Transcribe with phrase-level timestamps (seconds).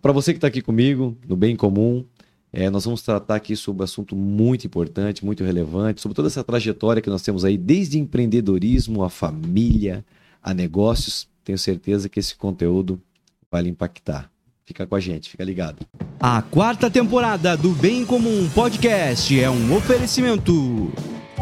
[0.00, 2.04] para você que está aqui comigo, no Bem Comum,
[2.52, 6.44] é, nós vamos tratar aqui sobre um assunto muito importante, muito relevante, sobre toda essa
[6.44, 10.04] trajetória que nós temos aí, desde empreendedorismo, a família,
[10.42, 11.28] a negócios.
[11.42, 13.00] Tenho certeza que esse conteúdo
[13.50, 14.30] vai lhe impactar.
[14.64, 15.84] Fica com a gente, fica ligado.
[16.18, 20.92] A quarta temporada do Bem Comum Podcast é um oferecimento.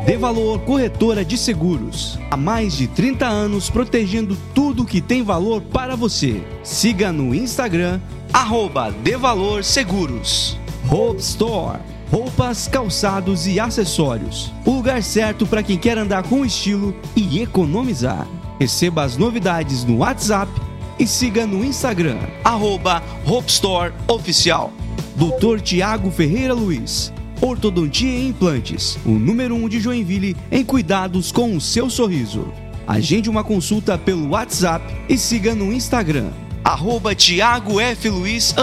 [0.04, 2.18] De Valor Corretora de Seguros.
[2.28, 6.42] Há mais de 30 anos protegendo tudo que tem valor para você.
[6.64, 8.00] Siga no Instagram,
[8.32, 10.58] arroba De Valor Seguros.
[10.90, 11.78] Hope Store.
[12.10, 14.52] Roupas, calçados e acessórios.
[14.66, 18.26] O lugar certo para quem quer andar com estilo e economizar.
[18.58, 20.50] Receba as novidades no WhatsApp
[20.98, 24.72] e siga no Instagram, arroba Hope Store Oficial.
[25.14, 27.12] Doutor Tiago Ferreira Luiz.
[27.42, 32.46] Ortodontia e Implantes, o número 1 um de Joinville em cuidados com o seu sorriso.
[32.86, 36.30] Agende uma consulta pelo WhatsApp e siga no Instagram,
[36.62, 38.08] arroba Tiago F.
[38.08, 38.54] Luiz,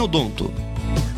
[0.00, 0.52] Odonto.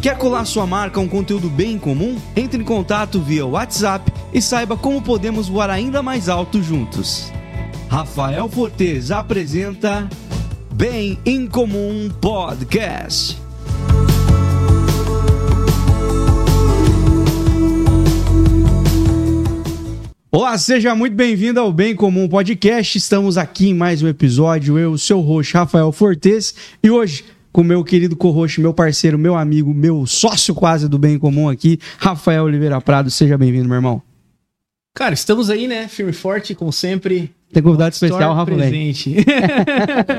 [0.01, 2.17] Quer colar sua marca a um conteúdo bem comum?
[2.35, 7.31] Entre em contato via WhatsApp e saiba como podemos voar ainda mais alto juntos.
[7.91, 10.09] Rafael Fortes apresenta
[10.73, 13.42] Bem em Comum Podcast.
[20.35, 22.97] Olá, seja muito bem-vindo ao Bem Comum Podcast.
[22.97, 24.79] Estamos aqui em mais um episódio.
[24.79, 29.75] Eu, seu host, Rafael Fortes, e hoje com meu querido co-host, meu parceiro, meu amigo,
[29.75, 33.11] meu sócio quase do Bem Comum aqui, Rafael Oliveira Prado.
[33.11, 34.12] Seja bem-vindo, meu irmão.
[34.95, 35.89] Cara, estamos aí, né?
[35.89, 37.31] Firme e forte, como sempre.
[37.51, 39.17] Tem convidado especial, Rafa presente.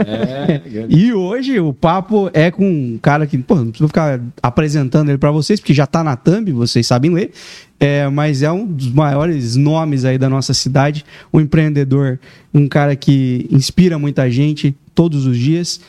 [0.07, 5.09] é, e hoje o papo é com um cara que, pô, não preciso ficar apresentando
[5.09, 7.31] ele para vocês, porque já tá na thumb, vocês sabem ler.
[7.79, 12.19] É, mas é um dos maiores nomes aí da nossa cidade, um empreendedor,
[12.53, 15.81] um cara que inspira muita gente todos os dias.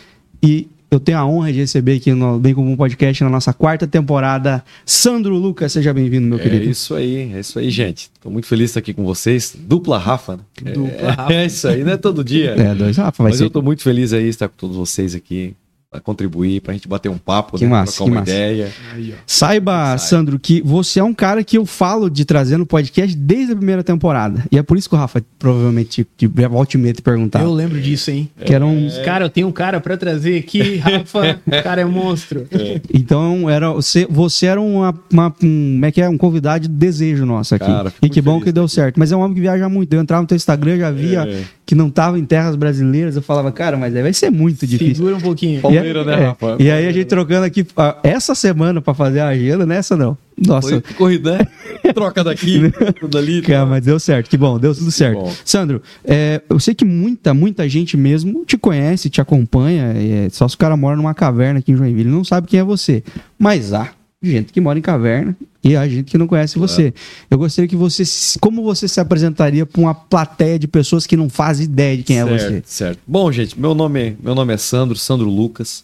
[0.43, 3.87] E eu tenho a honra de receber aqui no Bem Comum Podcast na nossa quarta
[3.87, 4.65] temporada.
[4.87, 6.67] Sandro Lucas, seja bem-vindo, meu é querido.
[6.67, 8.11] É isso aí, é isso aí, gente.
[8.15, 9.57] Estou muito feliz de estar aqui com vocês.
[9.59, 10.73] Dupla Rafa, né?
[10.73, 11.33] Dupla é, Rafa.
[11.33, 12.51] É isso aí, não é todo dia.
[12.53, 13.45] É, dois Rafa, vai Mas ser.
[13.45, 15.55] eu estou muito feliz aí de estar com todos vocês aqui
[15.95, 17.71] para contribuir, para a gente bater um papo, que né?
[17.71, 18.33] massa, trocar uma massa.
[18.33, 18.73] ideia.
[18.93, 23.17] Aí, Saiba, Sandro, que você é um cara que eu falo de trazer no podcast
[23.17, 24.45] desde a primeira temporada.
[24.51, 27.43] E é por isso que o Rafa provavelmente te, te volta e meia te perguntar.
[27.43, 28.29] Eu lembro disso, hein?
[28.45, 28.89] Que era um...
[28.89, 29.05] É...
[29.05, 32.49] Cara, eu tenho um cara para trazer aqui, Rafa, o cara é um monstro.
[32.51, 32.81] É.
[32.93, 36.09] Então, era, você, você era uma, uma, um, como é que é?
[36.09, 37.67] um convidado de desejo nosso aqui.
[37.67, 38.99] Cara, e que bom que deu certo.
[38.99, 39.93] Mas é um homem que viaja muito.
[39.93, 41.43] Eu entrava no teu Instagram, já via É.
[41.65, 43.15] que não tava em terras brasileiras.
[43.15, 44.97] Eu falava, cara, mas aí vai ser muito difícil.
[44.97, 45.61] Segura um pouquinho.
[45.85, 46.57] Palmeira, né, Rafa?
[46.59, 50.17] E aí a gente trocando aqui ah, essa semana pra fazer a agenda, né, Sandrão?
[50.37, 50.81] Nossa.
[50.81, 51.47] Foi corrida, né?
[51.93, 53.43] Troca daqui, tudo ali.
[53.43, 55.31] Cara, mas deu certo, que bom, deu tudo certo.
[55.45, 60.49] Sandro, é, eu sei que muita, muita gente mesmo te conhece, te acompanha, é, só
[60.49, 63.03] se o cara mora numa caverna aqui em Joinville, não sabe quem é você.
[63.39, 63.91] Mas há
[64.23, 66.93] gente que mora em caverna e há gente que não conhece você.
[67.31, 68.05] Eu gostaria que você,
[68.39, 72.17] como você se apresentaria para uma plateia de pessoas que não fazem ideia de quem
[72.17, 72.63] certo, é você?
[72.67, 73.01] Certo.
[73.07, 75.83] Bom, gente, meu nome, meu nome é Sandro, Sandro Lucas.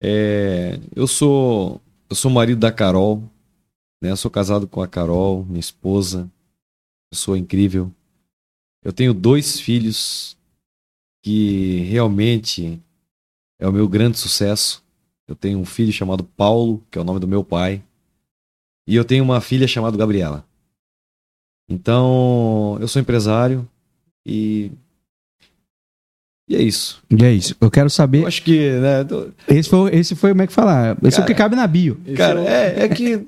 [0.00, 3.22] É, eu sou eu sou marido da Carol,
[4.00, 4.12] né?
[4.12, 6.30] Eu sou casado com a Carol, minha esposa,
[7.10, 7.90] pessoa incrível.
[8.82, 10.36] Eu tenho dois filhos
[11.22, 12.80] que realmente
[13.58, 14.82] é o meu grande sucesso.
[15.28, 17.82] Eu tenho um filho chamado Paulo, que é o nome do meu pai,
[18.86, 20.44] e eu tenho uma filha chamada Gabriela.
[21.68, 23.66] Então, eu sou empresário
[24.26, 24.70] e
[26.48, 27.00] e é isso.
[27.08, 27.54] E é isso.
[27.60, 28.22] Eu quero saber.
[28.22, 29.04] Eu acho que, né?
[29.04, 30.96] tô- Esse foi, esse foi como é que falar?
[31.04, 31.96] Esse é o Cara, que cabe na bio.
[32.16, 33.24] Cara, é, é que.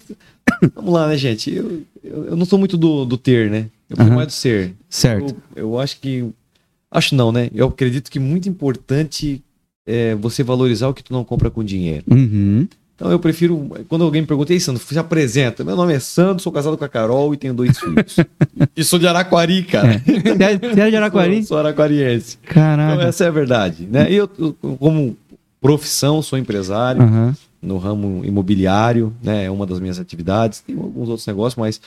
[0.74, 1.54] Vamos lá, né, gente?
[1.54, 3.69] Eu, eu, eu não sou muito do, do ter, né?
[3.88, 4.14] Eu sou Aham.
[4.16, 4.74] mais do ser.
[4.90, 5.36] Certo.
[5.54, 6.28] Eu, eu acho que.
[6.90, 7.48] Acho não, né?
[7.54, 9.40] Eu acredito que muito importante
[9.86, 12.04] é você valorizar o que tu não compra com dinheiro.
[12.10, 12.66] Uhum.
[13.02, 13.68] Então eu prefiro.
[13.88, 15.64] Quando alguém me pergunta, ei, Sandro, se apresenta.
[15.64, 18.14] Meu nome é Sandro, sou casado com a Carol e tenho dois filhos.
[18.76, 20.00] e sou de Araquari, cara.
[20.06, 21.36] Você é- você é de Araquari?
[21.38, 22.38] Sou, sou araquariense.
[22.44, 23.02] Então Caraca.
[23.02, 23.88] essa é a verdade.
[23.90, 24.08] Né?
[24.08, 25.16] E eu, eu, como
[25.60, 27.02] profissão, sou empresário.
[27.02, 27.34] Aham.
[27.60, 29.46] no ramo imobiliário, né?
[29.46, 30.60] É uma das minhas atividades.
[30.60, 31.81] Tem alguns outros negócios, mas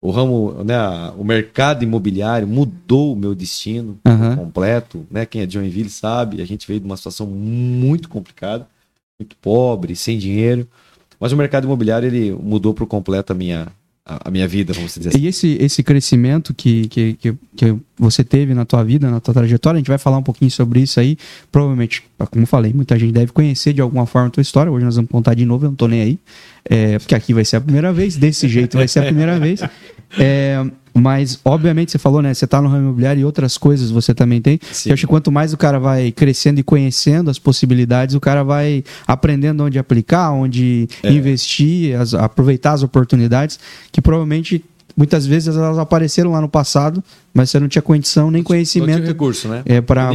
[0.00, 0.76] o ramo, né?
[1.18, 4.36] O mercado imobiliário mudou o meu destino Aham.
[4.36, 5.26] completo, né?
[5.26, 8.68] Quem é de Joinville sabe, a gente veio de uma situação muito complicada,
[9.20, 10.66] muito pobre, sem dinheiro.
[11.18, 13.68] Mas o mercado imobiliário ele mudou por completo a minha
[14.10, 15.18] a, a minha vida, vamos dizer assim.
[15.18, 19.34] E esse, esse crescimento que, que, que, que você teve na tua vida, na tua
[19.34, 21.16] trajetória, a gente vai falar um pouquinho sobre isso aí.
[21.52, 24.72] Provavelmente, como falei, muita gente deve conhecer de alguma forma a tua história.
[24.72, 26.18] Hoje nós vamos contar de novo, eu não tô nem aí.
[26.64, 29.60] É, porque aqui vai ser a primeira vez, desse jeito vai ser a primeira vez.
[30.18, 30.64] É,
[30.94, 32.34] Mas, obviamente, você falou, né?
[32.34, 34.58] Você tá no ramo imobiliário e outras coisas você também tem.
[34.72, 34.90] Sim.
[34.90, 38.42] Eu acho que quanto mais o cara vai crescendo e conhecendo as possibilidades, o cara
[38.42, 41.12] vai aprendendo onde aplicar, onde É.
[41.12, 43.58] investir, as- aproveitar as oportunidades,
[43.92, 44.64] que provavelmente,
[45.00, 47.02] muitas vezes, elas apareceram lá no passado,
[47.32, 49.62] mas você não tinha condição nem Não tinha conhecimento recurso, né?
[49.64, 50.10] é, para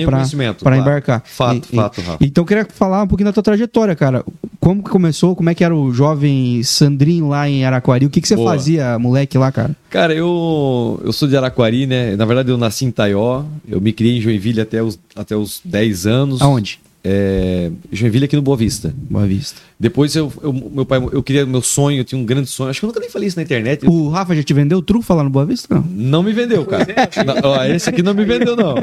[0.60, 0.78] claro.
[0.78, 1.24] embarcar.
[1.26, 2.02] Fato, E- e- fato.
[2.22, 4.24] Então eu queria falar um pouquinho da tua trajetória, cara.
[4.60, 5.36] Como que começou?
[5.36, 8.06] Como é que era o jovem Sandrinho lá em Araquari?
[8.06, 8.52] O que, que você Boa.
[8.52, 9.76] fazia, moleque, lá, cara?
[9.90, 12.16] Cara, eu, eu sou de Araquari, né?
[12.16, 13.44] Na verdade, eu nasci em Taió.
[13.68, 16.42] Eu me criei em Joinville até os, até os 10 anos.
[16.42, 16.80] Aonde?
[17.08, 18.92] É, Joinville aqui no Boa Vista.
[18.98, 19.62] Boa Vista.
[19.80, 22.72] Depois eu, eu- meu pai, eu queria meu sonho, eu tinha um grande sonho.
[22.72, 23.86] Acho que eu nunca nem falei isso na internet.
[23.86, 25.76] O Rafa já te vendeu trufa lá no Boa Vista?
[25.76, 25.84] Não.
[25.84, 26.88] Não me vendeu, cara.
[27.24, 28.74] Não, ó, esse aqui não me vendeu, não.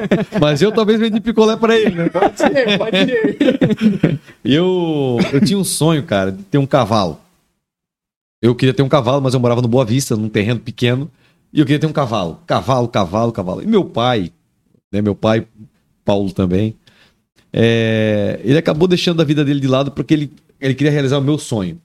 [0.41, 2.09] Mas eu talvez vendi picolé pra ele, né?
[2.11, 4.21] Pode ser, pode ser.
[4.45, 7.19] Eu, eu tinha um sonho, cara, de ter um cavalo.
[8.41, 11.11] Eu queria ter um cavalo, mas eu morava no Boa Vista, num terreno pequeno,
[11.53, 12.41] e eu queria ter um cavalo.
[12.47, 13.63] Cavalo, cavalo, cavalo.
[13.63, 14.31] E meu pai,
[14.93, 15.45] né, meu pai,
[16.05, 16.75] Paulo também,
[17.53, 21.23] é, ele acabou deixando a vida dele de lado porque ele, ele queria realizar o
[21.23, 21.79] meu sonho.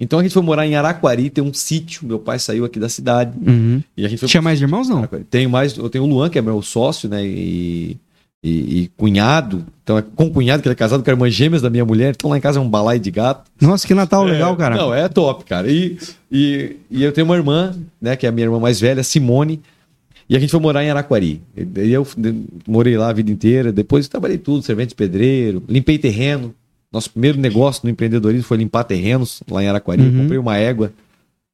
[0.00, 2.06] Então a gente foi morar em Araquari, tem um sítio.
[2.06, 3.82] Meu pai saiu aqui da cidade Uhum.
[3.96, 5.04] e a gente foi Tinha mais irmãos, não?
[5.28, 7.24] tenho mais, eu tenho o Luan, que é meu sócio, né?
[7.26, 7.96] E,
[8.44, 9.66] e, e cunhado.
[9.82, 12.14] Então é com cunhado, que ele é casado com a irmã gêmeas da minha mulher.
[12.16, 13.50] Então lá em casa é um balai de gato.
[13.60, 14.76] Nossa, que Natal legal, cara.
[14.76, 15.68] Não, é top, cara.
[15.68, 15.98] E,
[16.30, 18.14] e, e eu tenho uma irmã, né?
[18.14, 19.60] Que é a minha irmã mais velha, Simone.
[20.28, 21.40] E a gente foi morar em Araquari.
[21.56, 22.06] E eu
[22.66, 23.72] morei lá a vida inteira.
[23.72, 26.54] Depois trabalhei tudo, servente de pedreiro, limpei terreno.
[26.92, 30.02] Nosso primeiro negócio no empreendedorismo foi limpar terrenos lá em Araquari.
[30.02, 30.22] Uhum.
[30.22, 30.92] Comprei uma égua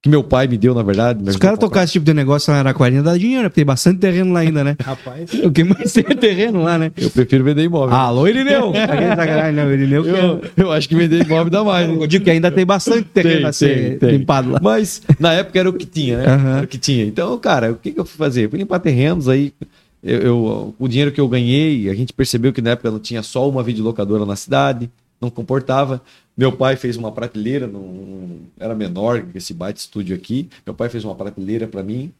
[0.04, 1.18] que meu pai me deu, na verdade.
[1.18, 1.68] Se os ajudou caras a comprar.
[1.70, 3.48] tocassem esse tipo de negócio lá em Araquari, dá dinheiro, né?
[3.48, 4.76] Porque tem bastante terreno lá ainda, né?
[4.84, 6.92] Rapaz, O que mais tem é terreno lá, né?
[6.94, 7.96] Eu prefiro vender imóvel.
[7.96, 8.70] Alô, Irineu!
[9.54, 11.88] Não, Irineu que Eu, eu acho que vender imóvel dá mais.
[11.88, 11.96] né?
[11.98, 14.18] Eu digo que ainda tem bastante terreno Tem, a ser tem, tem.
[14.18, 14.60] limpado lá.
[14.62, 16.26] Mas na época era o que tinha, né?
[16.26, 16.56] Aham.
[16.58, 17.04] Era o que tinha.
[17.06, 18.50] Então, cara, o que, que eu fui fazer?
[18.50, 19.54] Fui limpar terrenos, aí
[20.02, 23.22] eu, eu- o dinheiro que eu ganhei, a gente percebeu que na época não tinha
[23.22, 24.90] só uma videolocadora na cidade,
[25.20, 26.02] não comportava.
[26.36, 30.48] Meu pai fez uma prateleira, não, era menor que esse Byte Studio aqui.
[30.66, 32.12] Meu pai fez uma prateleira para mim.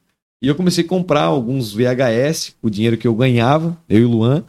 [0.43, 4.05] E eu comecei a comprar alguns VHS, com o dinheiro que eu ganhava, eu e
[4.05, 4.45] o Luan.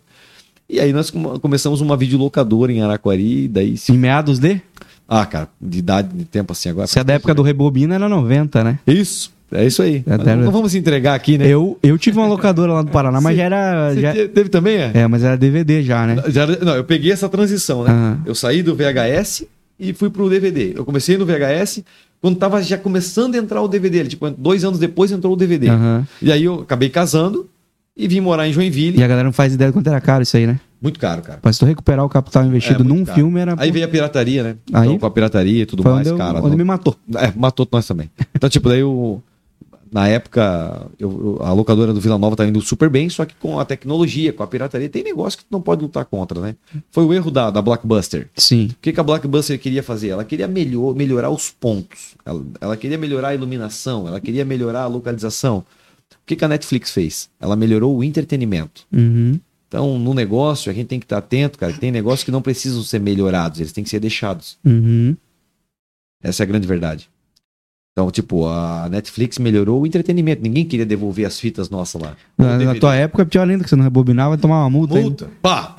[0.70, 4.62] E aí nós come- começamos uma videolocadora em Araquari, daí se Em meados de?
[5.08, 6.88] ah, cara, de idade, de tempo assim agora.
[6.88, 8.80] Se é da época do Rebobina, era 90, né?
[8.88, 9.98] Isso, é isso aí.
[10.06, 11.48] É, Mas deve- não, não vamos entregar aqui, né?
[11.48, 13.96] Eu, eu tive uma locadora lá no Paraná, mas Você- já era.
[13.96, 14.14] Já...
[14.14, 14.92] te- teve também, é?
[14.94, 16.24] É, mas era DVD já, né?
[16.28, 18.18] Já não, eu peguei essa transição, né?
[18.26, 19.46] Eu saí do VHS
[19.80, 20.74] e fui pro DVD.
[20.76, 21.84] Eu comecei no VHS
[22.22, 24.04] quando tava já começando a entrar o DVD.
[24.06, 25.70] Tipo, dois anos depois entrou o DVD.
[25.70, 26.08] Aham.
[26.22, 27.48] E aí eu acabei casando
[27.96, 29.00] e vim morar em Joinville.
[29.00, 30.60] E a galera não faz ideia de quanto era caro isso aí, né?
[30.82, 31.40] Muito caro, cara.
[31.54, 33.16] Se tu recuperar o capital investido É, num caro.
[33.16, 33.56] filme era.
[33.58, 34.56] Aí veio a pirataria, né?
[34.74, 36.40] Aí- Então, com a pirataria e tudo mais, eu- cara.
[36.40, 36.96] onde não- me matou.
[37.16, 38.10] É, matou nós também.
[38.36, 39.24] Então, tipo, daí eu.
[39.92, 43.60] Na época, eu- a locadora do Vila Nova tá indo super bem, só que com
[43.60, 46.56] a tecnologia, com a pirataria, tem negócio que tu não pode lutar contra, né?
[46.92, 48.30] Foi o erro da, da Blockbuster.
[48.36, 48.68] Sim.
[48.72, 50.10] O que, que a Blockbuster queria fazer?
[50.10, 52.16] Ela queria melhor, melhorar os pontos.
[52.26, 55.60] Ela, ela queria melhorar a iluminação, ela queria melhorar a localização.
[55.60, 57.30] O que, que a Netflix fez?
[57.40, 58.86] Ela melhorou o entretenimento.
[58.92, 59.40] Uhum.
[59.68, 61.74] Então, no negócio, a gente tem que estar atento, cara.
[61.74, 64.58] que Tem negócios que não precisam ser melhorados, eles têm que ser deixados.
[64.66, 65.16] Uhum.
[66.24, 67.10] Essa é a grande verdade.
[67.98, 70.44] Então, tipo, a Netflix melhorou o entretenimento.
[70.44, 72.14] Ninguém queria devolver as fitas nossas lá.
[72.38, 74.96] Na, na tua época, é pior ainda que você não rebobinava, tomar uma multa.
[74.96, 75.08] ainda.
[75.08, 75.30] Multa.
[75.42, 75.74] Pá!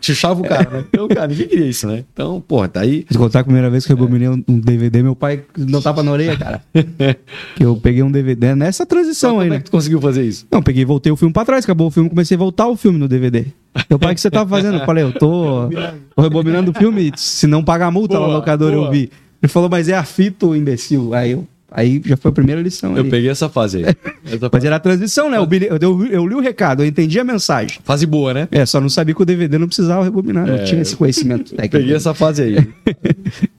[0.00, 0.84] Tichava o cara, né?
[0.88, 2.02] Então, cara, ninguém queria isso, né?
[2.12, 3.06] Então, porra, tá aí.
[3.08, 6.02] Se contar a primeira vez que eu rebobinei um um DVD, meu pai não tava
[6.02, 6.60] na orelha, cara.
[7.54, 9.58] que eu peguei um DVD nessa transição Como aí, é né?
[9.58, 10.48] que tu conseguiu fazer isso?
[10.50, 12.98] Não, peguei voltei o filme pra trás, acabou o filme, comecei a voltar o filme
[12.98, 13.46] no DVD.
[13.88, 14.78] Meu pai, o que você tava fazendo?
[14.78, 15.68] Eu falei, eu tô,
[16.16, 18.90] tô rebobinando o filme, se não pagar a multa lá no Boa, locador, eu boa.
[18.90, 19.08] vi.
[19.40, 21.14] Ele falou, mas é a fita, imbecil.
[21.14, 22.92] Aí, eu, aí já foi a primeira lição.
[22.92, 23.10] Eu ali.
[23.10, 23.84] peguei essa fase aí.
[24.24, 25.38] Essa Mas era a transição, né?
[25.38, 25.48] Eu,
[25.80, 27.78] eu, eu, li o recado, eu entendi a mensagem.
[27.82, 28.48] fase boa, né?
[28.50, 31.50] É, só não sabia que o DVD não precisava rebobinar, não É, tinha esse conhecimento
[31.56, 31.76] técnico.
[31.76, 32.68] Peguei essa fase aí.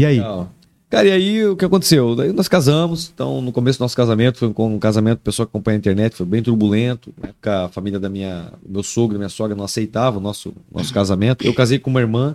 [0.00, 0.18] E aí?
[0.18, 0.52] Legal.
[0.88, 2.16] Cara, e aí o que aconteceu?
[2.16, 5.76] Daí nós casamos, então no começo do nosso casamento, foi um, casamento, pessoa que acompanha
[5.76, 7.12] a internet, foi bem turbulento.
[7.20, 10.54] Na época, a família da minha, meu sogro e minha sogra não aceitavam o nosso,
[10.72, 11.44] nosso casamento.
[11.44, 12.34] Eu casei com uma irmã,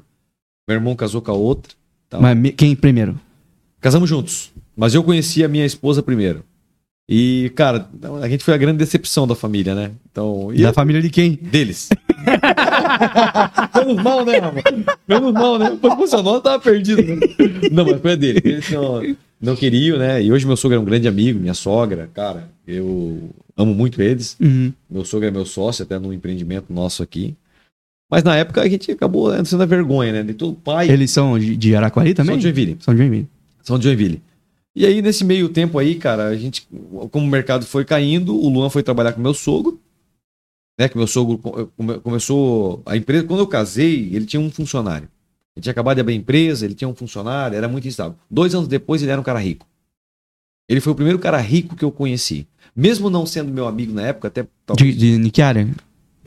[0.68, 1.74] meu irmão casou com a outra.
[2.08, 3.20] Então, Mas quem primeiro?
[3.82, 6.44] Casamos juntos, mas eu conheci a minha esposa primeiro.
[7.08, 7.90] E, cara,
[8.22, 9.92] a gente foi a grande decepção da família, né?
[10.10, 11.34] Então, e da família de quem?
[11.34, 11.90] deles.
[13.76, 14.62] Menos mal, né, Rafa?
[15.08, 15.78] Menos mal, né?
[15.82, 17.04] Foi funcionou, eu tava perdido.
[17.04, 17.20] Né?
[17.72, 18.42] Não, mas foi a dele.
[18.44, 20.24] Eles não, não queriam, né?
[20.24, 24.38] E hoje meu sogro é um grande amigo, minha sogra, cara, eu amo muito eles.
[24.40, 24.72] Uhum.
[24.90, 27.36] Meu sogro é meu sócio, até no empreendimento nosso aqui.
[28.10, 30.24] Mas na época a gente acabou sendo a vergonha, né?
[30.24, 30.90] De todo pai.
[30.90, 32.32] Eles são de, de Araquari também?
[32.32, 32.78] São de Joinville.
[32.80, 33.28] São de Joinville.
[33.62, 34.22] São de Joinville.
[34.76, 36.68] E aí, nesse meio tempo aí, cara, a gente,
[37.12, 39.80] como o mercado foi caindo, o Luan foi trabalhar com meu sogro,
[40.80, 40.90] né?
[40.90, 43.26] Que meu sogro co- come- começou a empresa.
[43.28, 45.08] Quando eu casei, ele tinha um funcionário.
[45.56, 48.16] Ele tinha acabado de abrir a empresa, ele tinha um funcionário, era muito instável.
[48.30, 49.68] Dois anos depois, ele era um cara rico.
[50.68, 52.48] Ele foi o primeiro cara rico que eu conheci.
[52.76, 55.70] Mesmo não sendo meu amigo na época, até De, talvez, de, de que área?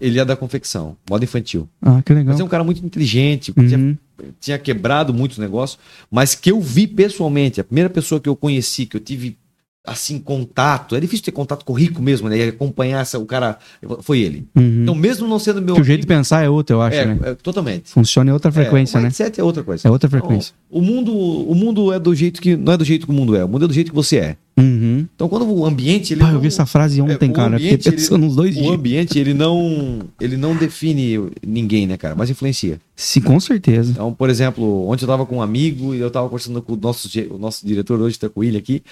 [0.00, 1.68] ele é da confecção, moda infantil.
[1.82, 2.32] Ah, que legal.
[2.32, 3.96] Mas é um cara muito inteligente, Uhum.
[4.40, 5.78] Tinha quebrado muitos negócios,
[6.10, 9.38] mas que eu vi pessoalmente, a primeira pessoa que eu conheci, que eu tive
[9.86, 12.36] assim contato, é difícil ter contato com o rico mesmo, né?
[12.38, 13.58] E acompanhar essa, o cara,
[14.02, 14.46] foi ele.
[14.56, 14.82] Uhum.
[14.82, 17.06] Então, mesmo não sendo meu Que o jeito de pensar é outro, eu acho, é,
[17.06, 17.18] né?
[17.22, 17.90] é, totalmente.
[17.90, 19.10] Funciona em outra frequência, é, o né?
[19.38, 19.86] é outra coisa.
[19.86, 20.52] É outra frequência.
[20.68, 23.14] Então, o mundo, o mundo é do jeito que não é do jeito que o
[23.14, 24.36] mundo é, o mundo é do jeito que você é.
[24.58, 25.06] Uhum.
[25.14, 27.56] Então, quando o ambiente ele eu não- vi essa frase ontem, é, o cara.
[27.56, 28.72] Eu Fiquei ambiente, ele- pensando uns dois o dias.
[28.74, 32.80] ambiente ele não ele não define ninguém, né, cara, mas influencia.
[32.96, 33.90] Sim, com certeza.
[33.92, 36.76] Então, por exemplo, ontem eu tava com um amigo e eu tava conversando com o
[36.76, 38.82] nosso, o nosso diretor hoje, tá com o William aqui.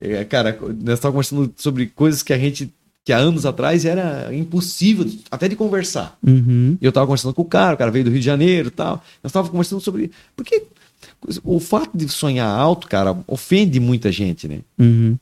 [0.00, 2.72] É, cara, nós estávamos conversando sobre coisas que a gente,
[3.04, 6.16] que há anos atrás era impossível até de conversar.
[6.26, 6.78] Uhum.
[6.80, 8.70] E eu tava conversando com o cara, o cara veio do Rio de Janeiro e
[8.70, 9.02] tal.
[9.22, 10.10] Nós estávamos conversando sobre.
[10.34, 10.64] Porque
[11.44, 14.60] o fato de sonhar alto, cara, ofende muita gente, né?
[14.78, 15.18] Uhum.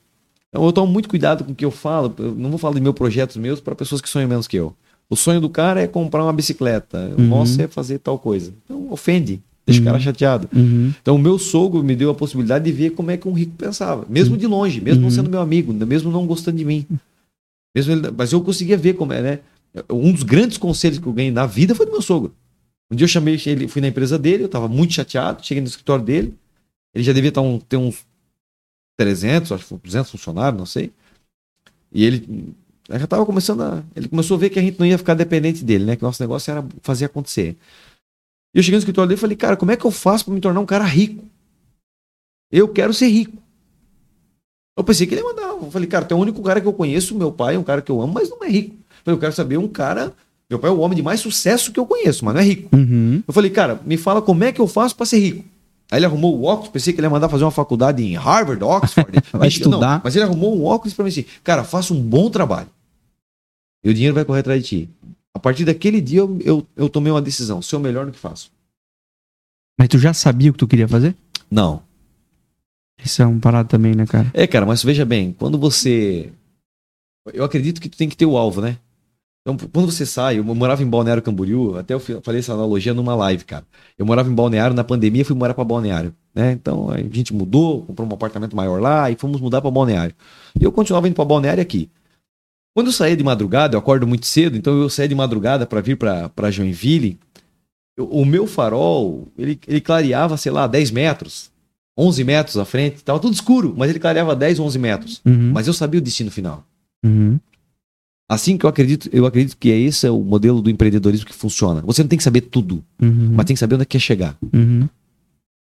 [0.48, 2.14] Então eu tomo muito cuidado com o que eu falo.
[2.18, 4.74] Eu não vou falar de meus projetos meus para pessoas que sonham menos que eu.
[5.10, 7.12] O sonho do cara é comprar uma bicicleta.
[7.16, 7.28] O Uhum.
[7.28, 8.52] nosso é fazer tal coisa.
[8.64, 10.48] Então ofende, deixa o cara chateado.
[10.54, 10.92] Uhum.
[11.00, 13.52] Então, o meu sogro me deu a possibilidade de ver como é que um rico
[13.56, 15.14] pensava, mesmo de longe, mesmo não Uhum.
[15.14, 16.86] sendo meu amigo, mesmo não gostando de mim.
[17.74, 19.38] Mesmo ele- mas eu conseguia ver como é, né?
[19.90, 22.32] Um dos grandes conselhos que eu ganhei na vida foi do meu sogro.
[22.90, 25.68] Um dia eu chamei ele, fui na empresa dele, eu estava muito chateado, cheguei no
[25.68, 26.34] escritório dele,
[26.94, 28.04] ele já devia tá um- ter uns
[28.96, 30.90] 300, acho que 200 funcionários, não sei.
[31.92, 32.54] E ele
[32.90, 33.82] já estava começando a.
[33.94, 35.96] Ele começou a ver que a gente não ia ficar dependente dele, né?
[35.96, 37.56] Que o nosso negócio era fazer acontecer.
[38.54, 40.34] E eu cheguei no escritório dele e falei, cara, como é que eu faço para
[40.34, 41.24] me tornar um cara rico?
[42.50, 43.36] Eu quero ser rico.
[44.76, 45.48] Eu pensei que ele ia mandar.
[45.48, 47.64] Eu falei, cara, tu é o único cara que eu conheço, meu pai é um
[47.64, 48.74] cara que eu amo, mas não é rico.
[48.74, 50.12] Eu falei, eu quero saber um cara.
[50.48, 52.74] Meu pai é o homem de mais sucesso que eu conheço, mas não é rico.
[52.74, 53.22] Uhum.
[53.26, 55.44] Eu falei, cara, me fala como é que eu faço para ser rico.
[55.90, 58.62] Aí ele arrumou o óculos, pensei que ele ia mandar fazer uma faculdade em Harvard,
[58.62, 59.10] Oxford.
[59.34, 59.94] Mentira, estudar.
[59.94, 62.68] Não, mas ele arrumou um óculos para mim assim, cara, faça um bom trabalho.
[63.82, 64.90] E o dinheiro vai correr atrás de ti.
[65.38, 68.50] A partir daquele dia eu, eu, eu tomei uma decisão, o melhor no que faço.
[69.78, 71.14] Mas tu já sabia o que tu queria fazer?
[71.48, 71.80] Não.
[73.04, 74.28] Isso é um parado também, né, cara?
[74.34, 76.32] É, cara, mas veja bem, quando você.
[77.32, 78.78] Eu acredito que tu tem que ter o alvo, né?
[79.42, 83.14] Então, quando você sai, eu morava em Balneário Camboriú, até eu falei essa analogia numa
[83.14, 83.64] live, cara.
[83.96, 86.50] Eu morava em Balneário, na pandemia fui morar para Balneário, né?
[86.50, 90.16] Então a gente mudou, comprou um apartamento maior lá e fomos mudar para Balneário.
[90.60, 91.88] E eu continuava indo para Balneário aqui.
[92.78, 95.80] Quando eu saía de madrugada, eu acordo muito cedo, então eu saía de madrugada para
[95.80, 97.18] vir para Joinville.
[97.96, 101.50] eu- o meu farol, ele, ele clareava, sei lá, 10 metros,
[101.98, 105.20] 11 metros à frente, tava tudo escuro, mas ele clareava 10, 11 metros.
[105.26, 105.50] Uhum.
[105.52, 106.64] Mas eu sabia o destino final.
[107.04, 107.40] Uhum.
[108.30, 111.34] Assim que eu acredito, eu acredito que é esse é o modelo do empreendedorismo que
[111.34, 111.80] funciona.
[111.84, 113.32] Você não tem que saber tudo, Uhum.
[113.34, 114.36] mas tem que saber onde é que quer chegar.
[114.54, 114.88] Uhum.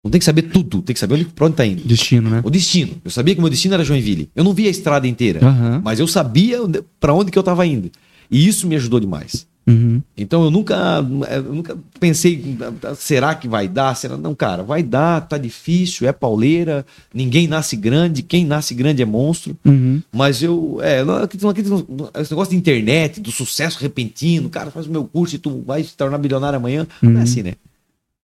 [0.04, 1.84] Não tem que saber tudo, tem que saber onde, pra onde tá indo.
[1.84, 2.42] Destino, né?
[2.44, 2.94] O destino.
[3.04, 4.30] Eu sabia que meu destino era Joinville.
[4.34, 5.82] Eu não via a estrada inteira, Aham.
[5.84, 6.60] mas eu sabia
[7.00, 7.92] pra onde que eu tava indo.
[8.32, 9.46] E isso me ajudou demais.
[9.68, 10.02] Uhum.
[10.18, 12.58] Então eu nunca, eu nunca pensei,
[12.98, 13.94] será que vai dar?
[13.96, 14.18] Será?
[14.18, 19.06] Não, cara, vai dar, tá difícil, é pauleira, ninguém nasce grande, quem nasce grande é
[19.06, 19.56] monstro.
[19.66, 20.02] Uhum.
[20.12, 21.26] Mas eu, é, não não
[22.20, 25.84] esse negócio de internet, do sucesso repentino, cara, faz o meu curso e tu vai
[25.84, 26.88] se tornar bilionário amanhã.
[27.02, 27.20] Não Uhum.
[27.20, 27.54] é assim, né?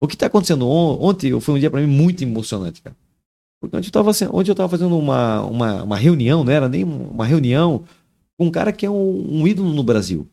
[0.02, 2.96] O que tá acontecendo on- ontem foi um dia para mim muito emocionante, cara.
[3.62, 6.68] Porque ontem eu tava, se- ontem eu tava fazendo uma, uma, uma reunião, não era
[6.68, 7.84] nem uma reunião,
[8.38, 10.28] com um cara que é um, um ídolo no Brasil.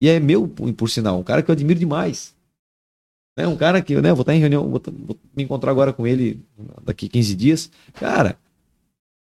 [0.00, 2.32] E é meu, por, sinal, um cara que eu admiro demais.
[3.36, 3.48] Né?
[3.48, 6.06] Um cara que, né, vou estar em reunião, vou, tá- vou me encontrar agora com
[6.06, 6.40] ele
[6.84, 7.68] daqui 15 dias.
[7.94, 8.38] Cara,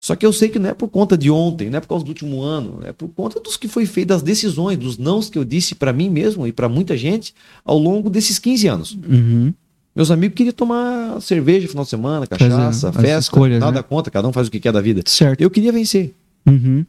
[0.04, 2.04] só que eu sei que não é por conta de ontem, não é por causa
[2.04, 5.38] do último ano, é por conta dos que foi feito, das decisões, dos nãos que
[5.38, 7.34] eu disse para mim mesmo e para muita gente
[7.64, 8.98] ao longo desses 15 anos.
[9.08, 9.54] Uhum.
[9.96, 13.84] Meus amigos queriam tomar cerveja no final de semana, cachaça, festa, escolhas, nada né?
[13.84, 15.02] contra, cada um faz o que quer da vida.
[15.06, 15.42] Certo.
[15.42, 16.14] Eu queria vencer.
[16.48, 16.86] Uhum.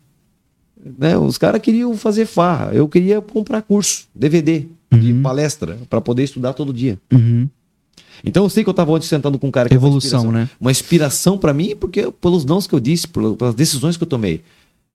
[0.98, 1.16] Né?
[1.18, 5.22] Os caras queriam fazer farra, eu queria comprar curso, DVD, de Uhum.
[5.22, 6.98] palestra, para poder estudar todo dia.
[7.12, 7.48] Uhum.
[8.24, 10.20] Então eu sei que eu estava ontem sentando com um cara que é uma Evolução,
[10.20, 10.32] inspiração.
[10.44, 10.50] né?
[10.60, 14.42] uma inspiração para mim, porque pelos nãos que eu disse, pelas decisões que eu tomei.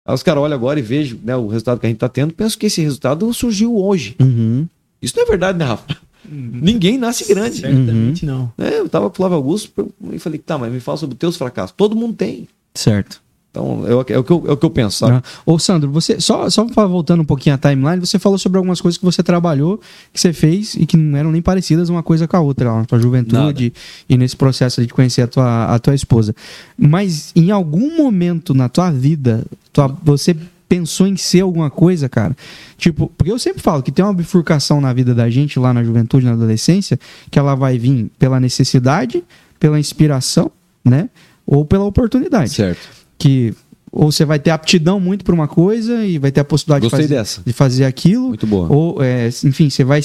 [0.06, 2.34] Aí os caras olham agora e vejam né, o resultado que a gente tá tendo,
[2.34, 4.16] penso que esse resultado surgiu hoje.
[4.22, 4.68] Uhum.
[5.02, 5.86] Isso não é verdade, né, Rafa?
[6.32, 7.62] Ninguém nasce grande.
[7.62, 8.52] Certamente não.
[8.58, 9.72] É, eu tava com o Flávio Augusto
[10.12, 11.74] e falei, tá, mas me fala sobre os teus fracassos.
[11.76, 12.48] Todo mundo tem.
[12.74, 13.24] Certo.
[13.52, 15.14] Então, é o, é o que, eu, é o que eu penso, sabe?
[15.14, 15.24] Ah.
[15.46, 18.98] Ô, Sandro, você só, só voltando um pouquinho à timeline, você falou sobre algumas coisas
[18.98, 19.80] que você trabalhou,
[20.12, 22.80] que você fez e que não eram nem parecidas uma coisa com a outra lá
[22.80, 23.72] na tua juventude
[24.10, 26.36] e nesse processo de conhecer a tua, a tua esposa.
[26.78, 30.36] Mas em algum momento na tua vida, tua- você
[30.68, 32.36] pensou em ser alguma coisa, cara?
[32.78, 35.84] Tipo, porque eu sempre falo que tem uma bifurcação na vida da gente lá na
[35.84, 39.24] juventude, na adolescência, que ela vai vir pela necessidade,
[39.60, 40.52] pela inspiração,
[40.84, 41.10] né?
[41.46, 42.80] Ou pela oportunidade Certo.
[43.18, 43.54] que
[43.92, 46.92] ou você vai ter aptidão muito para uma coisa e vai ter a possibilidade de
[46.92, 47.42] fazer, dessa.
[47.46, 48.68] de fazer aquilo, Muito boa.
[48.70, 50.02] ou é, enfim, você vai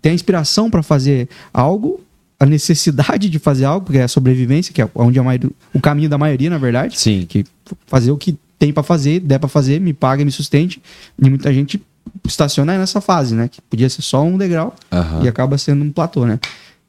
[0.00, 2.00] ter a inspiração para fazer algo,
[2.40, 5.80] a necessidade de fazer algo, porque é a sobrevivência, que é onde a maioria, o
[5.80, 7.26] caminho da maioria, na verdade, Sim.
[7.28, 7.44] que
[7.86, 10.80] fazer o que tem para fazer, der para fazer, me paga e me sustente,
[11.20, 11.80] e muita gente
[12.24, 15.22] estaciona aí nessa fase, né, que podia ser só um degrau Aham.
[15.24, 16.38] e acaba sendo um platô, né?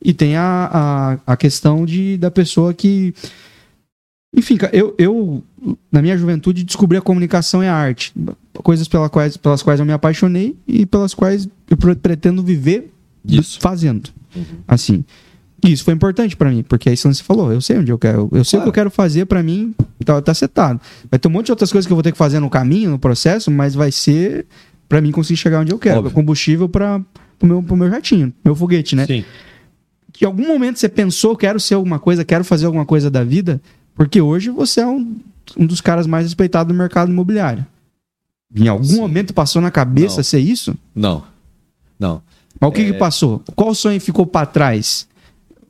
[0.03, 3.13] E tem a, a, a questão de, da pessoa que.
[4.35, 5.43] Enfim, eu, eu,
[5.91, 8.13] na minha juventude, descobri a comunicação e a arte.
[8.53, 12.91] Coisas pelas quais, pelas quais eu me apaixonei e pelas quais eu pre- pretendo viver
[13.27, 13.59] Isso.
[13.61, 14.09] fazendo.
[14.67, 15.03] Assim.
[15.63, 17.51] Isso foi importante pra mim, porque é isso que você falou.
[17.51, 18.29] Eu sei onde eu quero.
[18.31, 20.79] Eu sei o que eu quero fazer pra mim, tá, tá setado.
[21.09, 22.91] Vai ter um monte de outras coisas que eu vou ter que fazer no caminho,
[22.91, 24.45] no processo, mas vai ser
[24.87, 25.99] pra mim conseguir chegar onde eu quero.
[25.99, 26.11] Óbvio.
[26.13, 27.01] Combustível para
[27.39, 29.05] pro meu, pro meu jatinho, meu foguete, né?
[29.07, 29.25] Sim.
[30.13, 33.23] que em algum momento você pensou, quero ser alguma coisa, quero fazer alguma coisa da
[33.23, 33.61] vida,
[33.95, 35.17] porque hoje você é um,
[35.57, 37.65] um dos caras mais respeitados do mercado imobiliário.
[38.55, 38.97] Em algum Sim.
[39.01, 40.23] momento passou na cabeça Não.
[40.23, 40.75] ser isso?
[40.95, 41.23] Não.
[41.99, 42.21] Não.
[42.61, 42.85] Mas o que, É.
[42.85, 43.41] que passou?
[43.55, 45.07] Qual sonho ficou pra trás?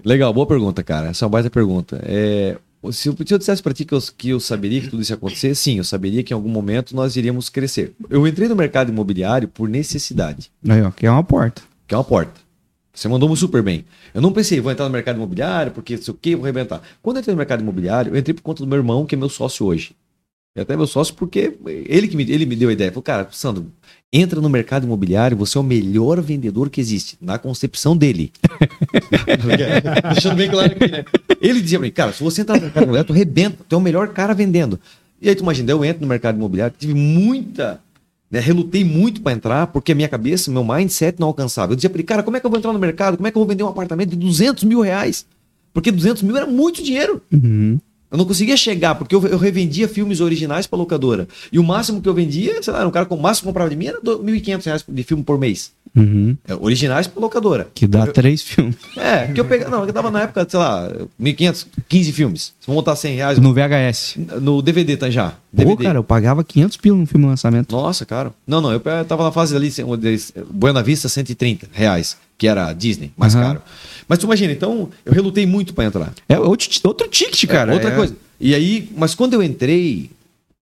[0.06, 1.08] Legal, boa pergunta, cara.
[1.10, 2.00] Essa é uma baita pergunta.
[2.04, 2.58] É,
[2.92, 5.12] se, eu, se eu dissesse pra ti que eu, que eu saberia que tudo isso
[5.12, 7.96] ia acontecer, sim, eu saberia que em algum momento nós iríamos crescer.
[8.08, 11.64] Eu entrei no mercado imobiliário por necessidade, Aí, ó, que é uma porta.
[11.88, 12.46] que é uma porta.
[12.94, 13.84] Você mandou super bem.
[14.14, 16.82] Eu não pensei, vou entrar no mercado imobiliário, porque sei o quê, vou arrebentar.
[17.02, 19.18] Quando eu entrei no mercado imobiliário, eu entrei por conta do meu irmão, que é
[19.18, 19.96] meu sócio hoje.
[20.56, 22.90] É até meu sócio porque ele que me, ele me deu a ideia.
[22.90, 23.70] Falou, cara, Sandro,
[24.12, 28.32] entra no mercado imobiliário, você é o melhor vendedor que existe, na concepção dele.
[30.14, 31.04] Deixando bem claro aqui, né?
[31.42, 33.78] Ele dizia pra mim, cara, se você entrar no mercado imobiliário, tu arrebenta, tu é
[33.78, 34.80] o melhor cara vendendo.
[35.22, 37.82] E aí tu imagina, eu entro no mercado imobiliário, tive muita,
[38.32, 41.74] né, relutei muito para entrar, porque a minha cabeça, meu mindset não alcançava.
[41.74, 43.18] Eu dizia pra ele, cara, como é que eu vou entrar no mercado?
[43.18, 45.26] Como é que eu vou vender um apartamento de 200 mil reais?
[45.74, 47.22] Porque 200 mil era muito dinheiro.
[47.30, 47.78] Uhum.
[48.16, 51.28] Eu não conseguia chegar, porque eu, eu revendia filmes originais pra locadora.
[51.52, 53.70] E o máximo que eu vendia, sei lá, um cara com o máximo que comprava
[53.70, 55.72] de mim era do- 1.500 reais de filme por mês.
[55.96, 56.36] Uhum.
[56.48, 57.68] É, originais pra locadora.
[57.74, 58.76] Que dá três filmes.
[58.98, 59.70] É, que eu pegava.
[59.72, 60.90] Não, eu tava na época, sei lá,
[61.22, 62.42] 1.500, 15 filmes.
[62.60, 64.16] Se vamos botar 100 reais No VHS.
[64.42, 65.30] no DVD, tá já.
[65.30, 65.84] Pô, DVD.
[65.84, 67.74] cara, eu pagava 500 pila no filme lançamento.
[67.76, 68.32] Nossa, cara.
[68.48, 69.70] Não, não, eu tava na fase ali,
[70.52, 73.44] Buena Vista, 130 reais, que era Disney, mais Aham.
[73.46, 73.62] caro.
[74.08, 76.14] Mas tu imagina, então, eu relutei muito pra entrar.
[76.30, 77.72] É outro, outro ticket, cara.
[77.72, 78.16] É, outra É- coisa.
[78.40, 80.10] E aí, mas quando eu entrei,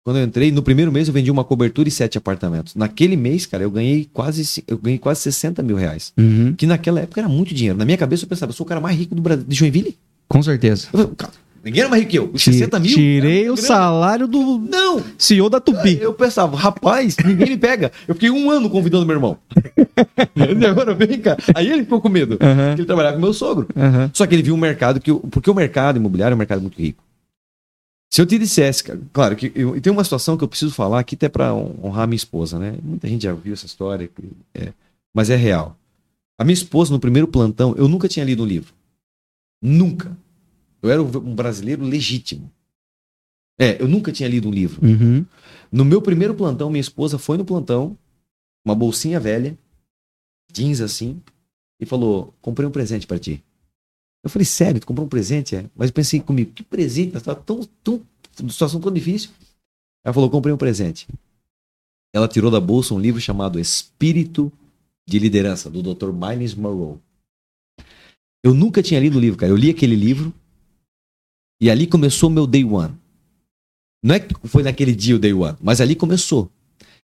[0.03, 2.75] quando eu entrei, no primeiro mês eu vendi uma cobertura e sete apartamentos.
[2.75, 6.13] Naquele mês, cara, eu ganhei quase, eu ganhei quase 60 mil reais.
[6.17, 6.53] Uhum.
[6.55, 7.77] Que naquela época era muito dinheiro.
[7.77, 9.97] Na minha cabeça eu pensava, eu sou o cara mais rico do Brasil, de Joinville.
[10.27, 10.87] Com certeza.
[10.93, 12.29] Eu falei, cara, ninguém era mais rico que eu.
[12.33, 12.93] Os Ti- 60 mil.
[12.93, 15.03] Tirei o salário do Não!
[15.17, 15.97] CEO da Tupi.
[16.01, 17.91] Eu pensava, rapaz, ninguém me pega.
[18.07, 19.37] Eu fiquei um ano convidando meu irmão.
[20.35, 21.37] E agora vem cá.
[21.55, 22.37] Aí ele ficou com medo.
[22.41, 22.67] Aham.
[22.69, 23.67] Porque ele trabalhava com meu sogro.
[23.75, 24.11] Aham.
[24.13, 25.11] Só que ele viu um mercado que.
[25.11, 27.03] o- Porque o mercado imobiliário é um mercado muito rico.
[28.13, 30.71] Se eu te dissesse, cara, claro que eu, e tem uma situação que eu preciso
[30.71, 32.75] falar aqui até para honrar minha esposa, né?
[32.83, 34.23] Muita gente já viu essa história, que
[34.53, 34.71] é,
[35.15, 35.75] mas é real.
[36.39, 38.71] A minha esposa, no primeiro plantão, eu nunca tinha lido um livro.
[39.63, 40.15] Nunca.
[40.83, 42.51] Eu era um brasileiro legítimo.
[43.57, 44.85] É, eu nunca tinha lido um livro.
[44.85, 45.25] Uhum.
[45.71, 47.97] No meu primeiro plantão, minha esposa foi no plantão,
[48.65, 49.57] uma bolsinha velha,
[50.51, 51.21] jeans assim,
[51.79, 53.41] e falou: Comprei um presente pra ti.
[54.23, 55.55] Eu falei: Sério, tu comprou um presente?
[55.55, 55.69] É?
[55.73, 57.13] Mas eu pensei comigo: Que presente?
[57.13, 58.01] Tava tão, tão,
[58.49, 59.29] situação tão difícil.
[60.03, 61.07] Ela falou: Comprei um presente.
[62.13, 64.51] Ela tirou da bolsa um livro chamado Espírito
[65.07, 66.11] de Liderança, do Dr.
[66.11, 66.99] Miles Monroe.
[68.43, 69.51] Eu nunca tinha lido o livro, cara.
[69.51, 70.33] Eu li aquele livro
[71.61, 72.93] e ali começou o meu day one.
[74.03, 76.51] Não é que foi naquele dia o day one, mas ali começou.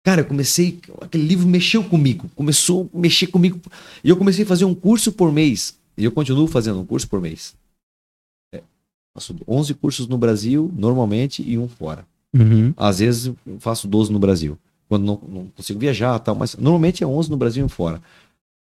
[0.06, 0.80] Cara, eu comecei.
[1.02, 2.30] Aquele livro mexeu comigo.
[2.36, 3.60] Começou a mexer comigo.
[4.04, 5.78] E eu comecei a fazer um curso por mês.
[5.98, 7.56] E eu continuo fazendo um curso por mês.
[8.54, 8.62] É,
[9.16, 12.06] faço 11 cursos no Brasil, normalmente, e um fora.
[12.34, 12.72] Uhum.
[12.78, 14.58] Às vezes eu faço 12 no Brasil.
[14.88, 18.00] Quando não, não consigo viajar tal, mas normalmente é 11 no Brasil e um fora.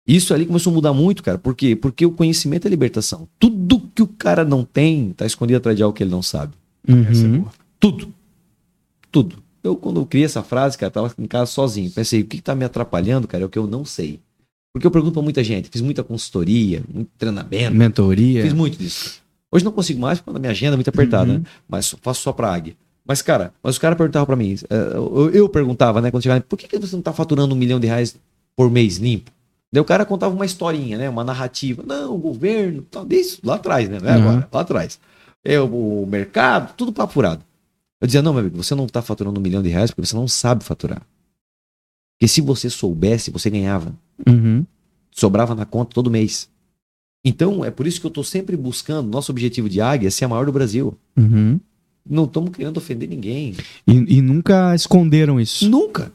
[0.08, 1.38] Isso ali começou a mudar muito, cara.
[1.38, 1.76] Por quê?
[1.76, 3.28] Porque o conhecimento é libertação.
[3.38, 6.54] Tudo que o cara não tem tá escondido atrás de algo que ele não sabe.
[6.88, 7.46] Uhum.
[7.80, 8.14] Tudo.
[9.12, 9.44] Tudo.
[9.62, 11.92] Eu, quando eu criei essa frase, cara, tava em casa sozinho.
[11.92, 14.20] Pensei, o que, que tá me atrapalhando, cara, é o que eu não sei.
[14.74, 18.42] Porque eu pergunto pra muita gente, fiz muita consultoria, muito treinamento, Mentoria.
[18.44, 19.20] fiz muito disso.
[19.52, 21.40] Hoje não consigo mais, porque a minha agenda é muito apertada, Uhum.
[21.40, 21.44] né?
[21.68, 22.76] Mas faço só pra águia.
[23.06, 26.40] Mas, cara, mas os caras perguntavam pra mim, eh, eu, eu perguntava, né, quando chegava,
[26.42, 28.16] por que, que você não tá faturando um milhão de reais
[28.56, 29.32] por mês limpo?
[29.72, 31.84] Daí o cara contava uma historinha, né, uma narrativa.
[31.86, 34.22] Não, o governo, tal, desde lá atrás, né, não é Uhum.
[34.30, 35.00] agora, lá atrás.
[35.44, 37.44] É o, mercado, tudo papo furado.
[38.02, 40.16] Eu dizia, não, meu amigo, você não tá faturando um milhão de reais porque você
[40.16, 41.02] não sabe faturar.
[42.18, 43.94] Porque se você soubesse, você ganhava.
[44.28, 44.66] Uhum.
[45.12, 46.50] Sobrava na conta todo mês.
[47.24, 50.26] Então, é por isso que eu tô sempre buscando, nosso objetivo de Águia é ser
[50.26, 50.98] a maior do Brasil.
[51.18, 51.60] Uhum.
[52.10, 53.56] Não estamos querendo ofender ninguém.
[53.86, 55.70] E, e nunca esconderam isso.
[55.70, 56.12] Nunca.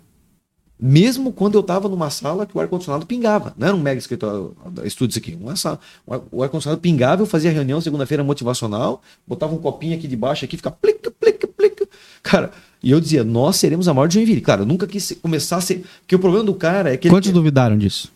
[0.78, 3.54] Mesmo quando eu estava numa sala que o ar-condicionado pingava.
[3.56, 5.34] Não era um mega escritório, estúdio isso aqui.
[5.40, 9.96] Uma sala, o ar- o ar-condicionado pingava, eu fazia reunião segunda-feira motivacional, botava um copinho
[9.96, 11.88] aqui de baixo, aqui, ficava plica, plica, plica.
[12.22, 12.50] Cara,
[12.82, 14.40] e eu dizia, nós seremos a maior de Joinville.
[14.40, 15.84] Claro, eu nunca quis começar a ser...
[16.00, 17.08] Porque o problema do cara é que...
[17.08, 17.34] Quantos ele...
[17.38, 18.12] duvidaram disso?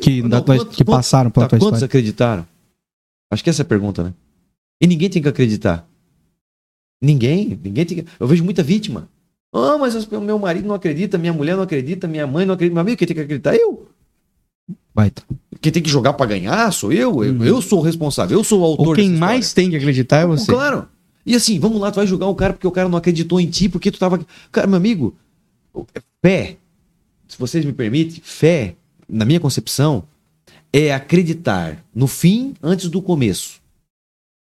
[0.00, 1.86] Que, Não, da tua- quantos- que passaram pela Tá, tua quantos história?
[1.86, 2.46] acreditaram?
[3.32, 4.12] Acho que essa é a pergunta, né?
[4.82, 5.86] E ninguém tem que acreditar.
[7.00, 8.06] Ninguém, ninguém tem que...
[8.18, 9.08] Eu vejo muita vítima.
[9.56, 12.74] Ah, mas as- meu marido não acredita, minha mulher não acredita, minha mãe não acredita.
[12.74, 13.54] Meu amigo, quem tem que acreditar?
[13.54, 13.86] é Eu.
[14.92, 15.22] Baita.
[15.60, 17.22] Quem tem que jogar pra ganhar sou eu.
[17.24, 17.44] Eu, Uhum.
[17.44, 20.26] eu sou o responsável, eu sou o autor Ou quem mais tem que acreditar é
[20.26, 20.50] você.
[20.52, 20.88] Claro.
[21.24, 23.48] E assim, vamos lá, tu vai julgar o cara porque o cara não acreditou em
[23.48, 24.20] ti, porque tu tava.
[24.52, 25.14] Cara, meu amigo,
[26.22, 26.56] fé,
[27.28, 28.74] se vocês me permitem, fé,
[29.08, 30.04] na minha concepção,
[30.72, 33.60] é acreditar no fim antes do começo.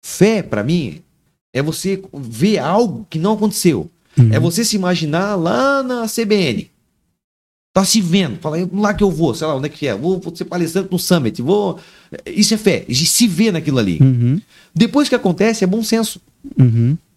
[0.06, 1.02] Fé, pra mim,
[1.54, 3.90] é você ver algo que não aconteceu.
[4.20, 4.30] Uhum.
[4.34, 6.70] É você se imaginar lá na CBN.
[7.74, 9.96] Tá se vendo, fala "É lá que eu vou, sei lá onde é que é,
[9.96, 11.80] vou, vou ser palestrante no Summit, vou.
[12.26, 14.00] Isso é fé, se ver naquilo ali.
[14.02, 14.42] Uhum.
[14.74, 16.20] Depois que acontece, é bom senso.
[16.58, 16.98] Uhum.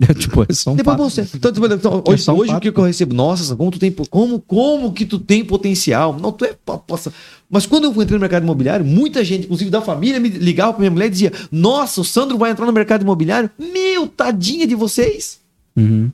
[0.00, 1.02] É, tipo, é só um Depois é papo.
[1.02, 1.36] bom senso.
[1.36, 3.12] Então, tipo, então, É hoje, um hoje o que eu recebo?
[3.16, 3.90] Nossa, como tu tem.
[3.90, 6.16] Como, como que tu tem potencial?
[6.16, 6.54] Não, tu é.
[6.86, 7.12] passa-
[7.50, 10.78] Mas quando eu entrei no mercado imobiliário, muita gente, inclusive da família, me ligava pra
[10.80, 13.50] minha mulher e dizia: Nossa, o Sandro vai entrar no mercado imobiliário.
[13.58, 15.40] Meu, tadinha de vocês.
[15.76, 16.12] Uhum.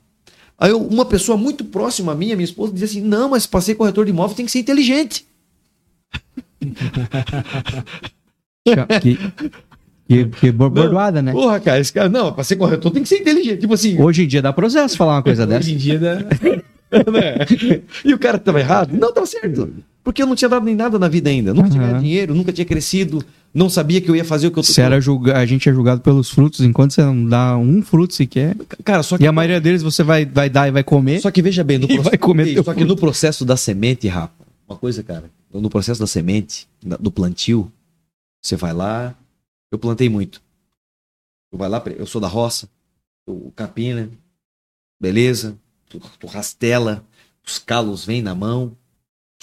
[0.58, 3.46] Aí eu- uma pessoa muito próxima a mim, a minha esposa, dizia assim: Não, mas
[3.46, 5.26] pra ser corretor de imóvel tem que ser inteligente.
[9.00, 9.18] Que,
[10.08, 11.32] que, que bor- bordoada, né?
[11.32, 13.60] Porra, cara, esse cara, não, pra ser corretor tem que ser inteligente.
[13.60, 15.60] Tipo assim, Hoje em dia dá processo falar uma coisa dessa.
[15.60, 16.14] Hoje em dia dá...
[17.10, 17.80] né?
[18.04, 18.96] E o cara tava errado?
[18.96, 19.72] Não, tava certo.
[20.02, 21.52] Porque eu não tinha dado nem nada na vida ainda.
[21.52, 21.88] Nunca tinha Aham.
[21.88, 24.80] ganhado dinheiro, nunca tinha crescido, não sabia que eu ia fazer o que eu Você
[24.80, 25.38] era julga...
[25.38, 28.56] A gente é julgado pelos frutos, enquanto você não dá um fruto sequer.
[28.84, 31.20] Cara, só que, E a maioria deles você vai, vai dar e vai comer.
[31.20, 34.08] só que veja bem, no, E vai comer Ei, só que no processo da semente,
[34.08, 34.34] Rafa,
[34.68, 37.70] uma coisa, cara, no processo da semente, do plantio,
[38.42, 39.14] você vai lá,
[39.70, 40.42] eu plantei muito.
[41.52, 42.68] Eu vai lá, eu sou da roça,
[43.26, 44.10] eu capina,
[45.00, 45.56] beleza,
[45.88, 47.04] tu, tu rastela,
[47.46, 48.76] os calos vêm na mão,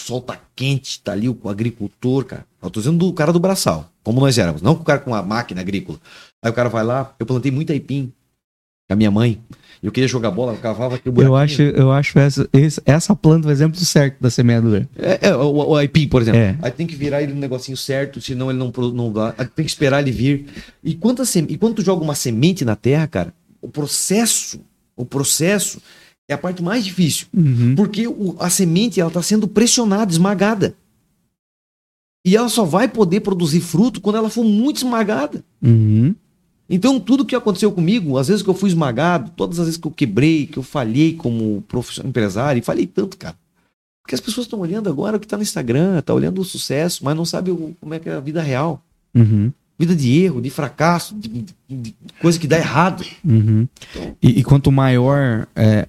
[0.01, 2.45] sol tá quente, tá ali o agricultor, cara.
[2.61, 5.13] Eu tô dizendo do cara do braçal, como nós éramos, não com o cara com
[5.15, 5.99] a máquina agrícola.
[6.43, 8.11] Aí o cara vai lá, eu plantei muito aipim
[8.87, 9.39] com a minha mãe.
[9.81, 11.43] Eu queria jogar bola, eu cavava aquele Eu buraquinho.
[11.43, 12.47] acho, eu acho essa,
[12.85, 14.87] essa planta o exemplo certo da semeadura.
[14.95, 16.39] É, é, o, o aipim, por exemplo.
[16.39, 16.55] É.
[16.61, 19.33] Aí tem que virar ele no negocinho certo, senão ele não, não dá.
[19.37, 20.45] Aí Tem que esperar ele vir.
[20.83, 24.61] E sem- e quando tu joga uma semente na terra, cara, o processo,
[24.95, 25.81] o processo
[26.33, 27.27] é a parte mais difícil.
[27.35, 27.75] Uhum.
[27.75, 30.75] Porque o- a semente ela está sendo pressionada, esmagada.
[32.25, 35.43] E ela só vai poder produzir fruto quando ela for muito esmagada.
[35.61, 36.13] Uhum.
[36.69, 39.87] Então, tudo que aconteceu comigo, às vezes que eu fui esmagado, todas as vezes que
[39.87, 43.35] eu quebrei, que eu falhei como profissional empresário, e falhei tanto, cara.
[44.03, 47.03] Porque as pessoas estão olhando agora o que está no Instagram, tá olhando o sucesso,
[47.03, 48.81] mas não sabe o- como é que é a vida real.
[49.13, 49.51] Uhum.
[49.77, 53.03] Vida de erro, de fracasso, de, de- de coisa que dá errado.
[53.25, 53.67] Uhum.
[54.21, 55.87] E, e quanto maior, é,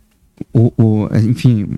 [0.52, 1.68] o, o- enfim,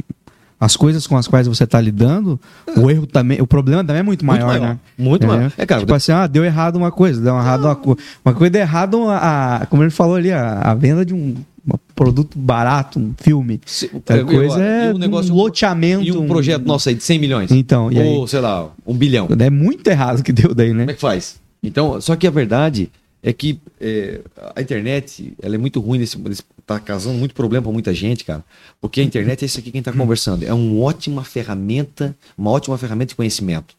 [0.61, 2.41] as coisas com as quais você está lidando,
[2.77, 4.75] o erro também, o problema também é muito maior, muito maior.
[4.75, 4.79] né?
[4.97, 5.27] Muito É.
[5.27, 5.53] maior.
[5.59, 8.51] É, cara, Tipo assim, ah, deu errado uma coisa, deu errado uma, co- uma coisa
[8.51, 11.35] deu errado, a, como ele falou ali, a, a venda de um,
[11.69, 13.61] um produto barato, um filme.
[13.67, 16.03] se- Outra eu- coisa eu- é um negócio, um loteamento.
[16.05, 17.51] e um projeto nosso aí de 100 milhões.
[17.51, 18.09] Então, e aí?
[18.09, 19.29] Ou, sei lá, um bilhão.
[19.39, 20.81] É muito errado que deu daí, né?
[20.81, 21.37] Como é que faz?
[21.63, 22.91] Então, só que a verdade
[23.25, 24.21] é que é,
[24.55, 26.19] a internet ela é muito ruim nesse,
[26.67, 28.45] tá causando muito problema para muita gente, cara.
[28.79, 30.45] Porque a internet é isso aqui que a gente tá conversando.
[30.45, 33.75] É uma ótima ferramenta, uma ótima ferramenta de conhecimento.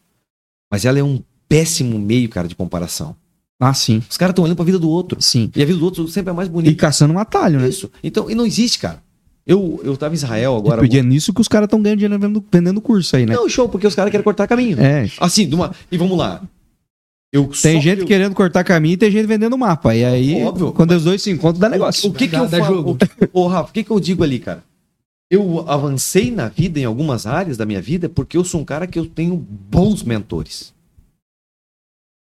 [0.68, 3.14] Mas ela é um péssimo meio, cara, de comparação.
[3.60, 4.02] Ah, sim.
[4.10, 5.22] Os caras estão olhando para a vida do outro.
[5.22, 5.48] Sim.
[5.54, 6.76] E a vida do outro sempre é mais E bonita.
[6.76, 7.68] caçando um atalho, né?
[7.68, 7.88] Isso.
[8.02, 9.00] Então, e não existe, cara.
[9.46, 10.78] Eu, eu tava em Israel agora.
[10.82, 13.36] Porque é nisso que os caras estão ganhando dinheiro vendendo, vendendo curso aí, né?
[13.36, 14.80] Não, show, porque os caras querem cortar caminho.
[14.80, 15.08] É.
[15.20, 15.72] Assim, de uma...
[15.90, 16.42] e vamos lá.
[17.36, 19.94] Eu Tem gente eu- querendo cortar caminho e tem gente vendendo mapa.
[19.94, 20.72] E aí, Óbvio.
[20.72, 22.08] quando os dois se encontram, dá negócio.
[22.08, 22.76] O que, que Dá- eu dá falo?
[22.76, 22.90] jogo.
[22.92, 24.64] O que- Ô, Rafa, o que, que eu digo ali, cara?
[25.30, 28.86] Eu avancei na vida, em algumas áreas da minha vida, porque eu sou um cara
[28.86, 30.72] que eu tenho bons mentores.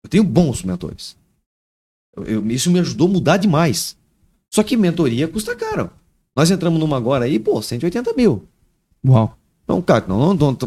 [0.03, 1.15] Eu tenho bons mentores.
[2.15, 3.95] Eu- eu- isso me ajudou a mudar demais.
[4.51, 5.91] Só que mentoria custa caro.
[6.35, 8.43] Nós entramos numa agora aí, pô, 180 mil.
[9.05, 9.37] Uau.
[9.63, 10.57] Então, cara, não, não, não,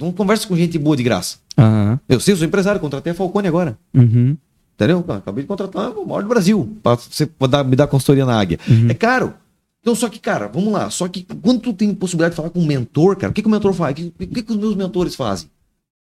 [0.00, 1.38] não, conversa com gente boa de graça.
[1.58, 1.98] Aham.
[2.08, 3.78] Eu sei, eu sou empresário, contratei a Falcone agora.
[3.94, 4.36] Uhum.
[4.74, 5.04] Entendeu?
[5.08, 8.58] Acabei de contratar o maior do Brasil para você dar, me dar consultoria na Águia.
[8.68, 8.88] Uhum.
[8.90, 9.34] É caro.
[9.80, 10.88] Então, só que, cara, vamos lá.
[10.90, 13.48] Só que quando tu tem possibilidade de falar com um mentor, cara, o que, que
[13.48, 13.92] o mentor faz?
[13.92, 15.48] O que, que, que os meus mentores fazem?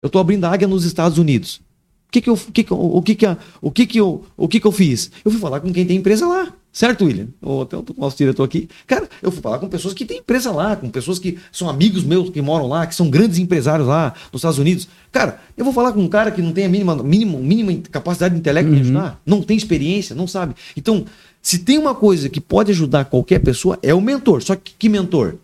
[0.01, 1.61] Eu tô abrindo a Águia nos Estados Unidos.
[2.07, 4.23] O que que eu, o que que o que que, a- o que que eu,
[4.37, 5.11] o que que eu fiz?
[5.25, 6.53] Eu fui falar com quem tem empresa lá.
[6.75, 7.27] Certo, William?
[7.41, 8.67] Ô, Até o nosso diretor aqui.
[8.85, 12.03] Cara, eu fui falar com pessoas que têm empresa lá, com pessoas que são amigos
[12.03, 14.85] meus que moram lá, que são grandes empresários lá nos Estados Unidos.
[15.09, 18.33] Cara, eu vou falar com um cara que não tem a mínima, mínima, mínima capacidade
[18.33, 20.53] de intelecto de me ajudar, não tem experiência, não sabe.
[20.75, 21.05] Então,
[21.41, 24.43] se tem uma coisa que pode ajudar qualquer pessoa, é o mentor.
[24.43, 25.35] Só que que mentor?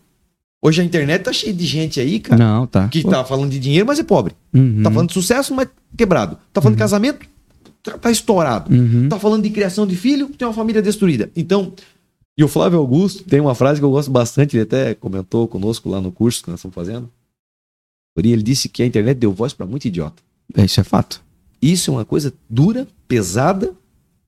[0.61, 2.89] Hoje a internet tá cheia de gente aí, cara, Não, tá.
[2.89, 4.33] que tá falando de dinheiro, mas é pobre.
[4.53, 4.83] Uhum.
[4.83, 6.37] Tá falando de sucesso, mas quebrado.
[6.51, 7.25] Tá falando de casamento,
[7.83, 8.73] tá, tá estourado.
[8.73, 9.09] Uhum.
[9.09, 11.29] Tá falando de criação de filho, tem uma família destruída.
[11.35, 11.73] Então,
[12.37, 15.89] e o Flávio Augusto tem uma frase que eu gosto bastante, ele até comentou conosco
[15.89, 17.09] lá no curso que nós estamos fazendo.
[18.17, 20.21] Ele disse que a internet deu voz para muito idiota.
[20.57, 21.21] Isso é fato.
[21.61, 23.73] Isso é uma coisa dura, pesada,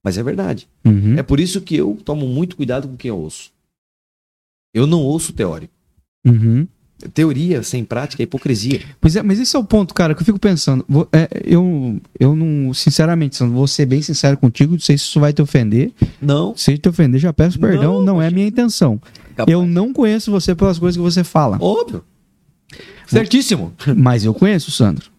[0.04, 0.68] mas é verdade.
[0.86, 1.18] Uhum.
[1.18, 3.52] É por isso que eu tomo muito cuidado com quem eu ouço.
[4.74, 5.74] Eu não ouço teórico.
[6.26, 6.68] Uhum.
[7.14, 8.82] Teoria sem prática é hipocrisia.
[9.00, 10.86] Pois é, mas esse é o ponto, cara, que eu fico pensando.
[11.12, 15.34] É, eu, eu não, sinceramente, vou ser bem sincero contigo, não sei se isso vai
[15.34, 15.92] te ofender.
[16.22, 16.56] Não.
[16.56, 19.02] Se te ofender, já peço perdão, Não, não, é a minha intenção.
[19.48, 22.04] Eu não conheço você pelas coisas que você fala, Óbvio.
[23.08, 23.74] Certíssimo.
[23.96, 25.12] mas eu conheço o Sandro.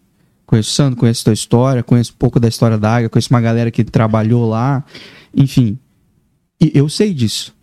[0.45, 3.41] Conheço o Sandro, conheço tua história, conheço um pouco da história da Águia, conheço uma
[3.41, 4.83] galera que trabalhou lá,
[5.35, 5.77] enfim.
[6.61, 7.54] E eu sei disso.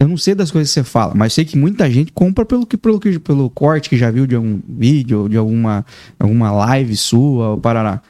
[0.00, 2.66] Eu não sei das coisas que você fala, mas sei que muita gente compra pelo
[2.66, 5.84] que pelo, que, pelo corte que já viu de algum vídeo, ou de alguma,
[6.18, 8.00] alguma live sua, ou parará.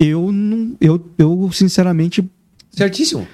[0.00, 2.28] Eu não, eu, eu sinceramente
[2.72, 3.24] Certíssimo.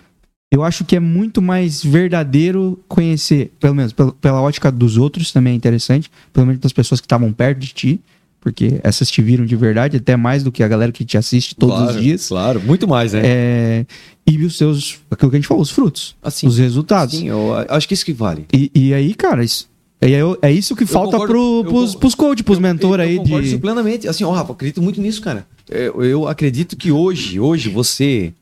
[0.53, 5.33] eu acho que é muito mais verdadeiro conhecer, pelo menos pela, pela ótica dos outros
[5.33, 8.01] também é interessante, pelo menos das pessoas que estavam perto de ti,
[8.41, 11.55] porque essas te viram de verdade, até mais do que a galera que te assiste
[11.55, 12.29] todos Claro, os dias.
[12.29, 13.23] Claro, muito mais, né?
[13.25, 13.87] É,
[14.27, 17.17] e os seus, aquilo que a gente falou, os frutos, Assim, os resultados.
[17.17, 18.47] Sim, eu acho que isso que vale.
[18.53, 19.69] E, e aí, cara, isso,
[20.01, 20.11] é,
[20.43, 21.99] é isso que falta concordo, pro, eu pros, concordo.
[21.99, 23.61] pros coach, pros mentor eu, aí eu concordo isso de.
[23.61, 24.09] plenamente.
[24.09, 25.47] Assim, ó, Rafa, eu acredito muito nisso, cara.
[25.69, 28.33] Eu, eu acredito que hoje, hoje, você,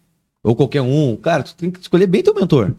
[0.44, 2.72] ou qualquer um, cara, tu tem que escolher bem teu mentor.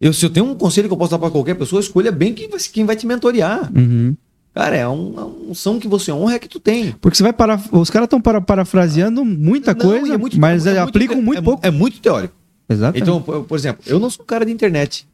[0.00, 2.32] Eu, se eu tenho um conselho que eu posso dar pra qualquer pessoa, escolha bem
[2.32, 3.70] quem vai, quem vai te mentorear.
[3.74, 4.14] Uhum.
[4.56, 6.92] Cara, é um- uma unção que você honra é que tu tem.
[6.92, 7.62] Porque você vai parar.
[7.70, 11.40] Os caras estão para, parafraseando muita Não, coisa, e é muito- mas é aplicam muito,
[11.40, 11.66] é, pouco.
[11.66, 12.34] É muito teórico.
[12.66, 13.02] Exatamente.
[13.02, 15.06] Então, por, exemplo, eu não sou um cara de internet.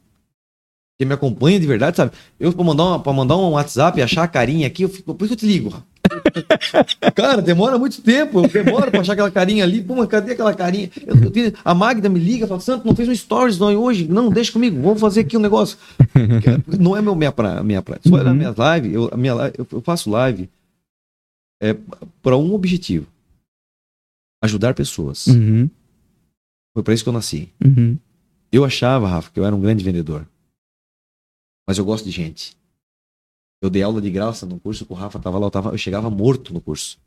[0.97, 2.13] Quem me acompanha de verdade, sabe?
[2.39, 5.25] Eu, pra mandar, uma, mandar um WhatsApp e achar a carinha aqui, eu fico, por
[5.25, 5.73] isso eu te ligo.
[7.15, 8.41] Cara, demora muito tempo.
[8.45, 9.81] Eu demoro pra achar aquela carinha ali.
[9.83, 10.89] Pô, mas cadê aquela carinha?
[11.05, 14.07] Eu- eu tenho- a Magda me liga, fala, Santo, não fez um stories não, hoje?
[14.07, 15.77] Não, deixa comigo, vamos fazer aqui um negócio.
[16.79, 18.09] não é meu, minha, pra, minha prática.
[18.09, 18.23] Só Uhum.
[18.23, 20.49] na minha live, eu, a minha, live- eu, eu faço live
[21.61, 21.75] é,
[22.21, 23.07] para um objetivo.
[24.43, 25.27] Ajudar pessoas.
[25.27, 25.69] Uhum,
[26.73, 27.49] Foi para isso que eu nasci.
[27.63, 27.97] uhum.
[28.51, 30.27] Eu achava, Rafa, que eu era um grande vendedor.
[31.67, 32.55] Mas eu gosto de gente.
[33.63, 36.09] Eu dei aula de graça no curso, o Rafa tava lá, eu, tava, eu chegava
[36.09, 36.97] morto no curso.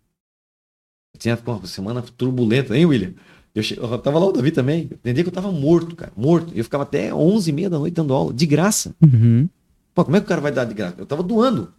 [1.15, 3.13] Eu tinha uma semana turbulenta, hein, William?
[3.55, 3.77] Eu, che...
[3.77, 4.85] eu tava lá o Davi também.
[4.85, 6.11] Entendi que eu tava morto, cara.
[6.17, 6.53] Morto.
[6.55, 8.95] Eu ficava até 11 e meia da noite dando aula, de graça.
[9.03, 9.47] Uhum.
[9.95, 10.95] Pô, como é que o cara vai dar de graça?
[10.99, 11.73] Eu tava doando.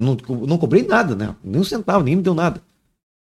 [0.00, 1.36] Não, não cobrei nada, né?
[1.44, 2.60] Nem um centavo, nem me deu nada.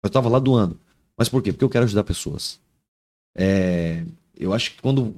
[0.05, 0.79] Eu tava lá doando.
[1.17, 1.53] Mas por quê?
[1.53, 2.61] Porque eu quero ajudar pessoas.
[3.35, 4.05] É,
[4.39, 5.15] eu acho que quando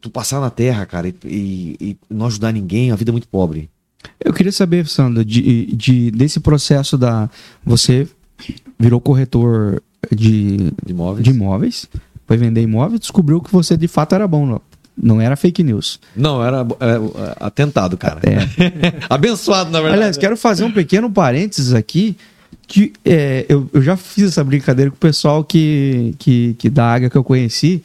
[0.00, 3.26] tu passar na terra, cara, e, e- e não ajudar ninguém, a vida é muito
[3.28, 3.68] pobre.
[4.24, 7.28] Eu queria saber, Sandro, de, de- desse processo da.
[7.64, 8.06] Você
[8.78, 9.82] virou corretor
[10.14, 11.24] de, De imóveis.
[11.24, 11.86] de imóveis,
[12.26, 14.46] foi vender imóveis, descobriu que você de fato era bom.
[14.46, 14.60] Não,
[14.96, 15.98] não era fake news.
[16.14, 18.20] Não, era, é, atentado, cara.
[18.24, 18.94] É.
[19.08, 19.98] Abençoado, na verdade.
[20.00, 22.16] Aliás, quero fazer um pequeno parênteses aqui.
[22.66, 26.94] Que, é, eu, eu já fiz essa brincadeira com o pessoal que, que, que da
[26.94, 27.82] Águia que eu conheci,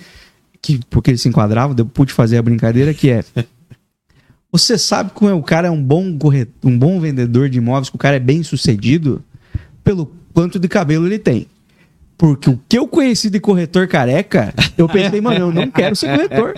[0.62, 3.23] que, porque eles se enquadravam, eu pude fazer a brincadeira, que é.
[4.51, 7.89] Você sabe como é, o cara é um bom, corretor, um bom vendedor de imóveis,
[7.89, 9.23] que o cara é bem sucedido
[9.83, 11.47] pelo quanto de cabelo ele tem.
[12.19, 16.08] Porque o que eu conheci de corretor careca, eu pensei, mano, eu não quero ser
[16.17, 16.53] corretor.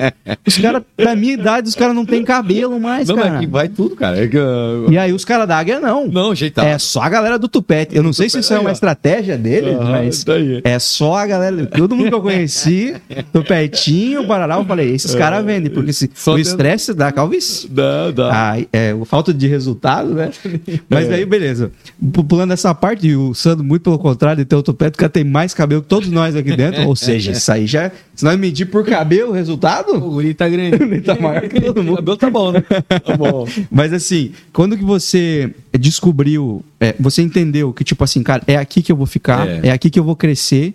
[0.46, 3.30] Os caras, da minha idade, os caras não têm cabelo mais, não, cara.
[3.34, 4.24] mas que vai tudo, cara.
[4.24, 6.08] É que, uh, E aí os caras da águia não.
[6.08, 6.68] Não, jeitado.
[6.68, 7.96] É só a galera do Tupete.
[7.96, 11.28] Eu não sei se isso é uma estratégia dele, Aham, mas tá é só a
[11.28, 11.64] galera.
[11.68, 12.96] Todo mundo que eu conheci,
[13.32, 17.68] Tupetinho, Parará, eu falei, esses caras vendem, porque se, Só o estresse dá calvície.
[17.70, 18.30] Dá, dá.
[18.54, 20.32] Ah, é, falta de resultado, né?
[20.90, 21.16] Mas É.
[21.16, 21.72] aí, beleza.
[22.12, 24.98] Pu- Pulando essa parte, e o Sandro, muito pelo contrário, de ter o Tupete, o
[24.98, 26.88] cara tem mais mais cabelo que todos nós aqui dentro.
[26.88, 27.92] Ou seja, isso aí já.
[28.16, 30.82] Se nós medir por cabelo o resultado, O guri tá grande.
[30.82, 31.96] ele tá maior que todo O mundo.
[31.98, 32.62] cabelo tá bom, né?
[32.62, 33.48] Tá bom.
[33.70, 38.82] Mas assim, quando que você descobriu, é, você entendeu que, tipo assim, cara, é aqui
[38.82, 39.68] que eu vou ficar, é.
[39.68, 39.72] É.
[39.72, 40.74] aqui que eu vou crescer.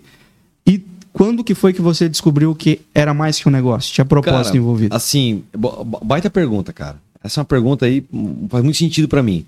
[0.65, 3.93] E quando que foi que você descobriu que era mais que um negócio?
[3.93, 4.95] Tinha propósito Cara, envolvido?
[4.95, 5.43] Assim,
[6.03, 6.97] baita pergunta, cara.
[7.23, 9.45] Essa é uma pergunta aí, hum, faz muito sentido pra mim.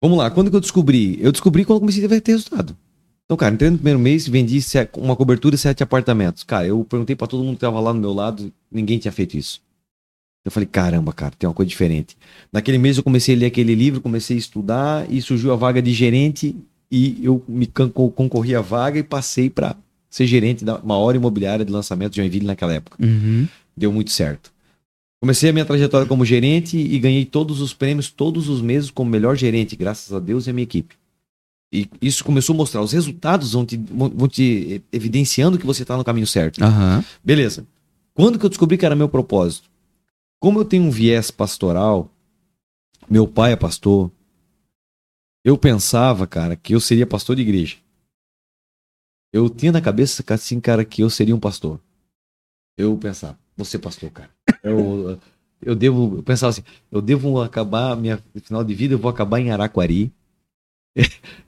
[0.00, 1.18] Vamos lá, quando que eu descobri?
[1.20, 2.76] Eu descobri quando comecei a ter resultado.
[3.24, 4.58] Então, cara, entrei no primeiro mês, vendi
[4.96, 6.44] uma cobertura e sete apartamentos.
[6.44, 9.36] Cara, eu perguntei pra todo mundo que tava lá no meu lado, ninguém tinha feito
[9.36, 9.60] isso.
[10.44, 12.16] Eu falei, caramba, cara, tem uma coisa diferente.
[12.52, 15.80] Naquele mês eu comecei a ler aquele livro, comecei a estudar e surgiu a vaga
[15.80, 16.54] de gerente
[16.90, 19.76] e eu me concorri à vaga e passei pra
[20.10, 23.46] ser gerente da maior imobiliária de lançamento de Joinville naquela época Uhum.
[23.74, 24.52] deu muito certo.
[25.22, 29.08] Comecei a minha trajetória como gerente e ganhei todos os prêmios todos os meses como
[29.08, 30.96] melhor gerente, graças a Deus e a minha equipe.
[31.72, 35.96] E isso começou a mostrar, os resultados vão te, vão te evidenciando que você está
[35.96, 36.62] no caminho certo.
[36.62, 37.02] Aham.
[37.24, 37.66] Beleza.
[38.12, 39.70] Quando que eu descobri que era meu propósito?
[40.38, 42.10] Como eu tenho um viés pastoral,
[43.08, 44.10] meu pai é pastor,
[45.44, 47.76] eu pensava, cara, que eu seria pastor de igreja.
[49.32, 51.80] Eu tinha na cabeça, assim, cara, que eu seria um pastor.
[52.76, 54.30] Eu pensava, ser pastor, cara.
[54.62, 55.18] Eu,
[55.62, 59.40] eu devo, eu pensava assim, eu devo acabar, minha final de vida, eu vou acabar
[59.40, 60.12] em Araquari.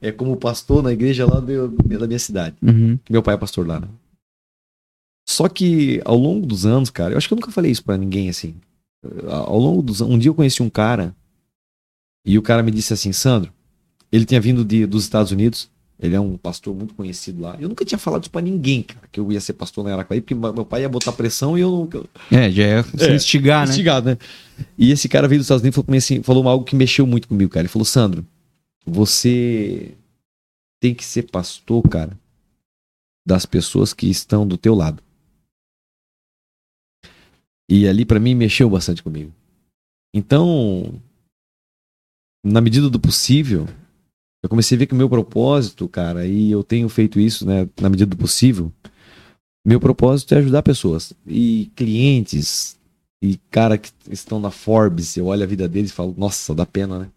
[0.01, 2.57] É como pastor na igreja lá da minha cidade.
[2.63, 2.99] Uhum.
[3.09, 3.89] Meu pai é pastor lá, né?
[5.29, 7.97] Só que ao longo dos anos, cara, eu acho que eu nunca falei isso pra
[7.97, 8.55] ninguém assim.
[9.29, 11.15] Ao longo dos anos, um dia eu conheci um cara
[12.27, 13.53] e o cara me disse assim, Sandro,
[14.11, 17.57] ele tinha vindo de, dos Estados Unidos, ele é um pastor muito conhecido lá.
[17.61, 20.21] Eu nunca tinha falado isso pra ninguém, cara, que eu ia ser pastor na Araquari,
[20.21, 23.67] porque meu pai ia botar pressão e eu eu- É, já é, se É, instigar,
[23.67, 23.73] né?
[23.73, 24.19] Instigado, né?
[24.79, 27.29] E esse cara veio dos Estados Unidos e falou, assim, falou algo que mexeu muito
[27.29, 27.63] comigo, cara.
[27.63, 28.27] Ele falou, Sandro,
[28.85, 29.97] você
[30.81, 32.19] tem que ser pastor, cara,
[33.27, 35.03] das pessoas que estão do teu lado.
[37.69, 39.33] E ali pra mim mexeu bastante comigo.
[40.15, 41.01] Então,
[42.45, 43.67] na medida do possível,
[44.43, 47.69] eu comecei a ver que o meu propósito, cara, e eu tenho feito isso, né,
[47.81, 48.71] na medida do possível,
[49.67, 52.79] meu propósito é ajudar pessoas e clientes
[53.23, 56.67] e cara que estão na Forbes, eu olho a vida deles e falo, nossa, dá
[56.67, 57.11] pena, né?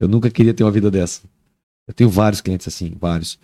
[0.00, 1.22] Eu nunca queria ter uma vida dessa.
[1.86, 3.38] Eu tenho vários clientes assim, vários.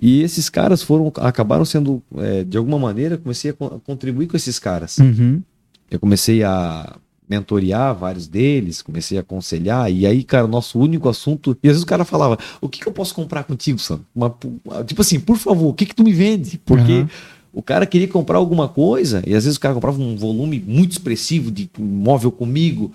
[0.00, 4.26] E esses caras foram, acabaram sendo, é, de alguma maneira, comecei a, con- a contribuir
[4.26, 4.98] com esses caras.
[4.98, 5.42] Uhum.
[5.90, 6.96] Eu comecei a
[7.28, 11.56] mentorear vários deles, comecei a aconselhar, e aí, cara, o nosso único assunto.
[11.62, 14.00] E às vezes o cara falava: O que, que eu posso comprar contigo, Sam?
[14.14, 16.58] Uma, pu- tipo assim, por favor, o que, que tu me vende?
[16.64, 17.10] Porque Aham.
[17.52, 20.92] o cara queria comprar alguma coisa, e às vezes o cara comprava um volume muito
[20.92, 22.90] expressivo de imóvel comigo,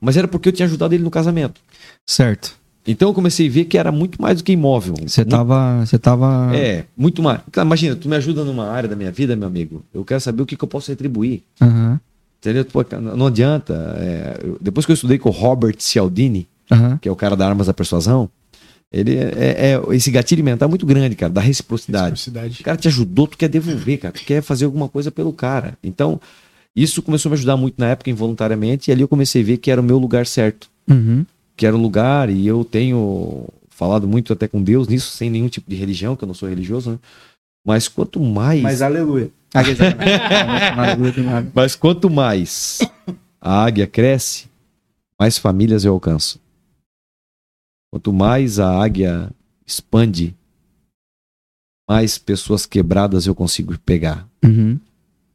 [0.00, 1.60] mas era porque eu tinha ajudado ele no casamento.
[2.10, 2.56] Certo.
[2.86, 4.94] Então eu comecei a ver que era muito mais do que imóvel.
[5.06, 5.84] Você tava.
[5.84, 6.50] Você tava.
[6.56, 7.40] É, muito mais.
[7.54, 9.84] Imagina, tu me ajuda numa área da minha vida, meu amigo.
[9.92, 11.42] Eu quero saber o que, que eu posso retribuir.
[11.60, 12.00] Aham.
[12.40, 12.64] Entendeu?
[12.64, 12.82] Pô,
[13.14, 13.74] não adianta.
[13.98, 16.96] é, depois que eu estudei com o Robert Cialdini, Aham.
[16.96, 18.30] que é o cara da Armas da Persuasão,
[18.90, 22.06] ele é, é- é esse gatilho mental é muito grande, cara, da reciprocidade.
[22.06, 22.62] O Reciprocidade.
[22.62, 25.76] cara te ajudou, tu quer devolver, cara, tu quer fazer alguma coisa pelo cara.
[25.84, 26.18] Então,
[26.74, 29.58] isso começou a me ajudar muito na época, involuntariamente, e ali eu comecei a ver
[29.58, 30.70] que era o meu lugar certo.
[30.88, 31.26] Uhum.
[31.58, 35.48] Que era o lugar, e eu tenho falado muito até com Deus nisso, sem nenhum
[35.48, 36.98] tipo de religião, que eu não sou religioso, né?
[37.66, 38.62] Mas quanto mais.
[38.62, 39.30] Mas aleluia.
[39.52, 39.62] Ah.
[41.52, 42.78] Mas quanto mais
[43.40, 44.46] a águia cresce,
[45.18, 46.40] mais famílias eu alcanço.
[47.90, 49.30] Quanto mais a águia
[49.66, 50.36] expande,
[51.88, 54.28] mais pessoas quebradas eu consigo pegar.
[54.44, 54.78] Uhum.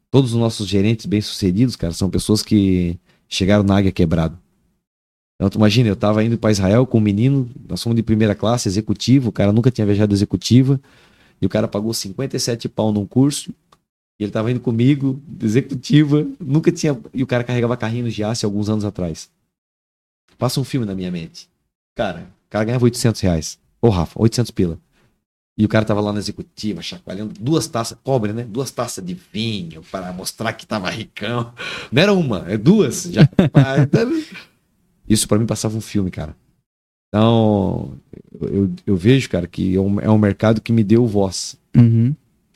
[0.09, 4.39] Todos os nossos gerentes bem-sucedidos, cara, são pessoas que chegaram na águia quebrado.
[5.35, 8.35] Então, tu imagina, eu tava indo para Israel com um menino, nós fomos de primeira
[8.35, 10.79] classe, executivo, o cara nunca tinha viajado executiva,
[11.41, 13.51] e o cara pagou 57 pau num curso,
[14.19, 16.97] e ele tava indo comigo, de executiva, nunca tinha.
[17.13, 19.29] E o cara carregava carrinho no Giasse alguns anos atrás.
[20.37, 21.49] Passa um filme na minha mente.
[21.95, 23.59] Cara, o cara ganhava 800 reais.
[23.81, 24.79] Ô, Rafa, 800 pila.
[25.57, 28.43] E o cara tava lá na executiva, chacoalhando duas taças, pobre, né?
[28.43, 31.53] Duas taças de vinho para mostrar que tava ricão.
[31.91, 33.03] Não era uma, é duas.
[33.03, 33.21] Já.
[35.03, 36.35] Ah, então, Isso para mim passava um filme, cara.
[37.09, 37.93] Então,
[38.41, 41.55] eu, eu vejo, cara, que é um, é um mercado que me deu voz.
[41.75, 42.15] Uhum.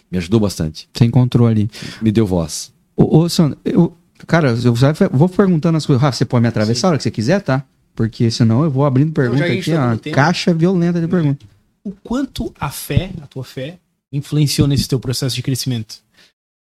[0.09, 0.89] Me ajudou bastante.
[0.93, 1.69] Você encontrou ali.
[2.01, 2.73] Me deu voz.
[2.95, 6.01] Ô, ô Sandro, eu, cara, eu já vou perguntando as coisas.
[6.01, 7.63] Rafa, você pode me atravessar a hora que você quiser, tá?
[7.93, 10.15] Porque senão eu vou abrindo pergunta já aqui, uma tempo.
[10.15, 11.45] caixa violenta de pergunta.
[11.83, 13.77] O quanto a fé, a tua fé,
[14.11, 15.97] influenciou nesse teu processo de crescimento?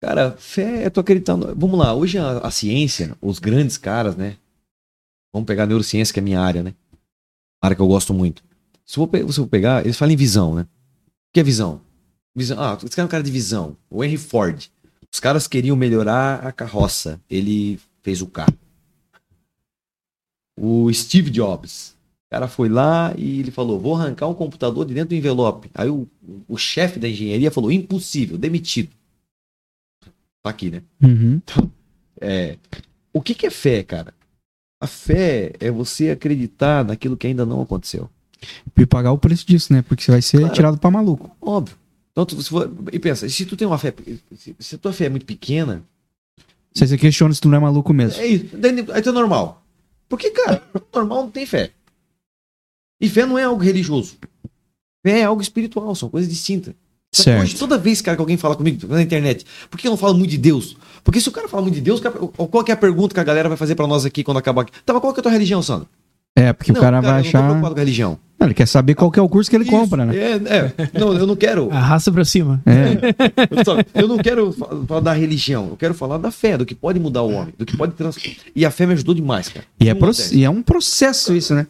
[0.01, 1.53] Cara, fé, eu tô acreditando.
[1.55, 4.35] Vamos lá, hoje a, a ciência, os grandes caras, né?
[5.35, 6.73] Vamos pegar a neurociência, que é a minha área, né?
[7.61, 8.41] Área que eu gosto muito.
[8.85, 10.61] Se eu, vou pe- se eu pegar, eles falam em visão, né?
[10.61, 11.81] O que é visão?
[12.33, 12.57] Visão.
[12.57, 13.75] Ah, esse cara é um cara de visão.
[13.89, 14.67] O Henry Ford.
[15.11, 17.19] Os caras queriam melhorar a carroça.
[17.29, 18.53] Ele fez o carro.
[20.57, 21.97] O Steve Jobs.
[22.27, 25.69] O cara foi lá e ele falou: vou arrancar um computador de dentro do envelope.
[25.73, 26.07] Aí o,
[26.47, 28.89] o chefe da engenharia falou: impossível, demitido.
[30.41, 30.81] Tá aqui, né?
[31.03, 31.41] Uhum.
[32.21, 32.57] É,
[33.11, 34.13] o que, que é fé, cara?
[34.79, 38.09] A fé é você acreditar naquilo que ainda não aconteceu.
[38.77, 39.81] E pagar o preço disso, né?
[39.81, 40.53] Porque você vai ser Claro.
[40.53, 41.35] tirado pra maluco.
[41.41, 41.75] Óbvio.
[42.11, 43.93] Então, tu, se for- e pensa, se tu tem uma fé,
[44.37, 45.83] se, se a tua fé é muito pequena,
[46.73, 48.21] Você se questiona se tu não é maluco mesmo.
[48.21, 48.45] é isso,
[48.93, 49.63] aí tu é normal.
[50.07, 50.61] Porque, cara,
[50.93, 51.71] normal não tem fé.
[53.01, 54.17] E fé não é algo religioso.
[55.05, 56.73] Fé é algo espiritual, são coisas distintas.
[57.11, 57.41] Certo.
[57.43, 60.15] Hoje, toda vez cara, que alguém fala comigo na internet, por que eu não falo
[60.15, 60.75] muito de Deus?
[61.05, 63.19] Porque se o cara fala muito de Deus, cara, qual que é a pergunta que
[63.19, 64.71] a galera vai fazer pra nós aqui quando acabar aqui?
[64.85, 65.87] Tá, mas qual que é a tua religião, Sandro?
[66.35, 67.43] É, porque não, o cara, vai eu não tô achar.
[67.43, 68.19] preocupado com a religião.
[68.37, 70.13] Não, ele quer saber qual que é o curso que ele Isso, compra, né?
[70.17, 70.99] É, é.
[70.99, 71.71] Não, eu não quero.
[71.71, 72.61] Arrasta pra cima.
[72.65, 73.15] É.
[73.57, 76.65] Eu só- Eu não quero fa- falar da religião, eu quero falar da fé, do
[76.65, 78.35] que pode mudar o homem, do que pode transformar.
[78.53, 79.65] E a fé me ajudou demais, cara.
[79.79, 81.65] E, é Um pro- e é um processo isso, né?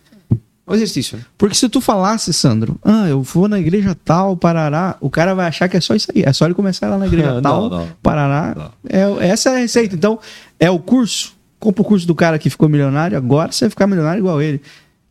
[0.68, 1.26] É um exercício, né?
[1.38, 5.48] Porque se tu falasse, Sandro, ah, eu vou na igreja tal, Parará, o cara vai
[5.48, 6.24] achar que é só isso aí.
[6.26, 7.88] É só ele começar lá na igreja tal, não.
[8.02, 8.56] Parará.
[8.56, 9.22] Não.
[9.22, 9.96] É, essa é a receita.
[9.96, 10.20] Então,
[10.60, 11.34] é o curso.
[11.60, 14.62] Compra o curso do cara que ficou milionário, agora você vai ficar milionário igual ele.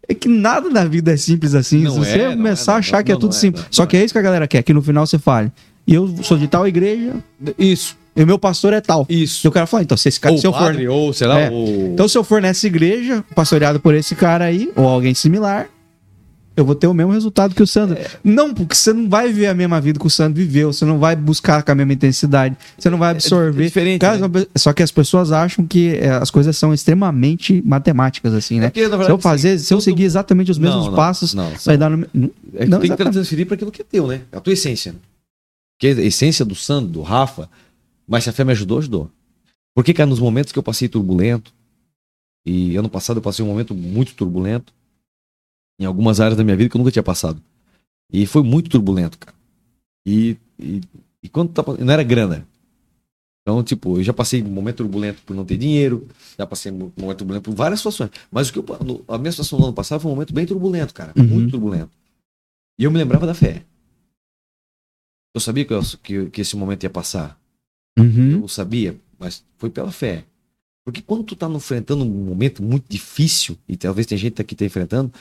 [0.08, 1.82] É que nada na vida é simples assim.
[1.82, 3.64] Não se você é, não começar é, a achar que é tudo é, simples.
[3.70, 5.50] Só que é isso que a galera quer, que no final você fale.
[5.86, 7.14] E eu sou de tal igreja,
[7.58, 7.96] Isso.
[8.16, 9.06] E o meu pastor é tal.
[9.08, 9.46] Isso.
[9.46, 10.58] E o cara fala, então, se esse cara, Ou se eu for.
[10.58, 11.50] padre, ou sei lá, É.
[11.50, 11.86] ou...
[11.92, 15.68] Então, se eu for nessa igreja, pastoreado por esse cara aí, ou alguém similar,
[16.56, 17.98] eu vou ter o mesmo resultado que o Sandro.
[17.98, 18.06] É.
[18.22, 21.00] Não, porque você não vai viver a mesma vida que o Sandro viveu, você não
[21.00, 23.62] vai buscar com a mesma intensidade, você não vai absorver.
[23.64, 24.20] é diferente, Cara,
[24.54, 28.68] Só que as pessoas acham que é, as coisas são extremamente matemáticas, assim, né?
[28.68, 30.94] Porque, na se eu verdade, fazer, assim, se eu seguir exatamente os mesmos Não, não,
[30.94, 31.96] passos, não, vai dar no.
[31.98, 32.06] me-
[32.54, 33.14] É que Não, tem que exatamente.
[33.14, 34.20] transferir para aquilo que é teu, né?
[34.30, 34.92] A tua essência.
[34.92, 34.98] Né?
[35.76, 37.50] Porque a essência do Sandro, do Rafa,
[38.06, 39.10] mas se a fé me ajudou, ajudou.
[39.74, 41.52] Porque, cara, nos momentos que eu passei turbulento,
[42.46, 44.72] e ano passado eu passei um momento muito turbulento,
[45.80, 47.42] em algumas áreas da minha vida que eu nunca tinha passado.
[48.12, 49.36] E foi muito turbulento, cara.
[50.06, 50.80] E, e,
[51.22, 52.46] e quando tá, não era grana.
[53.42, 56.06] Então, tipo, eu já passei um momento turbulento por não ter dinheiro,
[56.38, 58.10] já passei um momento turbulento por várias situações.
[58.30, 60.46] Mas o que eu, no- a minha situação do ano passado foi um momento bem
[60.46, 61.12] turbulento, cara.
[61.16, 61.26] Uhum.
[61.26, 61.90] Muito turbulento.
[62.78, 63.64] E eu me lembrava da fé.
[65.34, 67.38] Eu sabia que, eu- que, que esse momento ia passar.
[67.98, 68.40] Uhum.
[68.42, 70.24] Eu sabia, mas foi pela fé.
[70.84, 74.56] Porque quando tu tá enfrentando um momento muito difícil, e talvez tem gente aqui que
[74.56, 75.12] tá enfrentando,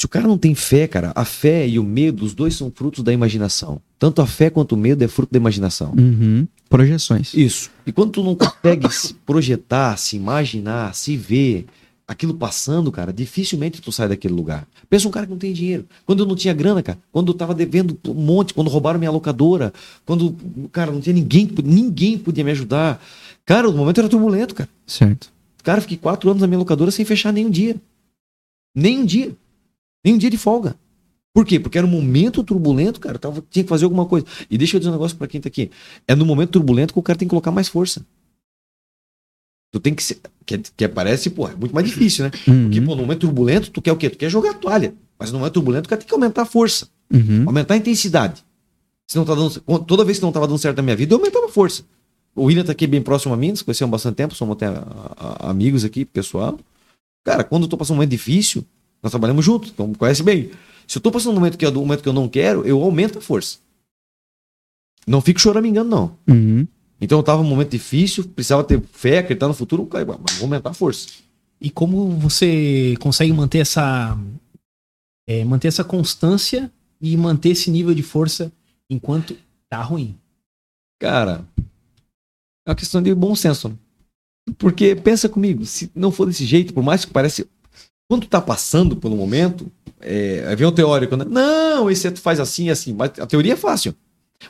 [0.00, 2.72] se o cara não tem fé, cara, a fé e o medo, os dois são
[2.74, 3.82] frutos da imaginação.
[3.98, 5.92] Tanto a fé quanto o medo é fruto da imaginação.
[5.92, 6.48] Uhum.
[6.70, 7.34] Projeções.
[7.34, 7.70] Isso.
[7.86, 11.66] E quando tu não consegue se projetar, se imaginar, se ver
[12.10, 14.66] aquilo passando, cara, dificilmente tu sai daquele lugar.
[14.88, 15.86] Pensa um cara que não tem dinheiro.
[16.04, 19.12] Quando eu não tinha grana, cara, quando eu tava devendo um monte, quando roubaram minha
[19.12, 19.72] locadora,
[20.04, 20.36] quando,
[20.72, 23.00] cara, não tinha ninguém, ninguém podia me ajudar.
[23.46, 24.68] Cara, o momento era turbulento, cara.
[24.84, 25.30] Certo.
[25.62, 27.76] Cara, fiquei quatro anos na minha locadora sem fechar nem um dia.
[28.74, 29.32] Nem um dia.
[30.04, 30.74] Nem um dia de folga.
[31.32, 31.60] Por quê?
[31.60, 33.20] Porque era um momento turbulento, cara.
[33.20, 34.26] Tava, tinha que fazer alguma coisa.
[34.50, 35.70] E deixa eu dizer um negócio pra quem tá aqui.
[36.08, 38.04] É no momento turbulento que o cara tem que colocar mais força.
[39.72, 40.18] Tu tem que ser.
[40.44, 42.30] Que, que parece, pô, é muito mais difícil, né?
[42.48, 42.64] Uhum.
[42.64, 44.10] Porque, pô, no momento turbulento, tu quer o quê?
[44.10, 44.94] Tu quer jogar a toalha.
[45.18, 46.88] Mas no momento turbulento, o cara tem que aumentar a força.
[47.12, 47.44] Uhum.
[47.46, 48.44] Aumentar a intensidade.
[49.08, 51.18] Se não tá dando, toda vez que não tava dando certo na minha vida, eu
[51.18, 51.84] aumentava a força.
[52.34, 54.66] O William tá aqui bem próximo a mim, nos conhecemos há bastante tempo, somos até
[54.66, 54.84] a-
[55.16, 56.58] a- amigos aqui, pessoal.
[57.24, 58.64] Cara, quando eu tô passando um momento difícil,
[59.02, 60.50] nós trabalhamos juntos, então me conhece bem.
[60.86, 62.80] Se eu tô passando um momento que é um momento que eu não quero, eu
[62.82, 63.58] aumento a força.
[65.06, 66.16] Não fico choramingando, não.
[66.28, 66.66] Uhum.
[67.00, 70.74] Então eu tava num momento difícil, precisava ter fé, acreditar no futuro, vou aumentar a
[70.74, 71.08] força.
[71.60, 74.18] E como você consegue manter essa
[75.28, 76.70] é, manter essa constância
[77.00, 78.52] e manter esse nível de força
[78.88, 79.36] enquanto
[79.68, 80.18] tá ruim?
[81.00, 81.44] Cara,
[82.66, 83.68] é uma questão de bom senso.
[83.68, 83.76] né?
[84.58, 87.46] Porque pensa comigo, se não for desse jeito, por mais que pareça.
[88.08, 89.70] Quando tu tá passando pelo momento,
[90.00, 91.24] é, aí vem o teórico, né?
[91.24, 92.92] Não, esse tu faz assim e assim.
[92.92, 93.94] Mas a teoria é fácil.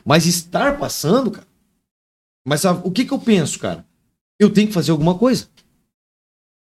[0.03, 1.45] Mas estar passando, cara.
[2.45, 3.85] Mas sabe, o que que eu penso, cara?
[4.39, 5.47] Eu tenho que fazer alguma coisa.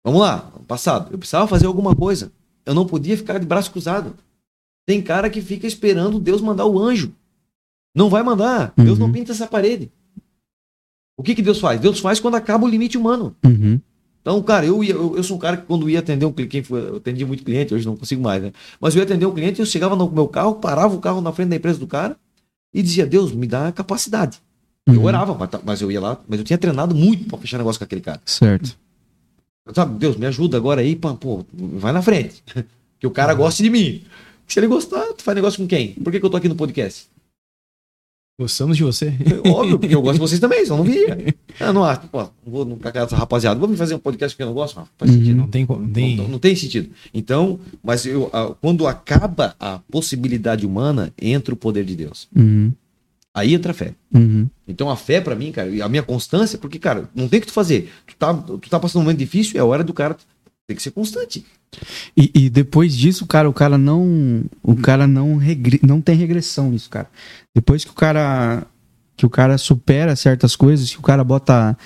[0.04, 1.12] Vamos lá, passado.
[1.12, 2.32] Eu precisava fazer alguma coisa.
[2.66, 4.16] Eu não podia ficar de braço cruzado.
[4.86, 7.14] Tem cara que fica esperando Deus mandar o anjo.
[7.96, 8.74] Não vai mandar.
[8.78, 9.14] Deus não Uhum.
[9.14, 9.92] pinta essa parede.
[11.18, 11.80] O que, que Deus faz?
[11.80, 13.36] Deus faz quando acaba o limite humano.
[13.46, 13.80] Uhum.
[14.22, 16.70] Então, cara, eu, ia, eu, eu sou um cara que quando ia atender um cliente,
[16.72, 18.52] eu atendi muito cliente, hoje não consigo mais, né?
[18.80, 21.32] Mas eu ia atender um cliente, eu chegava no meu carro, parava o carro na
[21.32, 22.18] frente da empresa do cara
[22.74, 24.42] e dizia, Deus, me dá capacidade.
[24.94, 25.06] Eu Uhum.
[25.06, 27.80] orava, mas, tá- mas eu ia lá, mas eu tinha treinado muito para fechar negócio
[27.80, 28.22] com aquele cara.
[28.26, 28.78] Certo.
[29.74, 32.44] Sabe, Deus, me ajuda agora aí, pá, pô, vai na frente.
[33.00, 34.02] Que o cara goste de mim.
[34.46, 35.94] Se ele gostar, tu faz negócio com quem?
[35.94, 37.08] Por que, que eu tô aqui no podcast?
[38.38, 39.14] Gostamos de você.
[39.46, 41.18] Óbvio, porque eu gosto de vocês também, só não viria.
[41.60, 43.60] Eu não acho, pô, não vou cagar essa rapaziada.
[43.60, 44.78] Vamos fazer um podcast que eu não gosto?
[44.78, 45.18] Não, faz Uhum.
[45.18, 45.38] sentido.
[45.38, 45.82] Não tem como.
[45.82, 46.16] Não tem...
[46.18, 46.90] Não, não tem sentido.
[47.14, 48.30] Então, mas eu,
[48.62, 52.28] quando acaba a possibilidade humana, entra o poder de Deus.
[52.36, 52.72] Uhum,
[53.40, 53.94] Aí entra a fé.
[54.14, 54.48] uhum.
[54.68, 57.42] Então a fé pra mim, cara, e a minha constância, porque, cara, não tem o
[57.42, 57.92] que tu fazer.
[58.06, 60.16] Tu tá, tu tá passando um momento difícil, é hora do cara.
[60.68, 61.44] Tem que ser constante.
[62.16, 64.44] E, e depois disso, cara, o cara não.
[64.62, 67.10] O cara não, regre, não tem regressão nisso, cara.
[67.56, 68.68] Depois que o cara.
[69.18, 71.78] Que o cara supera certas coisas, que o cara bota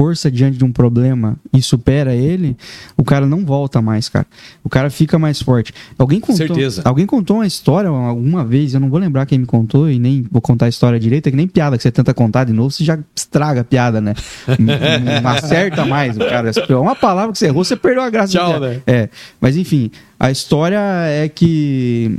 [0.00, 2.56] força diante de um problema e supera ele,
[2.96, 4.26] o cara não volta mais, cara.
[4.64, 5.74] O cara fica mais forte.
[5.98, 6.80] Alguém contou, Certeza.
[6.86, 10.24] Alguém contou uma história alguma vez, eu não vou lembrar quem me contou e nem
[10.30, 12.70] vou contar a história direito, é que nem piada que você tenta contar de novo,
[12.70, 14.14] você já estraga a piada, né?
[14.58, 16.50] não, não acerta mais, o cara.
[16.80, 18.32] Uma palavra que você errou, você perdeu a graça.
[18.32, 18.80] Tchau, né?
[18.86, 22.16] É, mas enfim, a história é que,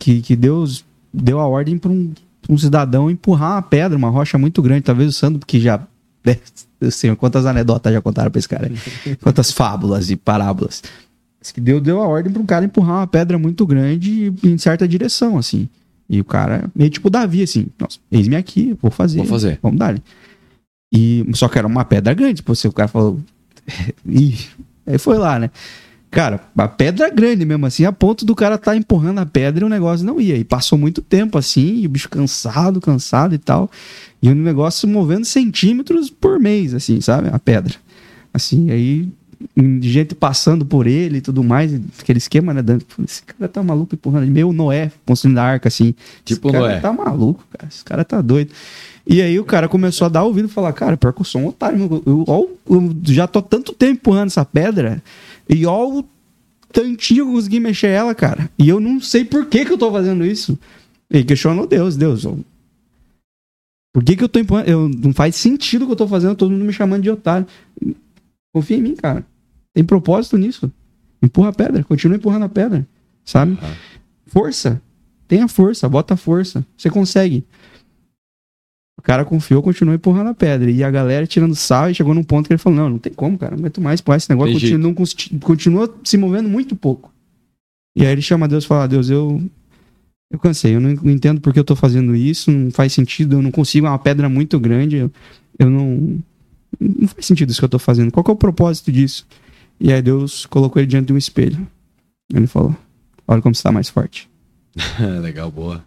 [0.00, 2.12] que, que Deus deu a ordem para um,
[2.48, 4.82] um cidadão empurrar uma pedra, uma rocha muito grande.
[4.82, 5.80] Talvez o Sandro, que já.
[6.24, 6.36] Né,
[6.80, 8.70] Eu sei quantas anedotas já contaram pra esse cara.
[9.20, 10.82] Quantas fábulas e parábolas.
[11.40, 14.56] Diz que Deus deu a ordem para um cara empurrar uma pedra muito grande em
[14.56, 15.68] certa direção, assim.
[16.08, 19.18] E o cara, meio tipo Davi, assim, nossa, eis-me aqui, vou fazer.
[19.18, 19.58] Vou fazer.
[19.62, 19.98] Vamos dar.
[20.92, 23.18] E só que era uma pedra grande, tipo, você, o cara falou.
[24.06, 24.38] Ih,
[24.86, 25.50] aí foi lá, né?
[26.14, 29.66] Cara, a pedra grande mesmo assim, a ponto do cara tá empurrando a pedra e
[29.66, 30.36] o negócio não ia.
[30.36, 33.68] E passou muito tempo assim, e o bicho cansado, cansado e tal.
[34.22, 37.28] E o negócio movendo centímetros por mês, assim, sabe?
[37.32, 37.74] A pedra.
[38.32, 39.08] Assim, aí
[39.80, 42.62] gente passando por ele e tudo mais, aquele esquema, né?
[43.04, 44.26] Esse cara tá maluco empurrando.
[44.26, 45.94] Meu Noé construindo a arca, assim.
[46.24, 46.80] Tipo esse cara Noé.
[46.80, 47.68] tá maluco, cara.
[47.70, 48.52] Esse cara tá doido.
[49.06, 51.42] E aí o cara começou a dar ouvido e falar, cara, pior que eu sou
[51.42, 52.02] um otário.
[52.06, 55.02] Eu, ó, eu já tô tanto tempo empurrando essa pedra
[55.48, 56.04] e ó o
[56.72, 58.50] tantinho que eu consegui mexer ela, cara.
[58.58, 60.58] E eu não sei por que que eu tô fazendo isso.
[61.10, 62.44] E questionou Deus, Deus, eu-
[63.92, 64.68] por que que eu tô empurrando?
[64.68, 67.46] Eu, não faz sentido o que eu tô fazendo, todo mundo me chamando de otário.
[68.52, 69.24] Confia em mim, cara.
[69.72, 70.70] Tem propósito nisso.
[71.22, 72.86] Empurra a pedra, continua empurrando a pedra,
[73.24, 73.52] sabe?
[73.62, 73.74] Aham.
[74.26, 74.82] Força.
[75.28, 76.66] Tenha força, bota força.
[76.76, 77.44] Você consegue.
[78.96, 80.70] O cara confiou, continuou empurrando a pedra.
[80.70, 83.12] E a galera tirando sal e chegou num ponto que ele falou: Não, não tem
[83.12, 83.52] como, cara.
[83.52, 84.54] Não aguento mais empurrar esse negócio.
[85.40, 87.12] Continua se movendo muito pouco.
[87.96, 89.42] E aí ele chama Deus e fala: Deus, eu.
[90.32, 93.52] Eu cansei, eu não entendo porque eu tô fazendo isso, não faz sentido, eu não
[93.52, 95.12] consigo, é uma pedra muito grande, eu,
[95.58, 96.18] eu não.
[96.80, 98.10] Não faz sentido isso que eu tô fazendo.
[98.10, 99.24] Qual que é o propósito disso?
[99.78, 101.64] E aí Deus colocou ele diante de um espelho.
[102.32, 102.74] Ele falou:
[103.28, 104.28] Olha como você tá mais forte.
[105.22, 105.84] Legal, boa.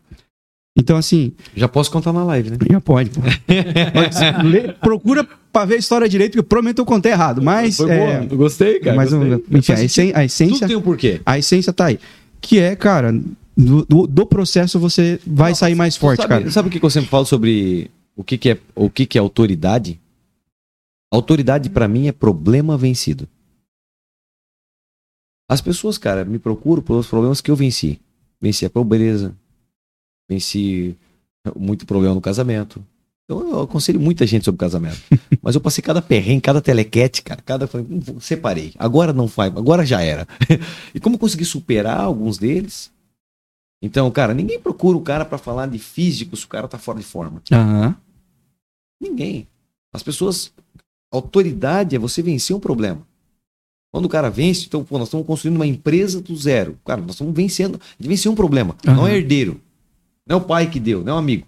[0.80, 2.58] Então, assim, Já posso contar na live, né?
[2.72, 3.10] já pode.
[3.10, 3.20] pô.
[3.96, 7.42] Mas, lê- procura pra ver a história direito, porque provavelmente eu contei errado.
[7.42, 8.36] Mas, Foi é, boa.
[8.38, 8.96] Gostei, cara.
[8.96, 9.34] mas gostei.
[9.36, 11.20] um- enfim, a, essen- a Tudo essência, tem um porquê.
[11.26, 12.00] a essência tá aí.
[12.40, 13.12] Que é, cara,
[13.58, 16.52] do, do, do processo você vai Não, sair mais forte, sabe, cara.
[16.52, 19.18] Sabe o que que eu sempre falo sobre o que, que é o que, que
[19.18, 20.00] é autoridade?
[21.12, 23.28] Autoridade pra mim é problema vencido.
[25.50, 28.00] As pessoas, cara, me procuram pelos problemas que eu venci.
[28.40, 29.34] Venci a pobreza,
[30.30, 30.96] venci
[31.56, 32.84] muito problema no casamento.
[33.26, 34.98] Então eu aconselho muita gente sobre casamento.
[35.42, 37.42] Mas eu passei cada perrengue, cada telequete, cara.
[37.42, 37.68] Cada.
[37.68, 38.74] falei, "Hum, vou- Separei.
[38.78, 40.28] Agora não faz, agora já era.
[40.96, 42.92] e como eu consegui superar alguns deles?
[43.82, 46.98] Então, cara, ninguém procura o cara pra falar de físico se o cara tá fora
[47.00, 47.42] de forma.
[47.52, 47.96] Aham.
[49.02, 49.48] Ninguém.
[49.94, 50.52] As pessoas.
[51.12, 53.02] Autoridade é você vencer um problema.
[53.94, 56.78] Quando o cara vence, então, pô, nós estamos construindo uma empresa do zero.
[56.86, 57.76] Cara, nós estamos vencendo.
[57.76, 58.76] A gente venceu um problema.
[58.84, 59.08] Não Aham.
[59.10, 59.62] é herdeiro.
[60.28, 61.46] Não é o pai que deu, não é um amigo.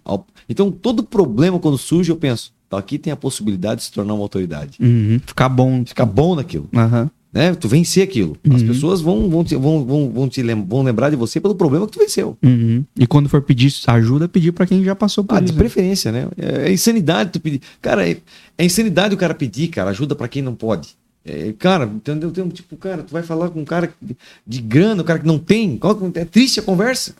[0.47, 4.13] Então, todo problema, quando surge, eu penso, tá, aqui tem a possibilidade de se tornar
[4.13, 4.77] uma autoridade.
[4.80, 5.19] Uhum.
[5.25, 5.84] Ficar bom.
[5.86, 6.67] Ficar bom naquilo.
[6.75, 7.09] Aham.
[7.32, 7.53] Né?
[7.53, 8.36] Tu vencer aquilo.
[8.51, 8.67] As Uhum.
[8.69, 11.86] pessoas vão, vão, te, vão, vão, vão, te lem- vão lembrar de você pelo problema
[11.86, 12.36] que tu venceu.
[12.43, 12.84] Uhum.
[12.97, 15.53] E quando for pedir ajuda, pedir pra quem já passou por Ah, de isso.
[15.53, 16.27] preferência, né?
[16.36, 17.61] É, é insanidade tu pedir.
[17.80, 18.17] Cara, é,
[18.57, 20.97] é insanidade o cara pedir, cara, ajuda pra quem não pode.
[21.23, 22.32] É, cara, entendeu?
[22.32, 23.93] Tem um tipo, cara, tu vai falar com um cara
[24.47, 25.77] de, grana, o cara que não tem.
[25.77, 27.13] Que- É triste a conversa.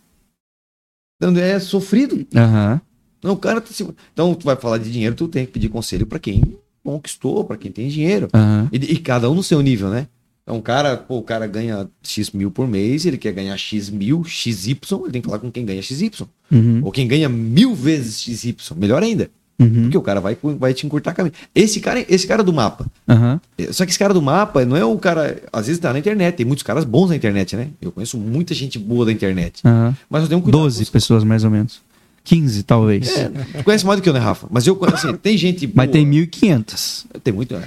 [1.22, 2.26] Então, É sofrido.
[2.36, 2.80] Aham.
[3.22, 5.68] Não, o cara tá se- Então, tu vai falar de dinheiro, tu tem que pedir
[5.68, 6.42] conselho pra quem
[6.84, 8.30] conquistou, pra quem tem dinheiro.
[8.34, 8.70] Aham.
[8.72, 10.08] E, e cada um no seu nível, né?
[10.44, 13.90] Então, o cara, pô, o cara ganha X mil por mês, ele quer ganhar X
[13.90, 16.10] mil, XY, ele tem que falar com quem ganha XY.
[16.52, 16.82] Uhum.
[16.84, 19.30] Ou quem ganha mil vezes XY, melhor ainda.
[19.60, 19.84] Uhum.
[19.84, 21.34] Porque o cara vai, vai te encurtar caminho.
[21.53, 22.86] Esse cara, esse cara do mapa.
[23.07, 23.41] Aham.
[23.72, 25.41] Só que esse cara do mapa não é um cara.
[25.51, 27.68] Às vezes tá na internet, tem muitos caras bons na internet, né?
[27.82, 29.62] Eu conheço muita gente boa da internet.
[29.66, 29.95] Aham.
[30.10, 30.62] Mas eu tenho um cuidado.
[30.62, 31.82] 12 pessoas, mais ou menos.
[32.24, 33.18] 15, talvez.
[33.18, 34.47] É, tu conhece mais do que eu, né, Rafa?
[34.49, 35.86] Mas eu conheço, assim, tem gente boa.
[35.86, 37.05] Mas tem 1.500.
[37.24, 37.64] Tem muito, é.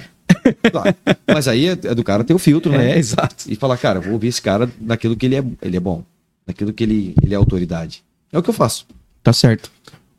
[0.71, 0.95] Claro.
[1.27, 2.91] Mas aí é, é do cara ter o filtro, né?
[2.91, 3.45] É, exato.
[3.47, 6.03] E falar, cara, vou ouvir esse cara naquilo que ele é, ele é bom.
[6.47, 8.03] Naquilo que ele, ele é autoridade.
[8.31, 8.85] É o que eu faço.
[9.21, 9.71] Tá certo.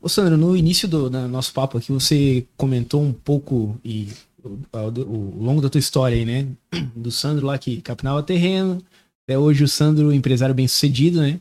[0.04, 4.10] Ô Sandro, no início do nosso papo aqui, você comentou um pouco e
[4.44, 6.46] o, longo da tua história aí, né?
[6.94, 8.82] Do Sandro lá que capinava terreno,
[9.22, 11.40] até hoje o Sandro, empresário bem sucedido, né?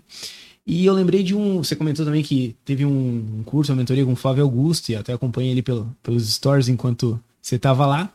[0.65, 1.57] E eu lembrei de um.
[1.57, 5.11] Você comentou também que teve um, curso, uma mentoria com o Flávio Augusto, e até
[5.11, 8.13] acompanhei ele pelo, pelos stories enquanto você tava lá.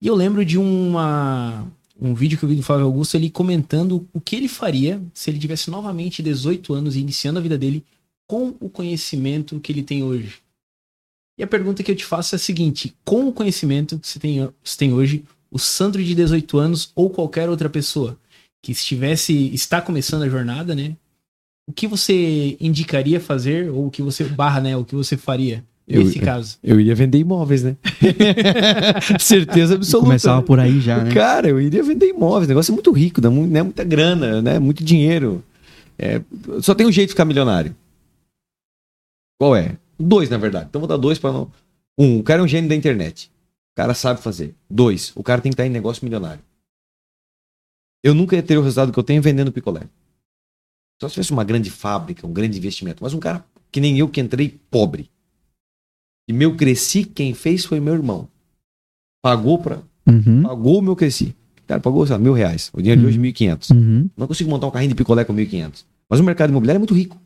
[0.00, 1.62] E eu lembro de uma,
[2.00, 5.28] um vídeo que eu vi do Flávio Augusto, ele comentando o que ele faria se
[5.28, 7.84] ele tivesse novamente 18 anos e iniciando a vida dele
[8.26, 10.34] com o conhecimento que ele tem hoje.
[11.38, 14.18] E a pergunta que eu te faço é a seguinte: com o conhecimento que você
[14.18, 18.16] tem, você tem hoje, o Sandro de 18 anos ou qualquer outra pessoa
[18.62, 20.96] que estivesse, está começando a jornada, né?
[21.68, 24.76] O que você indicaria fazer ou o que você barra, né?
[24.76, 26.56] O que você faria Eu- nesse caso?
[26.62, 27.76] Eu iria vender imóveis, né?
[29.18, 30.06] Certeza absoluta.
[30.06, 31.12] Começava por aí já, né?
[31.12, 32.46] Cara, eu iria vender imóveis.
[32.46, 33.62] O negócio é muito rico, dá mu- né?
[33.62, 34.58] muita grana, né?
[34.58, 35.42] Muito dinheiro.
[35.98, 36.20] É,
[36.60, 37.74] só tem um jeito de ficar milionário.
[39.38, 39.76] Qual é?
[39.98, 40.66] Dois, na verdade.
[40.68, 41.50] Então vou dar dois para não.
[41.98, 43.30] Um, o cara é um gênio da internet.
[43.72, 44.54] O cara sabe fazer.
[44.70, 46.42] Dois, o cara tem que estar em negócio milionário.
[48.02, 49.82] Eu nunca ia ter o resultado que eu tenho vendendo picolé.
[51.00, 53.02] Só se tivesse uma grande fábrica, um grande investimento.
[53.02, 55.10] Mas um cara que nem eu que entrei pobre.
[56.28, 58.28] E meu cresci, quem fez foi meu irmão.
[59.22, 60.42] Pagou para Uhum.
[60.42, 61.34] Pagou o meu cresci.
[61.66, 62.70] Cara, pagou, sei lá, mil reais.
[62.74, 63.22] O dinheiro de hoje, Uhum.
[63.22, 63.70] mil e quinhentos.
[63.70, 64.08] Uhum.
[64.14, 65.86] Não consigo montar um carrinho de picolé com mil e quinhentos.
[66.10, 67.18] Mas o mercado imobiliário é muito rico.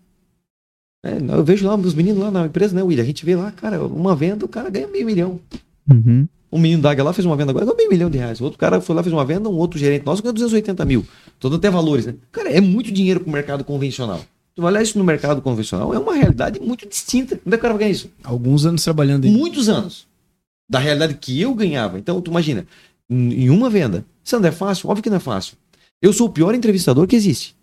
[1.05, 3.03] É, eu vejo lá os meninos lá na empresa, né, William?
[3.03, 5.40] A gente vê lá, cara, uma venda, o cara ganha meio milhão.
[5.88, 6.26] Uhum.
[6.51, 8.40] Um menino da Águia lá fez uma venda agora, ganhou meio milhão de reais.
[8.40, 11.07] O outro cara foi lá, fez uma venda, um outro gerente nosso ganhou 280 mil.
[11.38, 12.14] Tô dando até valores, né?
[12.32, 14.20] Cara, é muito dinheiro pro mercado convencional.
[14.55, 17.38] Tu vai olhar isso no mercado convencional, é uma realidade muito distinta.
[17.46, 18.11] Onde é que o cara vai ganhar isso?
[18.24, 19.30] Alguns anos trabalhando aí.
[19.30, 20.07] muitos anos
[20.68, 21.99] da realidade que eu ganhava.
[21.99, 22.66] Então, tu imagina,
[23.09, 24.88] em uma venda, Sandro, é fácil?
[24.88, 25.57] Óbvio que não é fácil.
[26.03, 27.55] Eu sou o pior entrevistador que existe.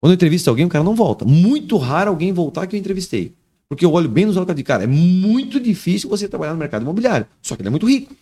[0.00, 1.24] Quando eu entrevisto alguém, o cara não volta.
[1.24, 3.34] Muito raro alguém voltar que eu entrevistei.
[3.68, 6.82] Porque eu olho bem nos olhos de cara, é muito difícil você trabalhar no mercado
[6.82, 7.26] imobiliário.
[7.42, 8.14] Só que ele é muito rico.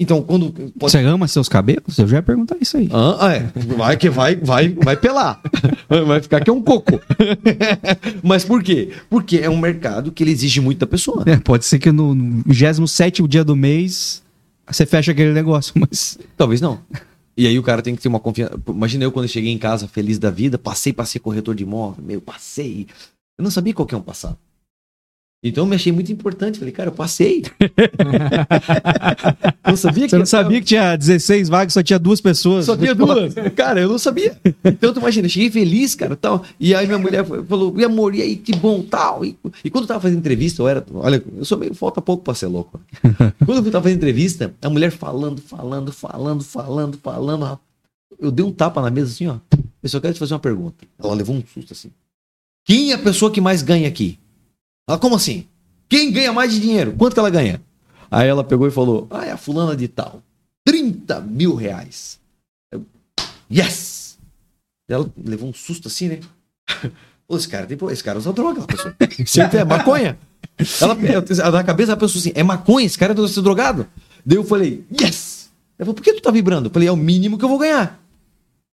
[0.00, 0.52] Então, quando.
[0.78, 0.92] Pode...
[0.92, 1.98] Você ama seus cabelos?
[1.98, 2.88] Eu já ia perguntar isso aí.
[2.92, 3.50] Ah, é.
[3.76, 5.42] Vai que vai, vai, vai pelar.
[6.06, 7.00] Vai ficar que é um coco.
[8.22, 8.92] Mas por quê?
[9.08, 11.24] Porque é um mercado que ele exige muito da pessoa.
[11.26, 12.14] É, pode ser que no
[12.44, 14.22] 27 dia do mês
[14.70, 16.18] você fecha aquele negócio, mas.
[16.36, 16.78] Talvez não.
[17.38, 18.60] E aí o cara tem que ter uma confiança.
[18.66, 22.04] Imagina eu quando cheguei em casa feliz da vida, passei para ser corretor de imóvel,
[22.04, 22.88] meu, passei.
[23.38, 24.36] Eu não sabia qual que é um passar.
[25.42, 26.58] Então eu me achei muito importante.
[26.58, 27.44] Falei, cara, eu passei.
[29.64, 32.20] eu não sabia que Você não ia- sabia que tinha 16 vagas, só tinha duas
[32.20, 32.66] pessoas.
[32.66, 33.34] Só tinha duas.
[33.54, 34.36] Cara, eu não sabia.
[34.64, 36.44] Então, tu imagina, eu cheguei feliz, cara, tal.
[36.58, 39.24] E aí minha mulher falou, e amor, e aí, que bom, tal.
[39.24, 42.24] E, e quando eu tava fazendo entrevista, eu era, olha, eu sou meio, falta pouco
[42.24, 42.80] pra ser louco.
[43.46, 47.58] Quando eu tava fazendo entrevista, a mulher falando, falando, falando, falando, falando.
[48.18, 49.36] Eu dei um tapa na mesa assim, ó.
[49.82, 50.84] Eu só quero te fazer uma pergunta.
[50.98, 51.90] Ela levou um susto assim.
[52.66, 54.18] Quem é a pessoa que mais ganha aqui?
[54.88, 55.44] Ela, como assim?
[55.86, 56.94] Quem ganha mais de dinheiro?
[56.96, 57.60] Quanto que ela ganha?
[58.10, 60.22] Aí ela pegou e falou, ah, é a fulana de tal.
[60.64, 62.18] 30 mil reais.
[62.72, 62.86] Eu,
[63.52, 64.18] yes!
[64.88, 66.20] Ela levou um susto assim, né?
[67.30, 68.90] Esse cara, esse cara usa droga, pensou.
[69.26, 70.18] Sempre é maconha.
[70.80, 70.94] Ela,
[71.50, 73.86] na cabeça ela pensou assim, é maconha, esse cara ser drogado.
[74.24, 75.50] Daí eu falei, yes!
[75.78, 76.68] Ela falou, por que tu tá vibrando?
[76.68, 78.00] Eu falei, é o mínimo que eu vou ganhar.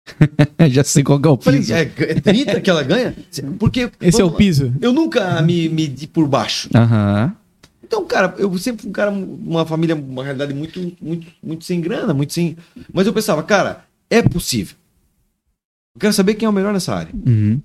[0.70, 1.72] já sei qual que é o piso.
[1.72, 3.14] é, é 30 que ela ganha?
[3.59, 3.90] Porque.
[4.01, 4.72] Esse é o vamos lá, piso.
[4.80, 6.68] Eu nunca me medi por baixo.
[6.74, 7.34] Aham.
[7.82, 11.80] Então, cara, eu sempre fui um cara, uma família, uma realidade muito, muito, muito sem
[11.80, 12.57] grana, muito sem.
[12.92, 14.76] Mas eu pensava, cara, é possível.
[15.96, 17.12] Eu quero saber quem é o melhor nessa área.
[17.26, 17.61] Uhum.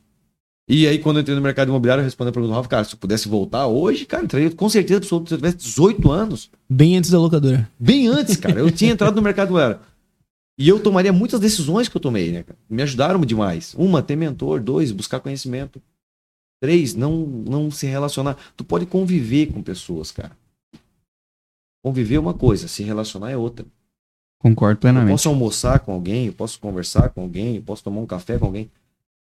[0.68, 2.84] E aí, quando eu entrei no mercado imobiliário, eu respondi a pergunta do Rafa, cara,
[2.84, 5.28] se eu pudesse voltar hoje, cara, eu entraria com certeza absoluta.
[5.30, 7.70] Se eu tivesse 18 anos, Bem antes da locadora.
[7.80, 9.80] bem antes, cara, eu tinha entrado no mercado imobiliário.
[10.58, 12.45] E eu tomaria muitas decisões que eu tomei, né?
[12.70, 13.74] Me ajudaram demais.
[13.78, 14.62] Uma, ter mentor.
[14.62, 15.82] Dois, buscar conhecimento.
[16.62, 18.38] Três, não, não se relacionar.
[18.56, 20.32] Tu pode conviver com pessoas, cara.
[21.84, 23.66] Conviver é uma coisa, se relacionar é outra.
[24.39, 25.12] Concordo Eu plenamente.
[25.12, 28.45] posso almoçar com alguém, eu posso conversar com alguém, eu posso tomar um café com
[28.45, 28.72] alguém.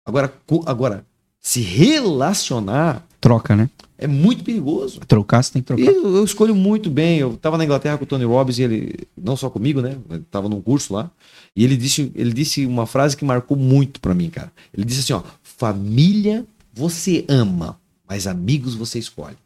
[0.06, 0.32] Agora,
[0.66, 1.04] agora
[1.40, 3.70] se relacionar Troca, né?
[3.96, 5.00] é muito perigoso.
[5.08, 5.92] Trocar, você tem que E trocar.
[5.98, 7.18] eu, eu escolho muito bem.
[7.18, 9.96] Eu tava na Inglaterra com o Tony Robbins e ele, não só comigo, né?
[10.10, 11.10] Ele tava num curso lá.
[11.56, 14.52] E ele disse, ele disse uma frase que marcou muito pra mim, cara.
[14.76, 16.44] Ele disse assim, ó, família
[16.74, 19.36] você ama, mas amigos você escolhe.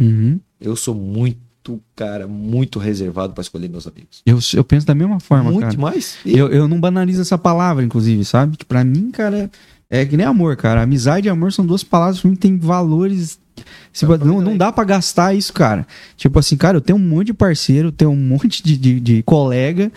[0.00, 0.40] Uhum.
[0.60, 4.22] Eu sou muito, cara, muito reservado pra escolher meus amigos.
[4.24, 5.78] Eu, eu penso da mesma forma, muito cara.
[5.78, 6.16] mais.
[6.24, 8.56] Eu, eu não banalizo essa palavra, inclusive, sabe?
[8.56, 9.50] Tipo, pra mim, cara, é
[10.04, 10.82] que nem amor, cara.
[10.82, 13.38] Amizade e amor são duas palavras que têm valores.
[14.02, 14.58] É, mim não, não também.
[14.58, 15.86] dá pra gastar isso, cara.
[16.16, 19.22] Tipo assim, cara, eu tenho um monte de parceiro, tenho um monte de, de, de
[19.22, 19.90] colega,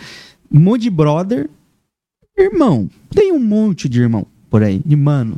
[0.50, 1.48] um monte de brother.
[2.38, 4.80] Irmão, tem um monte de irmão por aí.
[4.86, 5.36] E, mano,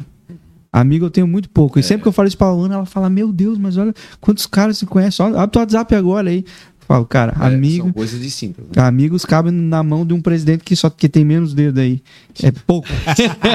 [0.72, 1.78] Amigo eu tenho muito pouco.
[1.78, 1.82] E É.
[1.82, 4.78] sempre que eu falo isso pra Ana, ela fala: Meu Deus, mas olha quantos caras
[4.78, 5.26] se conhecem.
[5.26, 6.44] Olha, Abre o WhatsApp agora aí.
[6.93, 7.84] Falo, cara, É, amigo.
[7.84, 8.64] São coisas distintas.
[8.66, 8.82] né?
[8.82, 12.03] Amigos cabem na mão de um presidente que só que tem menos dedo aí.
[12.43, 12.86] É pouco.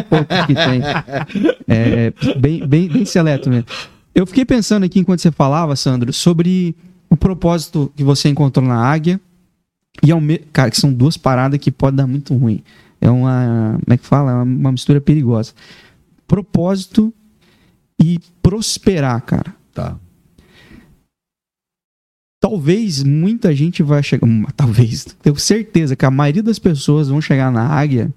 [0.09, 0.81] pouco que tem.
[1.67, 3.67] É bem, bem, bem seleto mesmo.
[4.15, 6.75] Eu fiquei pensando aqui enquanto você falava, Sandro, sobre
[7.09, 9.21] o propósito que você encontrou na Águia.
[10.01, 10.39] E ao me...
[10.51, 12.63] Cara, que são duas paradas que podem dar muito ruim.
[12.99, 13.77] É uma.
[13.83, 14.31] Como é que fala?
[14.31, 15.53] É uma, uma mistura perigosa.
[16.27, 17.13] Propósito
[18.01, 19.95] e prosperar, cara Tá.
[22.39, 24.27] Talvez muita gente vai chegar.
[24.27, 28.13] hum, Talvez, tenho certeza que a maioria das pessoas vão chegar na águia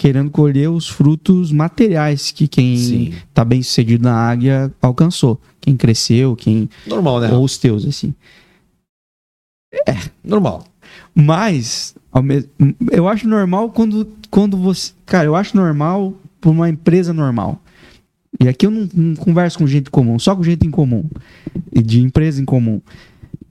[0.00, 3.14] querendo colher os frutos materiais que quem Sim.
[3.34, 5.38] tá bem sucedido na águia alcançou.
[5.60, 6.70] Quem cresceu, quem.
[6.86, 7.30] Normal, né?
[7.30, 8.14] Ou os teus, assim.
[10.24, 10.64] Normal.
[11.14, 11.94] Mas,
[12.90, 14.92] eu acho normal quando, quando você.
[15.04, 17.60] Cara, eu acho normal por uma empresa normal.
[18.40, 21.04] E aqui eu não, não converso com gente comum, só com gente em comum.
[21.70, 22.80] E de empresa em comum.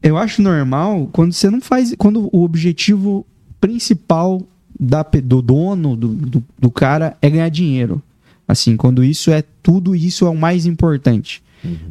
[0.01, 1.93] Eu acho normal quando você não faz.
[1.97, 3.25] Quando o objetivo
[3.59, 4.41] principal
[4.79, 8.01] da, do dono, do, do, do cara, é ganhar dinheiro.
[8.47, 11.43] Assim, quando isso é tudo, isso é o mais importante.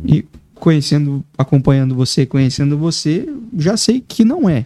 [0.05, 4.65] E conhecendo, acompanhando você, conhecendo você, já sei que não é.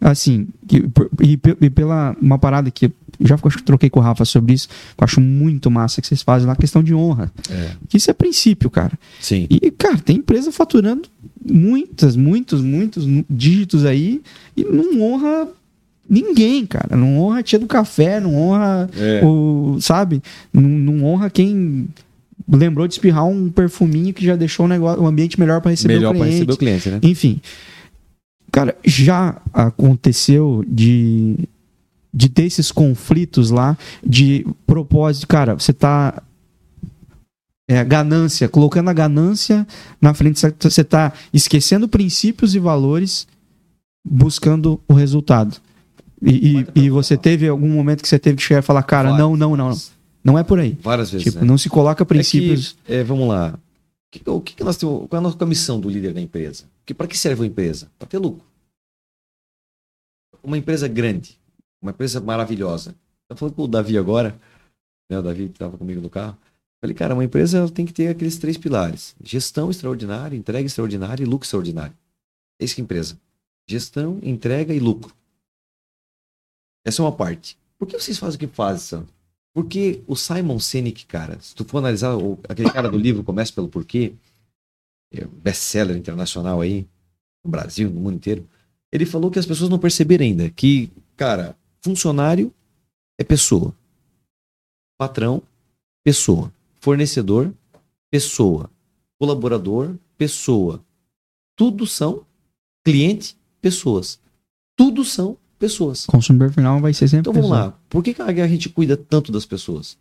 [0.00, 0.84] Assim, que-
[1.22, 2.90] e, e pela uma parada que
[3.20, 6.06] já acho que troquei com o Rafa sobre isso, que eu acho muito massa que
[6.06, 7.30] vocês fazem lá, questão de honra.
[7.50, 7.70] É.
[7.88, 8.98] Que isso é princípio, cara.
[9.20, 9.46] Sim.
[9.50, 11.02] E, cara, tem empresa faturando
[11.44, 14.20] muitas, muitos, muitos dígitos aí
[14.56, 15.48] e não honra
[16.08, 16.96] ninguém, cara.
[16.96, 19.20] Não honra a tia do café, não honra É.
[19.24, 19.78] o.
[19.80, 20.22] Sabe?
[20.52, 21.86] Não, não honra quem
[22.48, 25.94] lembrou de espirrar um perfuminho que já deixou o negócio, o ambiente melhor para receber
[25.94, 26.34] Melhor o para cliente.
[26.34, 27.00] receber o cliente, né?
[27.02, 27.40] Enfim.
[28.52, 31.36] Cara, já aconteceu de
[32.16, 33.76] de ter esses conflitos lá
[34.06, 36.22] de propósito, cara, você tá
[37.68, 39.66] é, ganância, colocando a ganância
[40.00, 43.26] na frente, você- você tá esquecendo princípios e valores,
[44.06, 45.56] buscando o resultado.
[46.22, 49.16] E, e- e você teve algum momento que você teve que chegar e falar, cara,
[49.16, 49.78] não, não, não, não.
[50.22, 50.78] Não é por aí.
[50.80, 51.24] Várias vezes.
[51.26, 51.44] Tipo, né?
[51.44, 52.76] não se coloca princípios.
[52.84, 53.52] É que, é, vamos lá.
[53.54, 53.58] O
[54.10, 56.64] que, o que nós temos, qual é a nossa missão do líder da empresa?
[56.86, 57.90] Que, para que serve uma empresa?
[57.98, 58.42] Para ter lucro.
[60.42, 61.38] Uma empresa grande,
[61.80, 62.94] uma empresa maravilhosa.
[63.28, 64.34] Tá falando com o Davi agora,
[65.10, 65.18] né?
[65.18, 66.36] O Davi que estava comigo no carro.
[66.84, 71.22] Falei, cara, uma empresa ela tem que ter aqueles três pilares: gestão extraordinária, entrega extraordinária
[71.22, 71.96] e lucro extraordinário.
[72.60, 73.18] É isso que é empresa.
[73.66, 75.14] Gestão, entrega e lucro.
[76.84, 77.56] Essa é uma parte.
[77.78, 79.06] Por que vocês fazem o que fazem, Sam?
[79.54, 83.50] Porque o Simon Sinek, cara, se tu for analisar o- aquele cara do livro Começa
[83.50, 84.12] pelo Porquê,
[85.10, 86.86] é best-seller internacional aí,
[87.42, 88.46] no Brasil, no mundo inteiro,
[88.92, 92.52] ele falou que as pessoas não perceberam ainda que, cara, funcionário
[93.18, 93.74] é pessoa.
[94.98, 95.42] Patrão,
[96.04, 96.52] pessoa.
[96.84, 97.50] Fornecedor,
[98.10, 98.70] pessoa.
[99.18, 100.84] Colaborador, pessoa.
[101.56, 102.26] Tudo são
[102.84, 104.20] cliente, pessoas.
[104.76, 106.04] Tudo são pessoas.
[106.04, 107.20] Consumidor final vai ser sempre.
[107.20, 107.68] Então vamos pessoa.
[107.68, 107.78] lá.
[107.88, 109.96] Por que a águia a gente cuida tanto das pessoas?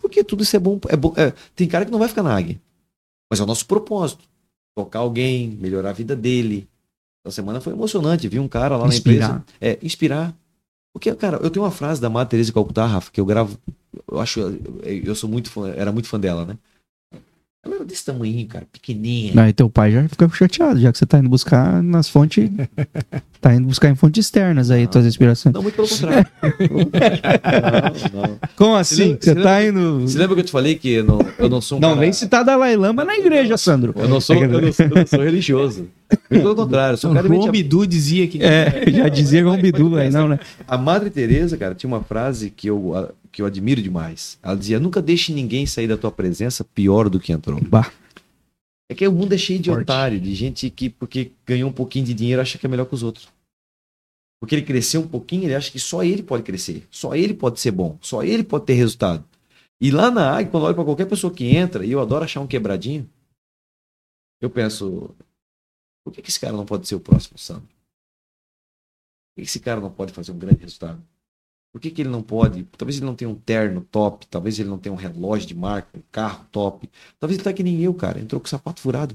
[0.00, 0.78] Porque tudo isso é bom.
[0.88, 2.60] É bom é, tem cara que não vai ficar na águia.
[3.28, 4.22] Mas é o nosso propósito.
[4.76, 6.68] Tocar alguém, melhorar a vida dele.
[7.26, 8.28] Essa semana foi emocionante.
[8.28, 9.28] Vi um cara lá Inspirar.
[9.28, 9.44] na empresa.
[9.60, 10.36] É, inspirar.
[10.98, 13.56] Porque, cara, eu tenho uma frase da Madre Teresa de Calcutá, Rafa, que eu gravo.
[14.10, 14.40] Eu acho.
[14.82, 16.58] Eu sou muito fã, era muito fã dela, né?
[17.68, 19.42] Ela era desse tamanho, cara, pequenininha.
[19.42, 22.50] Aí teu pai já fica chateado, já que você tá indo buscar nas fontes.
[23.40, 24.90] tá indo buscar em fontes externas aí, Não.
[24.90, 25.52] tuas inspirações.
[25.54, 26.26] Não, muito pelo contrário.
[28.12, 28.38] não, não.
[28.56, 29.02] Como assim?
[29.02, 30.00] lembra- Você você tá indo.
[30.00, 32.00] Você lembra que eu te falei que eu não, eu não sou um Não, cara...
[32.00, 33.92] vem citar Dalai Lama na igreja, Sandro.
[33.96, 35.88] Eu não sou, eu não sou, eu não sou religioso.
[36.30, 38.42] Muito Pelo contrário, sou um cara João mente- Bidu dizia que.
[38.42, 40.38] É, já dizia João Bidu aí, não, né?
[40.66, 44.36] A Madre Teresa, cara, tinha uma frase que eu, que eu admiro demais.
[44.42, 47.60] Ela dizia: "Nunca deixe ninguém sair da tua presença pior do que entrou".
[47.62, 47.92] Bah.
[48.90, 49.82] É que o mundo é cheio de Forte.
[49.82, 52.94] otário, de gente que porque ganhou um pouquinho de dinheiro acha que é melhor que
[52.94, 53.28] os outros.
[54.40, 57.60] Porque ele cresceu um pouquinho, ele acha que só ele pode crescer, só ele pode
[57.60, 59.24] ser bom, só ele pode ter resultado.
[59.80, 62.24] E lá na águia, quando eu olho para qualquer pessoa que entra, e eu adoro
[62.24, 63.08] achar um quebradinho,
[64.40, 65.14] eu penso,
[66.04, 67.68] por que, que esse cara não pode ser o próximo Sandro?
[67.68, 71.00] Por que esse cara não pode fazer um grande resultado?
[71.72, 72.66] Por que, que ele não pode?
[72.76, 75.98] Talvez ele não tenha um terno top, talvez ele não tenha um relógio de marca,
[75.98, 76.88] um carro top.
[77.20, 78.20] Talvez ele tá que nem eu, cara.
[78.20, 79.14] Entrou com o sapato furado.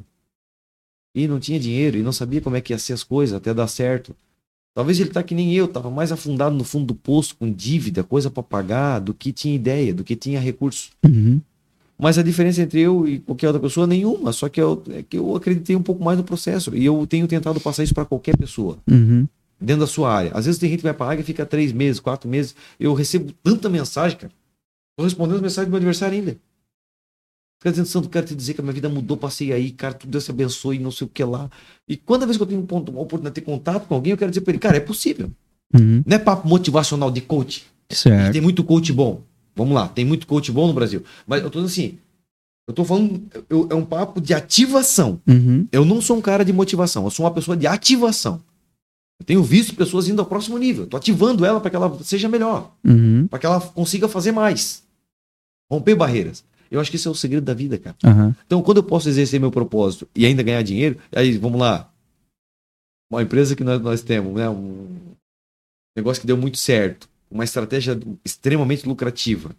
[1.15, 3.53] E não tinha dinheiro, e não sabia como é que ia ser as coisas até
[3.53, 4.15] dar certo.
[4.75, 8.03] Talvez ele tá que nem eu, tava mais afundado no fundo do poço, com dívida,
[8.03, 10.89] coisa para pagar, do que tinha ideia, do que tinha recurso.
[11.05, 11.39] Uhum.
[11.97, 14.33] Mas a diferença entre eu e qualquer outra pessoa, nenhuma.
[14.33, 16.75] Só que eu, é que eu acreditei um pouco mais no processo.
[16.75, 19.27] E eu tenho tentado passar isso para qualquer pessoa Uhum.
[19.63, 20.31] Dentro da sua área.
[20.33, 22.55] Às vezes tem gente que vai para a área e fica três meses, quatro meses.
[22.79, 24.33] Eu recebo tanta mensagem, cara.
[24.97, 26.37] Tô respondendo as mensagens do meu aniversário ainda.
[27.59, 30.09] Fica dizendo, Santo, quero te dizer que a minha vida mudou, passei aí, cara, tudo
[30.11, 31.49] Deus te abençoe, não sei o que lá.
[31.87, 34.11] E quando vez que eu tenho um ponto, uma oportunidade de ter contato com alguém,
[34.11, 35.31] eu quero dizer pra ele, cara, é possível.
[35.73, 36.03] Uhum.
[36.05, 37.65] Não é papo motivacional de coach.
[37.89, 38.33] Certo.
[38.33, 39.21] tem muito coach bom.
[39.55, 41.03] Vamos lá, tem muito coach bom no Brasil.
[41.27, 41.97] Mas eu tô dizendo assim,
[42.67, 45.21] eu tô falando, eu- é um papo de ativação.
[45.27, 45.67] Uhum.
[45.71, 48.41] Eu não sou um cara de motivação, eu sou uma pessoa de ativação.
[49.19, 50.85] Eu tenho visto pessoas indo ao próximo nível.
[50.87, 53.27] Tô ativando ela para que ela seja melhor, Uhum.
[53.27, 54.83] para que ela consiga fazer mais.
[55.71, 56.43] Romper barreiras.
[56.69, 57.95] Eu acho que esse é o segredo da vida, cara.
[58.03, 58.35] Aham.
[58.45, 61.89] Então, quando eu posso exercer meu propósito e ainda ganhar dinheiro, aí vamos lá.
[63.11, 64.49] Uma empresa que nós, nós temos, né?
[64.49, 64.87] Um
[65.95, 69.51] negócio que deu muito certo, uma estratégia extremamente lucrativa.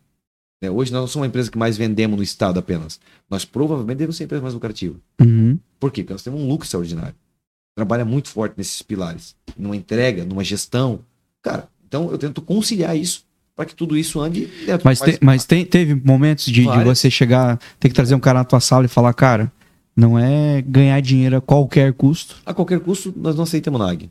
[0.61, 0.68] né?
[0.70, 2.98] Hoje nós não somos uma empresa que mais vendemos no estado apenas.
[3.30, 4.96] Nós provavelmente devemos ser a empresa mais lucrativa.
[5.20, 5.57] Uhum.
[5.78, 6.02] Por quê?
[6.02, 7.14] Porque nós temos um lucro extraordinário.
[7.77, 9.35] Trabalha muito forte nesses pilares.
[9.57, 11.01] Numa entrega, numa gestão.
[11.43, 13.25] Cara, então eu tento conciliar isso
[13.57, 14.83] para que tudo isso ande dentro.
[14.85, 18.41] Mas, te- mas tem- teve momentos de, de você chegar, ter que trazer um cara
[18.41, 19.53] na tua sala e falar, cara,
[19.97, 22.37] não é ganhar dinheiro a qualquer custo.
[22.47, 24.11] A qualquer custo, nós não aceitamos NAG.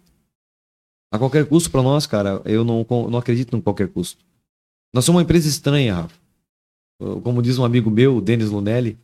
[1.12, 4.18] A qualquer custo, para nós, cara, eu não, não acredito em qualquer custo.
[4.94, 6.16] Nós somos uma empresa estranha, Rafa.
[7.22, 8.98] Como diz um amigo meu, o Denis Lunelli,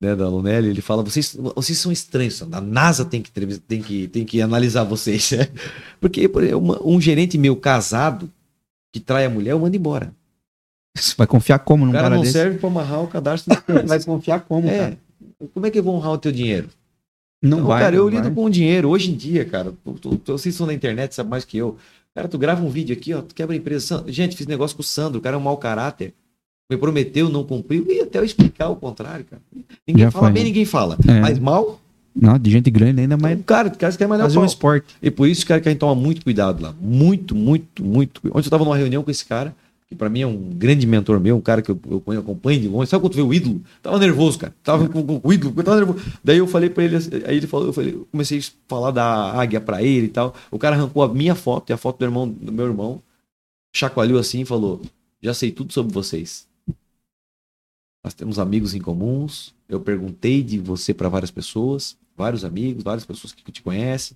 [0.00, 2.42] né, da Lunelli, ele fala: vocês, vocês são estranhos.
[2.52, 3.30] A NASA tem que,
[3.60, 5.30] tem que, tem que analisar vocês.
[5.32, 5.48] né?
[6.00, 8.30] Porque por exemplo, um gerente meu casado
[8.92, 10.12] que trai a mulher, eu mando embora.
[10.96, 12.34] Você vai confiar como num cara, cara, não desse?
[12.34, 13.82] serve para amarrar o cadastro da empresa.
[13.88, 14.78] Vai confiar como, É.
[14.78, 14.98] cara?
[15.52, 16.68] Como é que eu vou honrar o teu dinheiro?
[17.42, 17.82] Não, Não, vai.
[17.82, 18.32] cara, eu não lido vai.
[18.34, 18.88] com o dinheiro.
[18.88, 19.74] Hoje em dia, cara,
[20.24, 21.76] vocês estão na internet, sabe mais que eu.
[22.14, 24.04] Cara, tu grava um vídeo aqui, ó, tu quebra a empresa.
[24.06, 26.14] Gente, fiz negócio com o Sandro, o cara é um mau caráter.
[26.70, 27.86] Me prometeu, não cumpriu.
[27.88, 29.42] E até eu explicar o contrário, cara.
[29.86, 30.48] Ninguém Já fala foi, bem, né?
[30.48, 30.98] ninguém fala.
[31.06, 31.20] É.
[31.20, 31.80] Mas mal,
[32.14, 34.86] Não, de gente grande ainda, mas mas, cara, o cara quer o fazer um esporte.
[35.02, 36.74] E por isso, cara, que a gente toma muito cuidado lá.
[36.80, 38.20] Muito, muito, muito.
[38.28, 39.54] Ontem eu tava numa reunião com esse cara,
[39.86, 42.68] que pra mim é um grande mentor meu, um cara que eu, eu acompanho de
[42.68, 42.88] longe.
[42.88, 43.60] Sabe quando tu vê o ídolo?
[43.82, 44.54] Tava nervoso, cara.
[44.62, 46.02] Tava com, com o ídolo, tava nervoso.
[46.22, 46.96] Daí eu falei pra ele,
[47.26, 50.34] aí ele falou, eu, falei, eu comecei a falar da águia pra ele e tal.
[50.50, 53.02] O cara arrancou a minha foto e a foto do irmão, do meu irmão,
[53.74, 54.80] chacoalhou assim e falou:
[55.22, 56.46] Já sei tudo sobre vocês.
[58.04, 59.54] Nós temos amigos em comuns.
[59.66, 64.14] Eu perguntei de você pra várias pessoas, vários amigos, várias pessoas que te conhecem.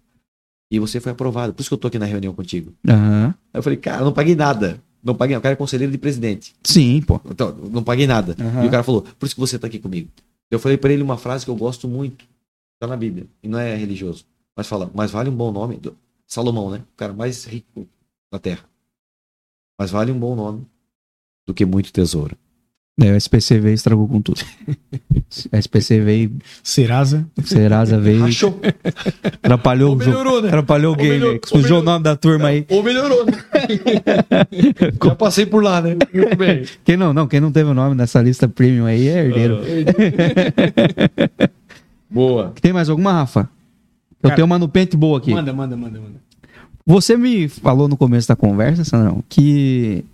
[0.70, 1.54] E você foi aprovado.
[1.54, 2.74] Por isso que eu tô aqui na reunião contigo.
[2.86, 3.34] Aham.
[3.52, 4.78] Aí eu falei, cara, não paguei nada.
[5.02, 6.54] Não paguei, o cara é conselheiro de presidente.
[6.62, 7.18] Sim, pô.
[7.24, 8.36] Então, não paguei nada.
[8.38, 8.64] Aham.
[8.64, 10.10] E o cara falou, por isso que você tá aqui comigo.
[10.50, 12.26] Eu falei pra ele uma frase que eu gosto muito.
[12.78, 13.26] Tá na Bíblia.
[13.42, 14.26] E não é religioso.
[14.54, 15.80] Mas fala, mas vale um bom nome.
[16.26, 16.84] Salomão, né?
[16.92, 17.88] O cara mais rico
[18.30, 18.64] da terra.
[19.78, 20.66] Mas vale um bom nome
[21.46, 22.36] do que muito tesouro.
[23.00, 24.40] Daí o SPC veio e estragou com tudo.
[25.52, 26.32] SPC veio,
[26.64, 27.24] Serasa.
[27.44, 28.60] Serasa veio, Achou?
[29.40, 30.40] atrapalhou o jogo.
[30.40, 30.48] né?
[30.48, 32.66] Atrapalhou o game, melhor- sujou ou o nome da turma aí.
[32.68, 33.32] Ou melhorou, né?
[35.04, 35.96] Já passei por lá, né?
[36.12, 36.64] Muito bem.
[36.84, 39.60] Quem não, não, quem não teve o nome nessa lista premium aí é herdeiro.
[42.10, 42.52] Boa.
[42.60, 43.48] Tem mais alguma, Rafa?
[44.22, 45.30] Eu Cara, tenho uma no pente boa aqui.
[45.30, 46.18] Manda, manda, manda, manda.
[46.84, 50.04] Você me falou no começo da conversa, Sandrão, que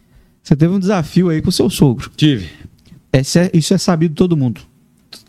[0.43, 2.11] você teve um desafio aí com o seu sogro.
[2.17, 2.49] Tive.
[3.19, 4.61] Esse é- isso é sabido de todo mundo.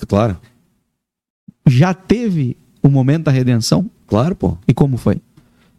[0.07, 0.37] Claro.
[1.67, 3.89] Já teve o momento da redenção?
[4.07, 4.57] Claro, pô.
[4.67, 5.21] E como foi?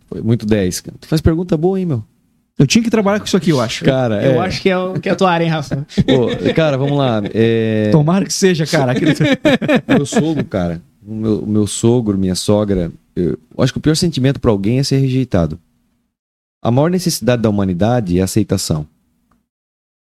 [0.08, 0.96] Foi muito 10, cara.
[1.00, 2.04] Tu faz pergunta boa, hein, meu?
[2.58, 3.84] Eu tinha que trabalhar com isso aqui, eu acho.
[3.84, 4.46] Cara, Eu é...
[4.46, 5.86] acho que é, o- que é a tua área, hein, Rafa?
[6.06, 7.20] Pô, cara, vamos lá.
[7.34, 7.90] É...
[7.92, 8.92] Tomara que seja, cara.
[8.92, 9.12] Aquele-
[9.86, 10.80] Meu sogro, cara.
[11.06, 12.90] O meu, meu sogro, minha sogra.
[13.14, 15.58] Eu acho que o pior sentimento pra alguém é ser rejeitado.
[16.62, 18.86] A maior necessidade da humanidade é a aceitação.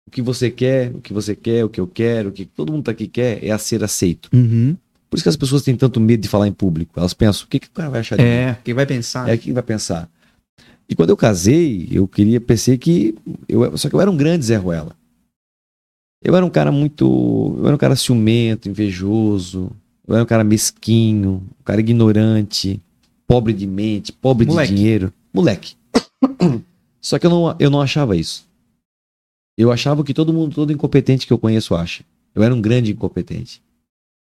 [0.08, 2.72] O que você quer, o que você quer, o que eu quero, o que todo
[2.72, 4.30] mundo aqui quer é a ser aceito.
[4.32, 4.74] Uhum.
[5.10, 6.98] Por isso que as pessoas têm tanto medo de falar em público.
[6.98, 8.28] Elas pensam, o que, que o cara vai achar de mim?
[8.28, 9.28] É, quem vai pensar?
[9.28, 10.08] É o que vai pensar.
[10.88, 13.14] E quando eu casei, eu queria pensei que.
[13.46, 14.96] Eu, só que eu era um grande Zé Ruela.
[16.24, 17.54] Eu era um cara muito.
[17.58, 19.70] Eu era um cara ciumento, invejoso.
[20.06, 22.80] Eu era um cara mesquinho, um cara ignorante,
[23.26, 24.70] pobre de mente, pobre Moleque.
[24.70, 25.12] de dinheiro.
[25.34, 25.74] Moleque.
[26.98, 28.47] Só que eu não, eu não achava isso.
[29.58, 32.04] Eu achava o que todo mundo, todo incompetente que eu conheço acha.
[32.34, 33.60] Eu era um grande incompetente.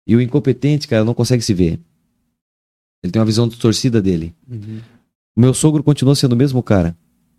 [0.06, 1.80] E o incompetente, cara, não consegue se ver.
[3.02, 4.32] Ele tem uma visão distorcida dele.
[4.48, 4.80] Uhum.
[5.36, 6.96] Meu sogro continuou sendo o mesmo cara.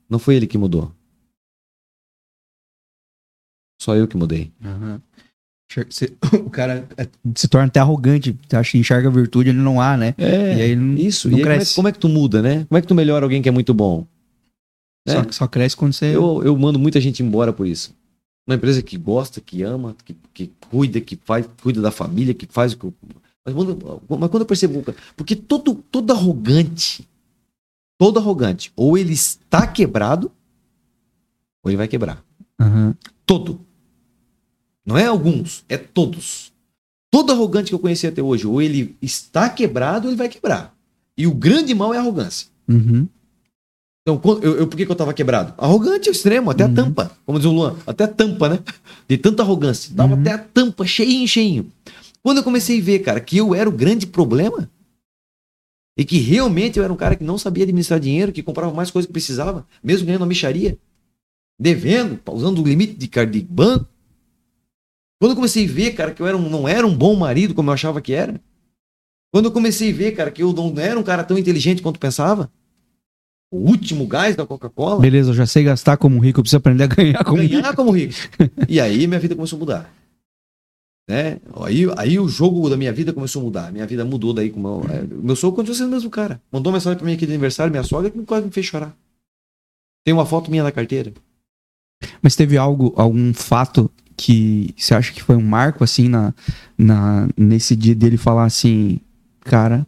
[0.09, 0.91] Não foi ele que mudou.
[3.81, 4.51] Só eu que mudei.
[4.63, 4.99] Uhum.
[5.89, 9.95] Se- O cara é, se torna até arrogante, acha que enxerga virtude, ele não há,
[9.95, 10.13] né?
[10.17, 11.29] É, E aí não- isso.
[11.29, 11.75] não e aí, como, é, cresce.
[11.75, 12.65] como é que tu muda, né?
[12.65, 14.05] Como é que tu melhora alguém que é muito bom?
[15.09, 15.23] É.
[15.23, 16.15] Só, só cresce quando você.
[16.15, 17.93] Eu, eu mando muita gente embora por isso.
[18.47, 22.47] Uma empresa que gosta, que ama, que, que cuida, que faz, cuida da família, que
[22.47, 22.93] faz o que eu...
[23.45, 24.83] Mas quando, mas quando eu percebo...
[25.15, 27.07] Porque todo, todo arrogante,
[27.97, 30.31] todo arrogante, ou ele está quebrado,
[31.63, 32.23] ou ele vai quebrar.
[32.59, 32.95] Uhum.
[33.25, 33.61] Todo.
[34.83, 36.51] Não é alguns, é todos.
[37.11, 40.75] Todo arrogante que eu conheci até hoje, ou ele está quebrado ou ele vai quebrar.
[41.15, 42.47] E o grande mal é a arrogância.
[42.67, 43.07] Uhum.
[44.01, 45.53] Então, eu, eu- por que, que eu tava quebrado?
[45.57, 46.71] Arrogante ao extremo, até Uhum.
[46.71, 47.11] a tampa.
[47.25, 48.59] Como diz o Luan, até a tampa, né?
[49.07, 49.93] De tanta arrogância.
[49.95, 50.21] Tava Uhum.
[50.21, 51.71] até a tampa, cheinho, cheinho.
[52.23, 54.69] Quando eu comecei a ver, cara, que eu era o grande problema,
[55.97, 58.89] e que realmente eu era um cara que não sabia administrar dinheiro, que comprava mais
[58.89, 60.77] coisas que precisava, mesmo ganhando uma micharia,
[61.59, 63.85] devendo, usando o limite de, de banco.
[65.21, 67.53] Quando eu comecei a ver, cara, que eu era um- não era um bom marido
[67.53, 68.39] como eu achava que era.
[69.31, 71.99] Quando eu comecei a ver, cara, que eu não era um cara tão inteligente quanto
[71.99, 72.49] pensava.
[73.51, 75.01] O último gás da Coca-Cola.
[75.01, 77.55] Beleza, eu já sei gastar como rico, eu preciso aprender a ganhar como rico.
[77.55, 78.13] ganhar como rico.
[78.69, 79.93] E aí minha vida começou a mudar.
[81.09, 81.39] Né?
[81.65, 83.71] Aí, aí o jogo da minha vida começou a mudar.
[83.71, 84.51] Minha vida mudou daí.
[84.51, 86.39] com o meu, é, meu sogro continua sendo o mesmo cara.
[86.51, 88.95] Mandou uma mensagem pra mim aqui de aniversário, minha sogra, que quase me fez chorar.
[90.05, 91.11] Tem uma foto minha na carteira.
[92.21, 96.33] Mas teve algo, algum fato que você acha que foi um marco, assim, na,
[96.77, 98.99] na, nesse dia dele falar assim,
[99.41, 99.87] cara,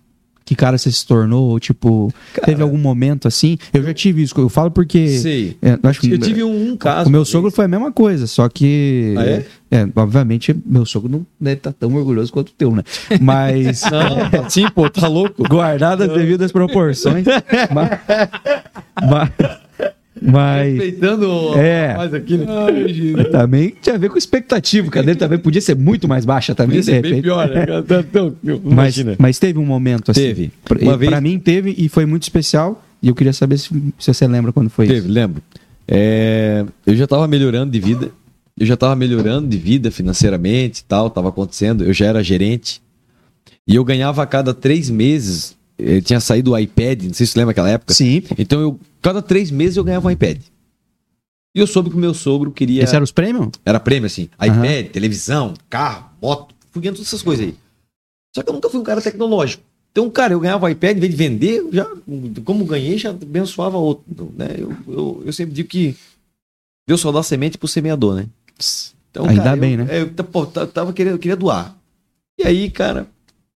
[0.51, 1.51] que cara você se tornou?
[1.51, 3.57] Ou, tipo, teve algum momento assim?
[3.73, 5.07] Eu já tive isso, eu falo porque.
[5.07, 5.55] Sei.
[5.61, 7.07] é, eu acho que Eu tive um, um caso.
[7.07, 7.55] o meu sogro vez.
[7.55, 9.15] foi a mesma coisa, só que.
[9.17, 9.45] Ah, é?
[9.73, 12.83] É, obviamente, meu sogro não deve estar tão orgulhoso quanto o teu, né?
[13.21, 13.83] Mas.
[13.89, 15.43] Não, sim, pô, tá louco.
[15.47, 17.25] guardadas as devidas proporções.
[17.71, 17.89] mas,
[19.01, 19.29] mas,
[20.21, 21.87] mas Respeitando o É.
[21.87, 22.45] rapaz aqui, né?
[23.31, 24.87] também tinha a ver com expectativa.
[24.99, 27.65] A dele também podia ser muito mais baixa também, Podia de ser bem pior, né?
[28.09, 30.21] Então, Mas, mas teve um momento assim.
[30.21, 30.51] Teve.
[30.63, 32.83] Pra, Uma vez- pra mim teve e foi muito especial.
[33.01, 35.09] E eu queria saber se, se você lembra quando foi Teve, isso.
[35.09, 35.41] lembro.
[35.87, 38.11] É, eu já estava melhorando de vida.
[38.59, 41.83] Eu já estava melhorando de vida financeiramente e tal, estava acontecendo.
[41.83, 42.79] Eu já era gerente.
[43.67, 45.55] E eu ganhava a cada três meses.
[46.03, 47.93] Tinha saído o iPad, não sei se você lembra aquela época.
[47.93, 48.23] Sim.
[48.37, 50.39] Então, eu, cada três meses eu ganhava um iPad.
[51.55, 52.83] E eu soube que o meu sogro queria.
[52.83, 53.49] Esse era os prêmios?
[53.65, 54.29] Era prêmio, assim.
[54.39, 54.65] Aham.
[54.65, 56.55] iPad, televisão, carro, moto.
[56.71, 57.55] Fui ganhando todas essas coisas aí.
[58.33, 59.61] Só que eu nunca fui um cara tecnológico.
[59.91, 61.85] Então, cara, eu ganhava o iPad, em vez de vender, já,
[62.45, 64.05] como ganhei, já abençoava outro.
[64.37, 64.55] Né?
[64.57, 65.93] Eu, eu, eu sempre digo que
[66.87, 68.27] Deus só dá semente pro semeador, né?
[69.09, 69.87] Então, Ainda cara, bem, eu, né?
[69.99, 71.75] Eu, pô, ta- tava querendo, eu queria doar.
[72.39, 73.05] E aí, cara,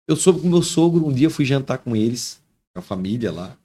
[0.09, 2.41] eu soube com meu sogro, um dia fui jantar com eles,
[2.73, 3.57] com a família lá.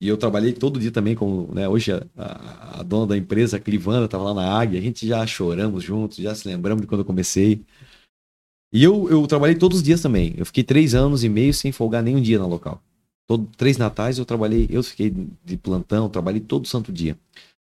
[0.00, 3.60] E eu trabalhei todo dia também, como, né, hoje a, a- dona da empresa, a
[3.60, 7.00] Clivana, tava lá na Águia, a gente já choramos juntos, já se lembramos de quando
[7.00, 7.62] eu comecei.
[8.72, 10.34] E eu, eu trabalhei todos os dias também.
[10.36, 12.82] Eu fiquei três anos e meio sem folgar nenhum dia no local.
[13.26, 15.14] Todo, três natais eu trabalhei, eu fiquei
[15.44, 17.16] de plantão, trabalhei todo santo dia.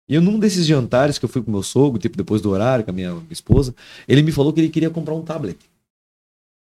[0.10, 2.92] E num desses jantares que eu fui com meu sogro, tipo depois do horário, com
[2.92, 3.76] a minha esposa,
[4.08, 5.58] ele me falou que ele queria comprar um tablet.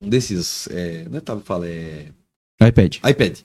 [0.02, 2.06] Um desses, é, não é tablet, fala, é
[2.62, 2.96] iPad.
[2.96, 3.38] iPad.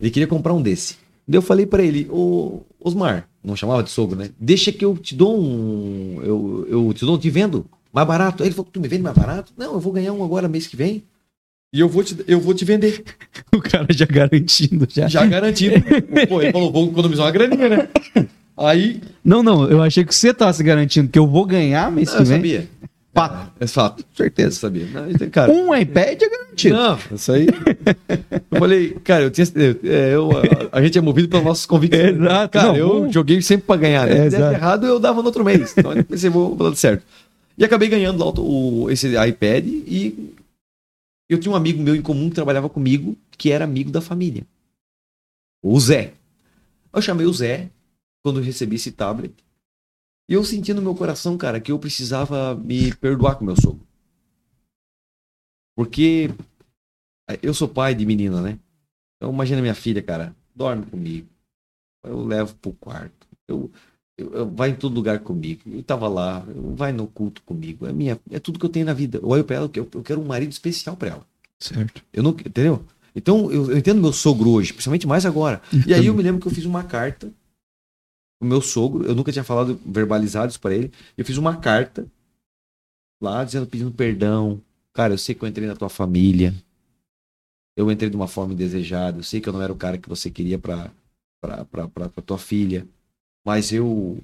[0.00, 0.96] Ele queria comprar um desse.
[1.26, 4.30] Daí eu falei pra ele, ô Osmar, não chamava de sogro, né?
[4.38, 6.20] Deixa que eu te dou um.
[6.22, 8.42] Eu, eu te dou, te vendo mais barato.
[8.42, 9.52] Aí ele falou, tu me vende mais barato?
[9.56, 11.02] Não, eu vou ganhar um agora mês que vem.
[11.74, 13.02] E eu vou te, eu vou te vender.
[13.54, 15.08] O cara já garantindo, já.
[15.08, 15.76] Já garantido.
[16.28, 17.88] Pô, ele falou, vou economizar uma graninha, né?
[18.56, 19.00] Aí.
[19.24, 22.16] Não, não, eu achei que você tava se garantindo que eu vou ganhar mês Não,
[22.16, 22.36] que eu vem.
[22.38, 22.68] sabia.
[23.14, 23.52] Fato.
[23.60, 24.00] É fato.
[24.00, 24.58] Eu Certeza.
[24.58, 24.86] sabia.
[24.86, 26.74] Não, então, cara, Um iPad é garantido.
[26.76, 27.46] Não, isso aí.
[28.50, 29.46] Eu falei, cara, eu tinha.
[29.54, 30.30] eu- é, eu-
[30.72, 32.16] a, a gente é movido pelas nossas convicções.
[32.16, 32.52] Exato.
[32.52, 34.06] Cara, Não, eu joguei sempre pra ganhar.
[34.06, 34.12] Né?
[34.26, 34.54] É, Se exato.
[34.54, 35.74] errado, eu dava no outro mês.
[35.76, 37.04] Então eu pensei, vou dar certo.
[37.58, 40.34] E acabei ganhando lá o, o- esse iPad e
[41.28, 44.42] eu tinha um amigo meu em comum que trabalhava comigo, que era amigo da família.
[45.62, 46.12] O Zé.
[46.94, 47.68] Eu chamei o Zé
[48.24, 49.34] quando eu recebi esse tablet.
[50.28, 53.86] E eu senti no meu coração, cara, que eu precisava me perdoar com meu sogro.
[55.76, 56.30] Porque
[57.42, 58.58] eu sou pai de menina, né?
[59.16, 61.28] Então imagina minha filha, cara, dorme comigo.
[62.04, 63.26] Eu levo pro quarto.
[63.48, 63.70] Eu,
[64.18, 65.62] eu, eu- vai em todo lugar comigo.
[65.66, 67.86] Eu tava lá, eu- vai no culto comigo.
[67.86, 69.18] É minha, é tudo que eu tenho na vida.
[69.18, 71.26] Eu olho pra ela, eu, eu quero um marido especial pra ela.
[71.58, 72.02] Certo.
[72.12, 72.84] Eu não, entendeu?
[73.14, 75.62] Então eu, eu entendo meu sogro hoje, principalmente mais agora.
[75.86, 77.30] E aí eu me lembro que eu fiz uma carta
[78.42, 80.92] o meu sogro, eu nunca tinha falado verbalizado isso pra ele.
[81.16, 82.06] Eu fiz uma carta
[83.22, 84.60] lá dizendo pedindo perdão.
[84.92, 86.52] Cara, eu sei que eu entrei na tua família.
[87.76, 89.20] Eu entrei de uma forma indesejada.
[89.20, 90.90] Eu sei que eu não era o cara que você queria pra,
[91.40, 92.86] pra tua filha.
[93.46, 94.18] Mas eu.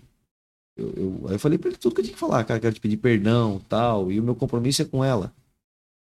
[0.76, 2.80] Eu, eu, eu falei pra ele tudo que eu tinha que falar, cara, quero te
[2.80, 4.10] pedir perdão tal.
[4.10, 5.32] E o meu compromisso é com ela.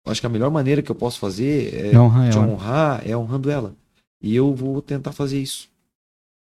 [0.05, 3.09] Eu acho que a melhor maneira que eu posso fazer é É honrar te honrar
[3.09, 3.75] é honrando ela.
[4.21, 5.69] E eu vou tentar fazer isso.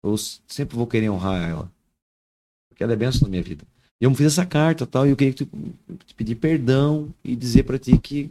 [0.02, 1.70] Eu sempre vou querer honrar ela.
[2.68, 3.64] Porque ela é benção na minha vida.
[4.00, 5.50] E eu me fiz essa carta tal, e eu queria que tu,
[6.06, 8.30] te pedir perdão e dizer pra ti que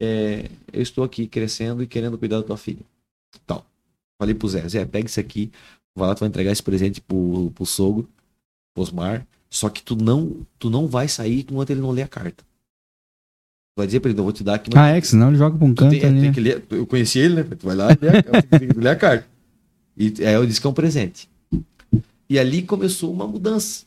[0.00, 2.82] é, eu estou aqui crescendo e querendo cuidar da tua filha.
[3.46, 3.66] Tal.
[4.20, 5.50] Falei pro Zé, Zé, pega isso aqui,
[5.96, 8.08] vai lá, tu vai entregar esse presente pro, pro sogro,
[8.72, 12.08] pro Osmar, só que tu não, tu não vai sair enquanto ele não ler a
[12.08, 12.44] carta.
[13.76, 15.38] vai dizer pra ele, não vou te dar aqui, mas Ah, é, que senão ele
[15.38, 16.20] joga pra um tu canto tem, é, ali.
[16.20, 16.34] tem né?
[16.34, 16.64] que ler.
[16.70, 17.42] Eu conheci ele, né?
[17.42, 18.22] Tu vai lá e lê a,
[18.58, 19.33] tem que ler a carta.
[19.96, 21.28] E aí eu disse que é um presente.
[22.28, 23.84] E ali começou uma mudança.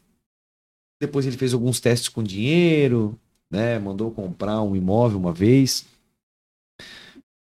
[1.01, 3.17] Depois ele fez alguns testes com dinheiro,
[3.51, 3.77] né?
[3.79, 5.85] Mandou comprar um imóvel uma vez.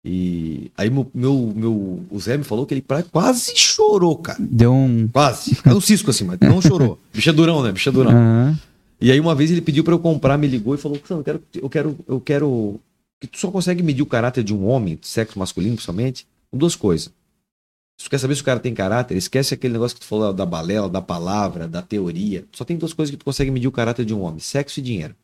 [0.05, 4.39] E aí meu, meu, meu- o Zé me falou que ele quase chorou, cara.
[4.41, 5.07] Deu um.
[5.09, 5.57] Quase.
[5.65, 6.99] É um cisco assim, mas não chorou.
[7.15, 7.71] Bicho é durão, né?
[7.71, 8.11] Bicho é durão.
[8.11, 8.59] Aham.
[9.01, 11.25] E aí uma vez ele pediu pra eu comprar, me ligou e falou: "Sam, eu
[11.25, 12.81] quero, eu quero, eu quero
[13.21, 16.59] que tu só consegue medir o caráter de um homem, de sexo masculino principalmente, com
[16.59, 17.11] duas coisas.
[18.03, 20.33] Se tu quer saber se o cara tem caráter, esquece aquele negócio que tu falou
[20.33, 22.45] da balela, da palavra, da teoria.
[22.51, 24.83] Só tem duas coisas que tu consegue medir o caráter de um homem: sexo e
[24.83, 25.15] dinheiro.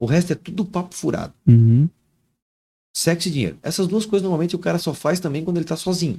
[0.00, 1.34] O resto é tudo papo furado.
[1.46, 1.86] Uhum.
[2.96, 3.58] Sexo e dinheiro.
[3.62, 6.18] Essas duas coisas normalmente o cara só faz também quando ele tá sozinho.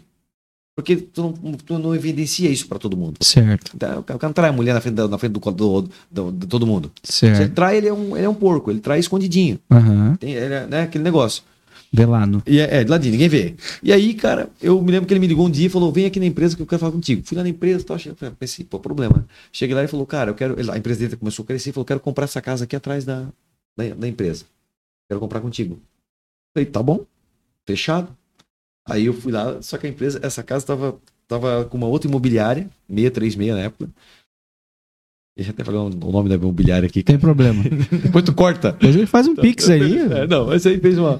[0.75, 3.17] Porque tu não, tu não evidencia isso pra todo mundo.
[3.21, 6.31] Certo, Então, O cara não trai a mulher na frente, na frente do, do- do-
[6.31, 6.91] de todo mundo.
[7.03, 7.53] Se ele certo.
[7.55, 9.59] trai, ele é um, ele é um porco, ele trai escondidinho.
[9.71, 10.15] Aham.
[10.17, 11.41] Tem, ele é, né, aquele negócio.
[11.91, 12.43] Velado.
[12.45, 13.55] E é, é, de ladinho, ninguém vê.
[13.81, 16.05] E aí, cara, eu me lembro que ele me ligou um dia e falou: vem
[16.05, 17.23] aqui na empresa que eu quero falar contigo.
[17.25, 19.25] Fui lá na empresa, cheguei, falei, pensei, pô, problema.
[19.51, 20.55] Cheguei lá e falou, cara, eu quero.
[20.71, 23.27] A empresa dele começou a crescer e falou: quero comprar essa casa aqui atrás da,
[23.75, 24.45] da, da empresa.
[25.09, 25.79] Quero comprar contigo.
[26.53, 27.03] Falei, tá bom,
[27.65, 28.15] fechado.
[28.87, 32.07] Aí eu fui lá, só que a empresa, essa casa tava, tava com uma outra
[32.07, 33.89] imobiliária, 636 na época.
[35.35, 37.01] Deixa eu até falar o nome da imobiliária aqui.
[37.01, 37.63] Tem problema.
[38.03, 38.73] Depois tu corta.
[38.73, 39.97] Depois ele faz um pix aí.
[39.97, 41.19] É, não, mas aí fez uma.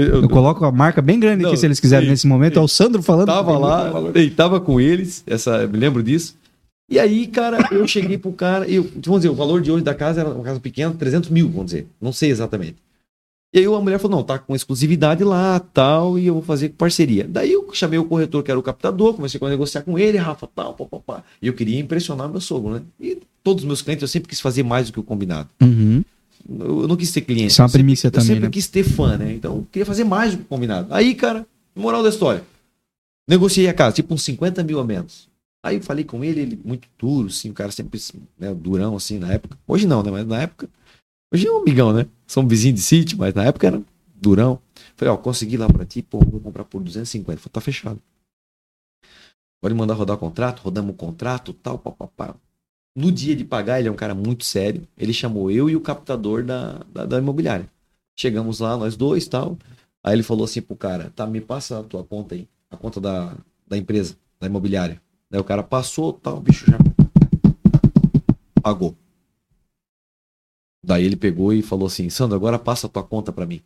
[0.00, 2.58] Eu, Eu coloco a marca bem grande aqui, Não, se eles quiserem sim, nesse momento.
[2.58, 3.26] É o Sandro falando.
[3.26, 6.36] tava lá, e tava com eles, essa, me lembro disso.
[6.90, 9.84] E aí, cara, eu cheguei pro cara, e eu, vamos dizer, o valor de hoje
[9.84, 12.76] da casa era uma casa pequena, 300 mil, vamos dizer, não sei exatamente.
[13.52, 16.68] E aí a mulher falou, não, tá com exclusividade lá, tal, e eu vou fazer
[16.70, 17.26] parceria.
[17.28, 20.48] Daí eu chamei o corretor, que era o captador, comecei a negociar com ele, Rafa,
[20.54, 21.24] tal, papapá.
[21.42, 22.82] E eu queria impressionar meu sogro, né?
[23.00, 25.48] E todos os meus clientes, eu sempre quis fazer mais do que o combinado.
[25.60, 26.04] Uhum.
[26.58, 27.46] Eu não quis ter cliente.
[27.52, 28.50] Isso é uma eu sempre- primícia eu também, sempre né?
[28.50, 29.32] quis ter fã, né?
[29.32, 30.92] Então, eu queria fazer mais do que combinado.
[30.92, 31.46] Aí, cara,
[31.76, 32.42] moral da história.
[33.28, 35.28] Negociei a casa, tipo uns 50 mil a menos.
[35.64, 38.00] Aí eu falei com ele, ele muito duro, assim, o cara sempre
[38.38, 39.56] né, durão, assim, na época.
[39.68, 40.10] Hoje não, né?
[40.10, 40.68] Mas na época.
[41.32, 42.06] Hoje é um amigão, né?
[42.26, 43.80] São vizinhos de sítio, mas na época era
[44.20, 44.58] durão.
[44.96, 47.38] Falei, ó, consegui lá pra ti, pô, vou comprar por 250.
[47.40, 48.00] Falei, tá fechado.
[49.62, 52.34] Pode mandar rodar o contrato, rodamos o contrato, tal, papapá.
[52.94, 54.86] No dia de pagar, ele é um cara muito sério.
[54.98, 57.68] Ele chamou eu e o captador da, da, da imobiliária.
[58.18, 59.56] Chegamos lá, nós dois tal.
[60.02, 63.00] Aí ele falou assim pro cara: tá, me passa a tua conta aí, a conta
[63.00, 63.34] da,
[63.66, 65.00] da empresa, da imobiliária.
[65.30, 66.78] Daí o cara passou, tal, o bicho já
[68.62, 68.96] pagou.
[70.84, 73.60] Daí ele pegou e falou assim: Sandro, agora passa a tua conta pra mim.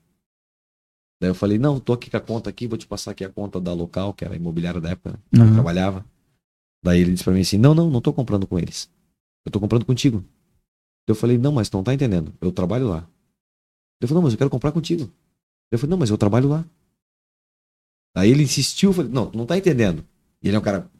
[1.20, 3.30] Daí eu falei: não, tô aqui com a conta aqui, vou te passar aqui a
[3.30, 5.18] conta da local, que era a imobiliária da época, né?
[5.30, 5.54] que eu Aham.
[5.54, 6.04] trabalhava.
[6.82, 8.90] Daí ele disse pra mim assim: não, não, não tô comprando com eles.
[9.44, 10.24] Eu tô comprando contigo.
[11.06, 12.32] Eu falei: não, mas tu não tá entendendo.
[12.40, 13.08] Eu trabalho lá.
[14.00, 15.12] Ele falou: não, mas eu quero comprar contigo.
[15.70, 16.64] Eu falei: não, mas eu trabalho lá.
[18.16, 20.04] Aí ele insistiu, falei: não, tu não tá entendendo.
[20.42, 20.90] E ele é um cara,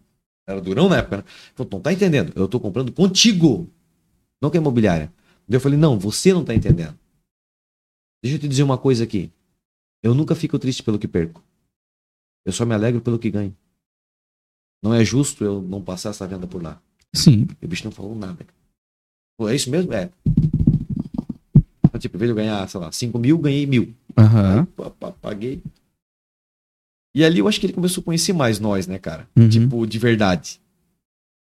[0.47, 1.23] era durão na época, né?
[1.23, 2.33] Ele falou: tu não tá entendendo.
[2.37, 3.71] Eu tô comprando contigo,
[4.41, 5.13] não com a imobiliária.
[5.49, 6.99] Eu falei: não, você não tá entendendo.
[8.23, 9.31] Deixa eu te dizer uma coisa aqui.
[10.03, 11.43] Eu nunca fico triste pelo que perco.
[12.45, 13.57] Eu só me alegro pelo que ganho.
[14.83, 16.81] Não é justo eu não passar essa venda por lá.
[17.15, 17.47] Sim.
[17.63, 18.45] E o bicho não falou nada.
[19.39, 19.93] Pô, é isso mesmo?
[19.93, 20.11] É.
[21.87, 23.95] Então, Tipo, em vez de eu ganhar, sei lá, 5 mil, ganhei mil.
[24.17, 24.67] Aí,
[24.99, 25.63] pá, paguei.
[27.15, 29.29] E ali eu acho que ele começou a conhecer mais nós, né, cara?
[29.37, 29.49] Uhum.
[29.49, 30.61] Tipo, de verdade.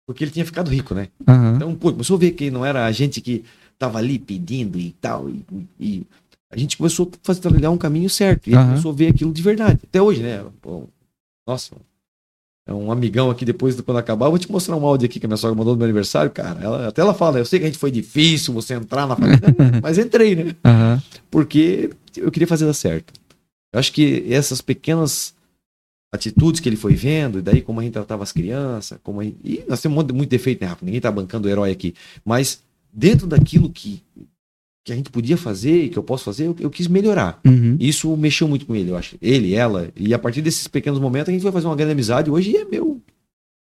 [0.06, 1.08] Porque ele tinha ficado rico, né?
[1.28, 1.56] Aham.
[1.56, 3.44] Então, pô, começou a ver que não era a gente que
[3.80, 5.30] tava ali pedindo e tal.
[5.30, 5.46] E,
[5.80, 6.04] e
[6.52, 8.48] a gente começou a fazer trilhar um caminho certo.
[8.48, 9.80] E ele começou a ver aquilo de verdade.
[9.84, 10.46] Até hoje, né?
[10.62, 10.84] Pô,
[11.48, 11.76] nossa,
[12.74, 15.30] um amigão aqui, depois, quando acabar, eu vou te mostrar um áudio aqui que a
[15.30, 16.60] minha sogra mandou no meu aniversário, cara.
[16.60, 19.40] Ela, até ela fala, eu sei que a gente foi difícil você entrar na família,
[19.84, 20.56] mas entrei, né?
[20.66, 21.04] Aham.
[21.30, 23.14] Porque eu queria fazer dar certo.
[23.72, 25.36] Eu acho que essas pequenas
[26.14, 29.24] atitudes que ele foi vendo, e daí como a gente tratava as crianças, como a
[29.24, 29.38] gente...
[29.44, 30.86] e nós temos muito defeito, né, Rafa?
[30.86, 31.94] Ninguém tá bancando o herói aqui.
[32.24, 34.02] Mas dentro daquilo que,
[34.86, 37.40] que a gente podia fazer e que eu posso fazer, eu, eu quis melhorar.
[37.44, 37.76] Uhum.
[37.80, 39.16] Isso mexeu muito com ele, eu acho.
[39.20, 39.90] Ele, ela.
[39.98, 42.30] E a partir desses pequenos momentos a gente vai fazer uma grande amizade.
[42.30, 43.02] Hoje é meu.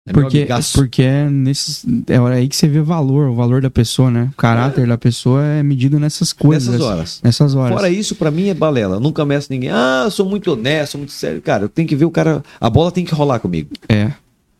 [0.06, 3.34] É meu Porque, porque é, nesses, é hora aí que você vê o valor, o
[3.34, 4.30] valor da pessoa, né?
[4.34, 6.68] O caráter da pessoa é medido nessas coisas.
[6.68, 7.22] Nessas horas.
[7.24, 7.78] Nessas horas.
[7.78, 8.98] Fora isso, pra mim é balela.
[8.98, 9.70] Eu nunca meço ninguém.
[9.70, 11.42] Ah, sou muito honesto, sou muito sério.
[11.42, 12.44] Cara, eu tenho que ver o cara.
[12.60, 13.70] A bola tem que rolar comigo.
[13.88, 14.12] É.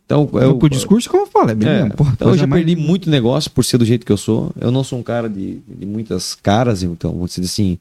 [0.06, 1.96] Então, Eu, o discurso, como eu falo, é bem É, mesmo.
[1.96, 4.52] Porra, então eu já mais- perdi muito negócio por ser do jeito que eu sou.
[4.58, 7.78] Eu não sou um cara de, de muitas caras, então, vamos dizer assim.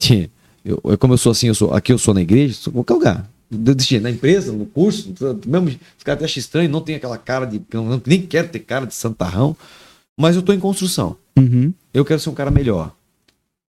[0.00, 0.30] de-
[0.64, 2.74] Eu, eu- como eu sou assim, eu sou, aqui eu sou na igreja, sou em
[2.74, 3.30] qualquer lugar.
[4.00, 5.12] Na empresa, no curso,
[5.46, 7.60] mesmo os caras até acham estranho, não tem aquela cara de.
[7.72, 9.56] não- nem quero ter cara de santarrão,
[10.18, 11.16] mas eu tô em construção.
[11.36, 11.72] Uhum.
[11.92, 12.92] Eu quero ser um cara melhor.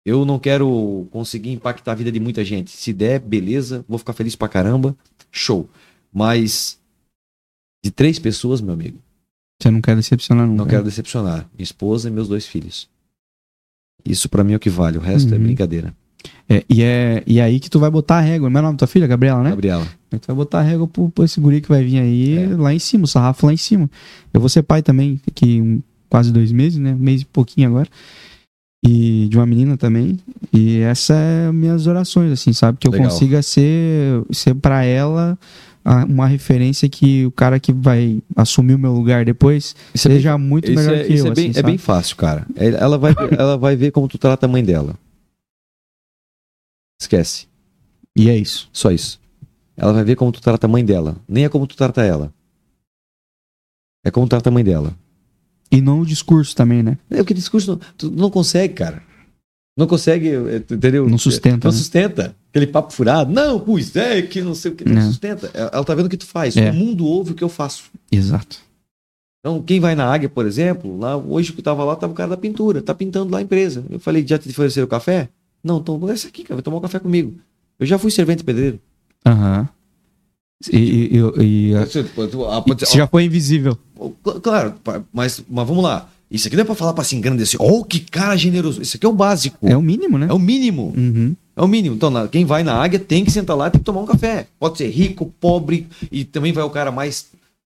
[0.06, 2.72] Eu não quero conseguir impactar a vida de muita gente.
[2.72, 4.96] Se der, beleza, vou ficar feliz pra caramba,
[5.32, 5.70] show.
[6.14, 6.78] Mas
[7.84, 8.98] de três pessoas, meu amigo,
[9.62, 10.58] Você não quer decepcionar nunca.
[10.64, 11.48] não quero decepcionar.
[11.56, 12.88] Minha esposa e meus dois filhos.
[14.04, 14.98] Isso pra mim é o que vale.
[14.98, 15.44] O resto é Uhum.
[15.44, 15.94] brincadeira.
[16.50, 18.48] É, e, é, e é aí que tu vai botar a régua.
[18.48, 19.50] É o nome da tua filha, Gabriela, né?
[19.52, 19.88] Gabriela.
[20.12, 22.48] Aí tu vai botar a régua pro, pro esse guri que vai vir aí É.
[22.56, 23.90] lá em cima, o sarrafo lá em cima.
[24.34, 26.94] Eu vou ser pai também, daqui um, quase dois meses, né?
[26.94, 27.88] Um mês e pouquinho agora.
[28.84, 30.20] E de uma menina também.
[30.52, 32.80] E essa é minhas orações, assim, sabe?
[32.80, 33.10] Que eu Legal.
[33.10, 35.38] consiga ser, ser para ela
[36.08, 40.18] uma referência que o cara que vai assumir o meu lugar depois Isso é bem-
[40.20, 41.32] seja muito melhor é, que isso eu.
[41.32, 42.46] é bem, assim, é bem fácil, cara.
[42.56, 44.96] É, Ela vai, ela vai ver como tu trata a mãe dela.
[47.02, 47.48] Esquece.
[48.16, 48.70] E é isso.
[48.72, 49.20] Só isso.
[49.76, 51.18] Ela vai ver como tu trata a mãe dela.
[51.28, 52.32] Nem é como tu trata ela.
[54.06, 54.96] É como tu trata a mãe dela.
[55.72, 56.98] E não o discurso também, né?
[57.10, 59.02] É porque discurso não, tu não consegue, cara.
[59.78, 61.10] Não consegue, é, entendeu?
[61.10, 61.78] Não sustenta, Não né?
[61.78, 62.36] sustenta.
[62.52, 63.32] Aquele papo furado.
[63.32, 64.88] Não, pois é, que não sei o que.
[64.88, 65.06] Não É.
[65.06, 65.50] sustenta.
[65.54, 66.56] Ela tá vendo o que tu faz.
[66.58, 66.70] É.
[66.70, 67.86] O mundo ouve o que eu faço.
[68.12, 68.58] Exato.
[69.40, 72.16] Então, quem vai na Águia, por exemplo, lá, hoje que eu tava lá, tava o
[72.16, 73.84] cara da pintura, tá pintando lá a empresa.
[73.90, 75.30] Eu falei, já te ofereceram café?
[75.64, 77.34] Não, então desce aqui, cara, vai tomar um café comigo.
[77.80, 78.80] Eu já fui servente pedreiro.
[79.26, 79.68] Aham.
[80.72, 82.06] E, e, e- e- Você-
[82.50, 83.76] ah, já foi invisível.
[84.24, 84.76] Cl- Claro,
[85.12, 86.08] mas, mas vamos lá.
[86.30, 87.60] Isso aqui não é pra falar pra se engrandecer.
[87.62, 88.82] Oh, que cara generoso.
[88.82, 89.58] Isso aqui é o básico.
[89.68, 90.28] É o mínimo, né?
[90.30, 90.94] É o mínimo.
[90.96, 91.36] Uhum.
[91.56, 91.96] É o mínimo.
[91.96, 94.06] Então, na- quem vai na águia tem que sentar lá e tem que tomar um
[94.06, 94.48] café.
[94.60, 97.30] Pode ser rico, pobre, e também vai o cara mais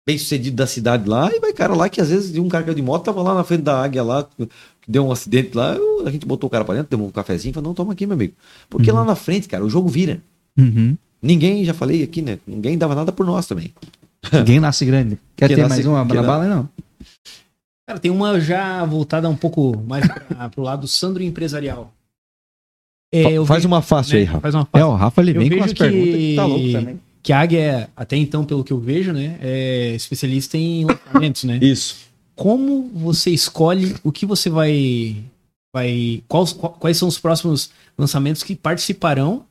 [0.06, 2.70] bem sucedido da cidade lá, e vai cara lá que às vezes um cara que
[2.70, 4.48] é de moto tava lá na frente da águia lá, que
[4.86, 7.52] deu um acidente lá, eu- a gente botou o cara pra dentro, deu um cafezinho,
[7.52, 8.32] falou, não, toma aqui, meu amigo.
[8.70, 10.20] Porque lá na frente, cara, o jogo vira.
[10.56, 10.96] Uhum.
[11.20, 12.38] Ninguém, já falei aqui, né?
[12.46, 13.74] Ninguém dava nada por nós também.
[14.32, 15.18] Ninguém nasce grande.
[15.36, 16.46] Quer Quem ter nasce- mais uma na na- bala?
[16.46, 16.68] Não.
[17.86, 21.92] Cara, tem uma já voltada um pouco mais pra, pro lado Sandro empresarial.
[23.12, 24.40] É, Faz vejo- uma fácil né, aí, Rafa.
[24.40, 24.86] Faz uma É, fácil.
[24.88, 27.00] o Rafa ele Eu vem com as que- perguntas que tá louco também.
[27.22, 31.44] Que a Águia, é, até então, pelo que eu vejo, né, é especialista em lançamentos,
[31.44, 31.58] né?
[31.62, 31.96] Isso.
[32.34, 35.16] Como você escolhe o que você vai.
[35.74, 39.44] vai quais, quais são os próximos lançamentos que participarão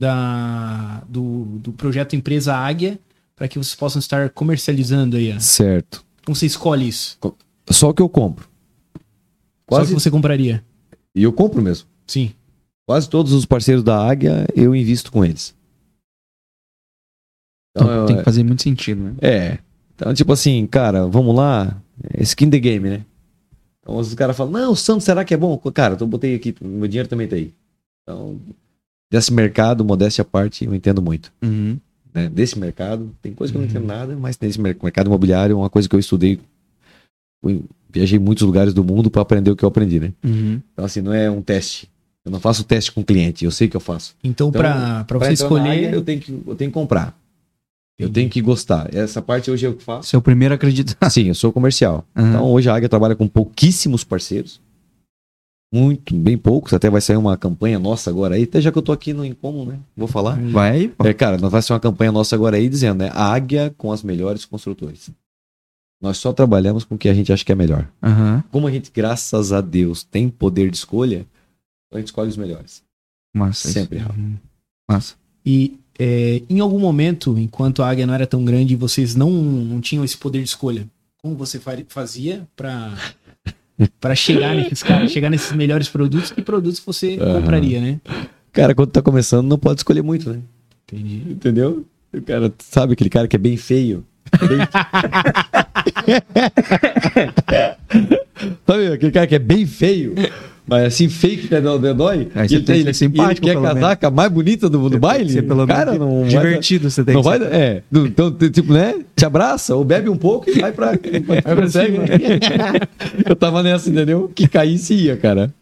[0.00, 2.98] da, do, do projeto Empresa Águia
[3.36, 5.32] para que vocês possam estar comercializando aí?
[5.34, 5.40] ó?
[5.40, 6.04] Certo.
[6.24, 7.18] Como você escolhe isso?
[7.70, 8.46] Só o que eu compro.
[8.94, 9.00] Só
[9.66, 9.94] Quase.
[9.94, 10.62] que você compraria.
[11.14, 11.86] E eu compro mesmo.
[12.06, 12.32] Sim.
[12.90, 15.54] Quase todos os parceiros da Águia, eu invisto com eles.
[17.70, 19.14] Então, Então, tem eu- que fazer muito sentido, né?
[19.22, 19.58] É.
[19.94, 21.80] Então, tipo assim, cara, vamos lá.
[22.12, 23.04] É Skin the game, né?
[23.80, 25.56] Então os caras falam, não, o Santos será que é bom?
[25.72, 27.54] Cara, eu botei aqui, meu dinheiro também tá aí.
[28.02, 28.40] Então,
[29.08, 31.32] desse mercado, modéstia à parte, eu entendo muito.
[31.44, 31.78] Uhum.
[32.12, 32.28] Né?
[32.28, 35.56] Desse mercado, tem coisa que eu não entendo nada, mas nesse mer- mercado imobiliário é
[35.56, 36.40] uma coisa que eu estudei.
[37.40, 40.12] Fui- viajei em muitos lugares do mundo para aprender o que eu aprendi, né?
[40.24, 40.60] Uhum.
[40.72, 41.88] Então, assim, não é um teste.
[42.24, 44.14] Eu não faço teste com cliente, eu sei que eu faço.
[44.22, 45.68] Então, Então, para Pra você escolher.
[45.70, 47.18] área, eu tenho que, eu tenho que comprar.
[47.98, 48.14] Eu Entendi.
[48.14, 48.94] tenho que gostar.
[48.94, 50.08] Essa parte hoje é o que faço.
[50.08, 50.96] Seu primeiro acreditar.
[51.10, 52.04] Sim, eu sou comercial.
[52.16, 52.28] Aham.
[52.28, 54.60] Então hoje a Águia trabalha com pouquíssimos parceiros.
[55.72, 56.72] Muito, bem poucos.
[56.72, 58.42] Até vai sair uma campanha nossa agora aí.
[58.42, 59.78] Até já que eu tô aqui no Incomum, né?
[59.96, 60.36] Vou falar.
[60.50, 61.06] Vai aí, pô.
[61.06, 63.10] É, cara, nós vai ser uma campanha nossa agora aí dizendo, né?
[63.14, 65.10] A Águia com as melhores construtores.
[66.02, 67.86] Nós só trabalhamos com o que a gente acha que é melhor.
[68.02, 68.42] Aham.
[68.50, 71.24] Como a gente, graças a Deus, tem poder de escolha,
[71.92, 72.82] a gente escolhe os melhores.
[73.34, 73.68] Massa.
[73.68, 74.18] Sempre, Rafa.
[74.18, 74.36] Uhum.
[74.90, 75.14] Massa.
[75.44, 79.80] E é, em algum momento, enquanto a águia não era tão grande, vocês não, não
[79.80, 80.86] tinham esse poder de escolha.
[81.22, 82.94] Como você fa- fazia para
[84.00, 86.30] para chegar nesses caras, chegar nesses melhores produtos?
[86.30, 87.40] Que produtos você Aham.
[87.40, 88.00] compraria, né?
[88.52, 90.40] Cara, quando tá começando, não pode escolher muito, né?
[90.84, 91.22] Entendi.
[91.30, 91.86] Entendeu?
[92.12, 94.04] O cara, sabe aquele cara que é bem feio?
[94.48, 94.60] Bem-
[98.66, 100.14] sabe aquele cara que é bem feio?
[100.66, 102.28] Mas assim, que até dó- até dói?
[102.32, 104.04] Aí você ele, tem ele, simpático, ele quer pelo casar menos.
[104.04, 105.28] a mais bonita do, do baile?
[105.30, 107.52] Ser pelo cara, não vai- divertido, você tem não vai, ser.
[107.52, 109.00] é, então, tipo, né?
[109.16, 110.92] Te abraça ou bebe um pouco e vai pra.
[111.26, 111.66] Vai pra
[113.26, 114.30] eu tava nessa, entendeu?
[114.32, 115.52] Que caísse ia, cara.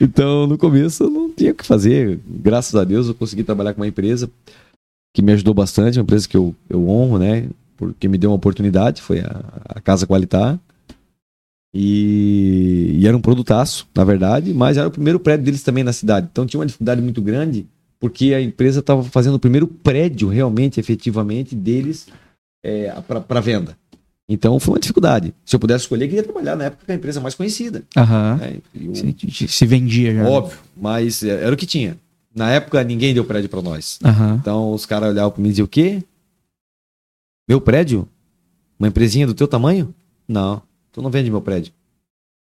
[0.00, 2.18] Então, no começo, eu não tinha o que fazer.
[2.26, 4.30] Graças a Deus, eu consegui trabalhar com uma empresa
[5.14, 7.44] que me ajudou bastante, uma empresa que eu, eu honro, né?
[7.78, 9.40] Porque me deu uma oportunidade, foi a,
[9.76, 10.58] a Casa Qualitar.
[11.74, 15.92] E, e era um produtaço, na verdade, mas era o primeiro prédio deles também na
[15.92, 16.28] cidade.
[16.30, 17.66] Então tinha uma dificuldade muito grande,
[18.00, 22.08] porque a empresa estava fazendo o primeiro prédio realmente, efetivamente, deles
[22.64, 22.92] é,
[23.26, 23.76] para venda.
[24.28, 25.32] Então foi uma dificuldade.
[25.44, 27.82] Se eu pudesse escolher, eu queria trabalhar na época com a empresa mais conhecida.
[27.96, 28.36] Aham.
[28.40, 28.56] né?
[28.74, 28.94] E o-
[29.30, 30.24] Se, se vendia já.
[30.28, 31.96] Óbvio, mas é, era o que tinha.
[32.34, 33.98] Na época, ninguém deu prédio para nós.
[34.04, 34.38] Aham.
[34.40, 36.02] Então os caras olhavam para mim e diziam: O quê?
[37.48, 38.06] Meu prédio?
[38.78, 39.94] Uma empresinha do teu tamanho?
[40.28, 40.62] Não,
[40.92, 41.72] tu não vende meu prédio.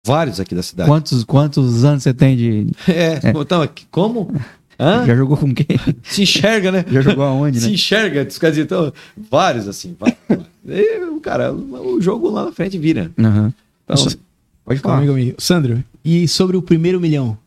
[0.06, 0.90] Vários aqui da cidade.
[0.90, 2.68] Quantos, quantos anos você tem de.
[2.92, 4.34] É, então, aqui- como?
[4.80, 5.06] Hã?
[5.06, 5.78] Já jogou com quem?
[6.04, 6.86] Se enxerga, né?
[6.90, 7.74] Já jogou aonde, Se né?
[7.74, 8.94] enxerga, quer dizer, então,
[9.30, 9.96] vários assim.
[10.00, 10.18] vários.
[10.66, 13.12] E, cara, o jogo lá na frente vira.
[13.20, 13.54] Aham.
[13.84, 14.18] Então, Nossa.
[14.64, 15.06] pode falar.
[15.06, 15.36] calma aí.
[15.38, 17.38] Sandro, e sobre o primeiro milhão?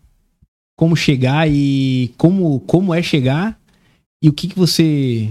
[0.76, 3.58] Como chegar e como, como é chegar?
[4.22, 5.30] E o que, que você,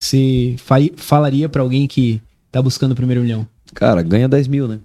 [0.00, 0.56] você
[0.96, 2.20] falaria pra alguém que
[2.50, 3.46] tá buscando o primeiro milhão?
[3.74, 4.80] Cara, ganha 10 mil, né?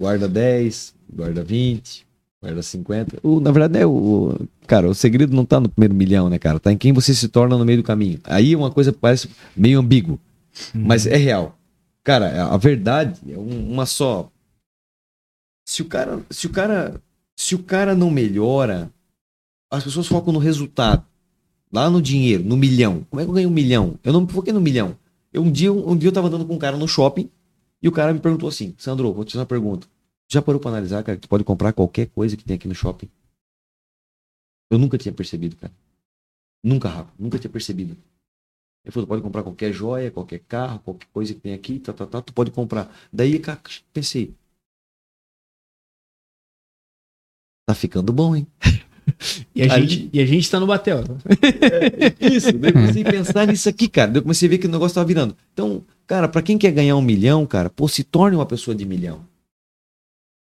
[0.00, 2.06] Guarda 10, guarda 20,
[2.42, 3.18] guarda 50.
[3.22, 4.36] O, na verdade, é o,
[4.66, 6.58] Cara, o segredo não tá no primeiro milhão, né, cara?
[6.58, 8.18] Tá em quem você se torna no meio do caminho.
[8.24, 10.18] Aí uma coisa parece meio ambíguo,
[10.72, 11.56] mas é real.
[12.02, 14.30] Cara, a verdade é um- uma só.
[15.66, 17.00] Se o cara, se o cara,
[17.36, 18.90] se o cara não melhora,
[19.72, 21.04] as pessoas focam no resultado.
[21.74, 23.04] Lá no dinheiro, no milhão.
[23.10, 23.98] Como é que eu ganho um milhão?
[24.04, 24.96] Eu não me foquei no milhão.
[25.32, 27.28] Eu, um, dia, um dia eu tava andando com um cara no shopping
[27.82, 29.88] e o cara me perguntou assim: Sandro, vou te fazer uma pergunta.
[30.30, 32.76] Já parou pra analisar, cara, que tu pode comprar qualquer coisa que tem aqui no
[32.76, 33.08] shopping?
[34.70, 35.74] Eu nunca tinha percebido, cara.
[36.62, 37.12] Nunca, Rafa.
[37.18, 37.96] Nunca tinha percebido.
[38.84, 42.06] Ele falou: pode comprar qualquer joia, qualquer carro, qualquer coisa que tem aqui, tá, tá,
[42.06, 42.88] tá, tu pode comprar.
[43.12, 43.60] Daí, cara,
[43.92, 44.32] pensei.
[47.66, 48.46] Tá ficando bom, hein?
[49.54, 51.04] E a, Aí- gente, e a gente tá no Batel.
[52.20, 54.10] Isso, daí eu comecei a pensar nisso aqui, cara.
[54.10, 55.36] Daí eu comecei a ver que o negócio tava virando.
[55.52, 58.84] Então, cara, pra quem quer ganhar um milhão, cara, pô, se torne uma pessoa de
[58.84, 59.20] milhão.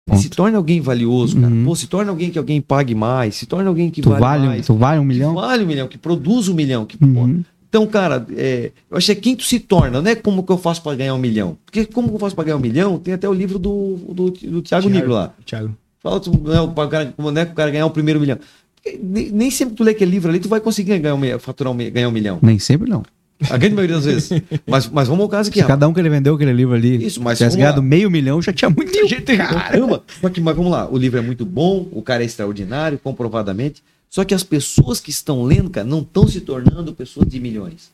[0.07, 0.22] Ponto.
[0.22, 1.53] Se torne alguém valioso, cara.
[1.53, 1.65] Uhum.
[1.65, 3.36] Pô, se torne alguém que alguém pague mais.
[3.36, 4.65] Se torne alguém que Tu vale, vale, mais.
[4.65, 5.34] tu vale um Que milhão?
[5.36, 6.86] vale um milhão, que produz um milhão.
[6.86, 7.44] Que, pô, Uhum.
[7.69, 10.52] Então, cara, é, eu acho que é quem tu se torna, não é como que
[10.52, 11.57] eu faço pra ganhar um milhão.
[11.65, 14.32] Porque como que eu faço pra ganhar um milhão, tem até o livro do, do,
[14.32, 15.34] do Thiago Nigro lá.
[15.45, 15.76] Thiago.
[16.02, 18.38] Fala tu, né, o cara, como é que o cara ganhar o primeiro milhão.
[19.02, 21.78] Nem, nem sempre tu lê aquele livro ali, tu vai conseguir ganhar um, faturar um,
[21.78, 22.40] ganhar um milhão.
[22.41, 23.03] Nem sempre não.
[23.49, 24.30] A grande maioria das vezes.
[24.65, 27.06] Mas, mas vamos ao caso aqui, Se cada um que ele vendeu aquele livro ali
[27.06, 29.38] Isso, mas tivesse ganhado meio milhão, já tinha muita gente.
[29.38, 30.03] Caramba!
[30.19, 33.84] Só que, mas vamos lá, o livro é muito bom, o cara é extraordinário, comprovadamente.
[34.10, 37.91] Só que as pessoas que estão lendo, cara, não estão se tornando pessoas de milhões.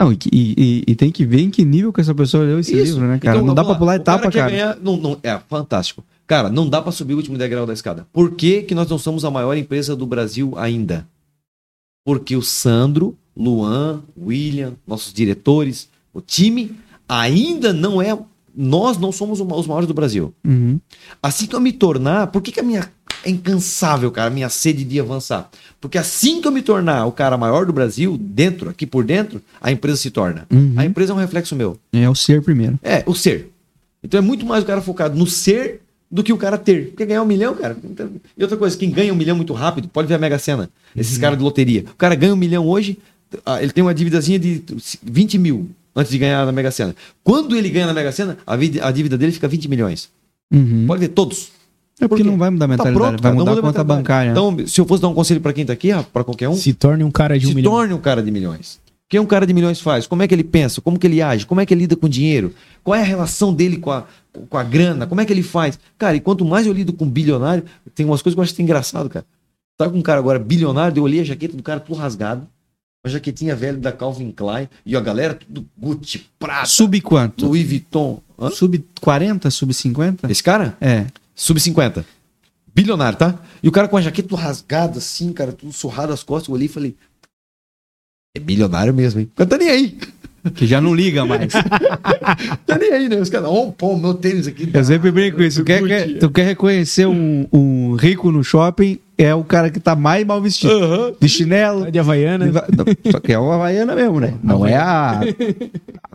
[0.00, 2.74] Não, e, e- e tem que ver em que nível que essa pessoa leu esse
[2.74, 2.94] Isso.
[2.94, 3.36] livro, né, cara?
[3.36, 4.50] Então, não dá pra lá, pular o etapa, quer cara.
[4.50, 6.04] ganhar- não, não, é fantástico.
[6.26, 8.06] Cara, não dá pra subir o último degrau da escada.
[8.12, 11.06] Por que, que nós não somos a maior empresa do Brasil ainda?
[12.04, 16.72] Porque o Sandro, Luan, William, nossos diretores, o time,
[17.08, 18.18] ainda não é.
[18.56, 20.32] Nós não somos o os maiores do Brasil.
[20.44, 20.78] Uhum.
[21.22, 22.90] Assim que eu me tornar, por que, que a minha
[23.24, 25.50] é incansável, cara, a minha sede de avançar?
[25.80, 29.40] Porque assim que eu me tornar o cara maior do Brasil, dentro, aqui por dentro,
[29.60, 30.46] a empresa se torna.
[30.50, 30.74] Uhum.
[30.76, 31.78] A empresa é um reflexo meu.
[31.92, 32.78] É o ser primeiro.
[32.82, 33.50] É, o ser.
[34.02, 35.80] Então é muito mais o cara focado no ser
[36.10, 36.88] do que o cara ter.
[36.88, 37.76] Porque ganhar um milhão, cara.
[37.82, 40.68] então- E outra coisa, quem ganha um milhão muito rápido, pode ver a Mega Sena.
[40.94, 41.84] Esses caras de loteria.
[41.92, 42.98] O cara ganha um milhão hoje,
[43.44, 44.62] ah, ele tem uma dívidazinha de
[45.02, 46.94] 20 mil antes de ganhar na Mega Sena.
[47.22, 50.08] Quando ele ganha na Mega Sena, a dívida dele fica 20 milhões.
[50.52, 50.84] Uhum.
[50.86, 51.50] Pode ver, todos.
[52.00, 52.28] É porque quê?
[52.28, 54.30] não vai mudar a Tá mentalidade, pronto, vai mudar a conta bancária.
[54.30, 56.72] Então, se eu fosse dar um conselho pra quem tá aqui, para qualquer um, Se
[56.72, 57.72] torne um cara de um se milhão.
[57.72, 58.80] torne um cara de milhões.
[59.06, 60.06] O que um cara de milhões faz?
[60.06, 60.80] Como é que ele pensa?
[60.80, 61.46] Como que ele age?
[61.46, 62.52] Como é que ele lida com o dinheiro?
[62.82, 64.04] Qual é a relação dele com a,
[64.48, 65.06] com a grana?
[65.06, 65.78] Como é que ele faz?
[65.96, 67.64] Cara, e quanto mais eu lido com bilionário,
[67.94, 69.24] tem umas coisas que eu acho engraçado, cara.
[69.76, 72.46] Tá com um cara agora bilionário, eu olhei a jaqueta do cara tudo rasgado,
[73.04, 77.46] uma jaquetinha velha da Calvin Klein, e a galera tudo Gucci, Prada, Sub quanto?
[77.46, 78.20] Louis Vuitton.
[78.40, 78.50] Hã?
[78.50, 80.30] Sub 40, sub 50?
[80.30, 80.76] Esse cara?
[80.80, 81.06] É.
[81.34, 82.04] Sub 50.
[82.74, 83.38] Bilionário, tá?
[83.62, 86.48] E o cara com a jaqueta tudo rasgado assim, cara, tudo surrado as costas.
[86.48, 86.96] Eu olhei e falei.
[88.36, 89.30] É bilionário mesmo, hein?
[89.38, 89.98] Não tá nem aí.
[90.54, 91.52] Que já não liga mais.
[92.66, 93.16] Tá nem aí, né?
[93.16, 94.68] Os caras, ó, pô, meu tênis aqui.
[94.72, 95.60] Eu sempre brinco com isso.
[95.60, 99.78] Tu quer, quer- tu quer reconhecer um, um rico no shopping, é o cara que
[99.80, 100.72] tá mais mal vestido.
[100.72, 101.14] Aham.
[101.20, 101.90] De chinelo.
[101.90, 102.46] De Havaiana.
[102.46, 104.34] Não, Só que é uma havaiana mesmo, né?
[104.42, 105.20] Não é a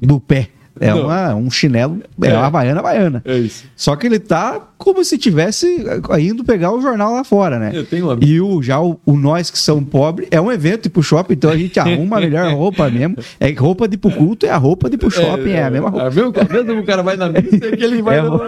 [0.01, 0.49] do pé.
[0.79, 1.03] É Não.
[1.03, 3.21] uma, um chinelo, é uma havaiana, havaiana.
[3.25, 3.65] É isso.
[3.75, 5.85] Só que ele tá como se tivesse
[6.19, 7.71] indo pegar o jornal lá fora, né?
[7.73, 8.25] Eu tenho um amigo.
[8.25, 11.33] E o, já o, o Nós que são pobres é um evento ir pro shopping,
[11.33, 13.17] então a gente arruma a melhor roupa mesmo.
[13.39, 15.69] É roupa de ir pro culto é a roupa de ir pro shopping, é, a
[15.69, 16.11] mesma roupa.
[16.11, 18.41] Coisa, mesmo que o cara vai na missa, é que ele vai, É, no,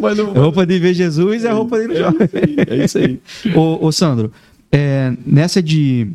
[0.00, 0.32] vai no.
[0.32, 2.26] Roupa de ver Jesus é a roupa de ir no shopping.
[2.68, 3.20] É isso aí.
[3.54, 4.32] Ô, ô, Sandro,
[4.72, 6.08] é, nessa de.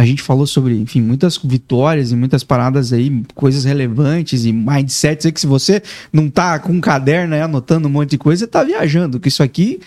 [0.00, 5.26] A gente falou sobre, enfim, muitas vitórias e muitas paradas aí, coisas relevantes e mindsets
[5.26, 8.46] aí que se você não tá com um caderno aí anotando um monte de coisa,
[8.46, 9.20] tá viajando.
[9.20, 9.78] Que isso aqui,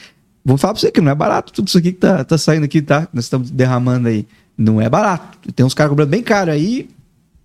[0.46, 2.64] vou falar pra você que não é barato tudo isso aqui que tá, tá saindo
[2.64, 3.08] aqui, tá?
[3.12, 4.28] Nós estamos derramando aí.
[4.56, 5.52] Não é barato.
[5.52, 6.88] Tem uns caras cobrando bem caro aí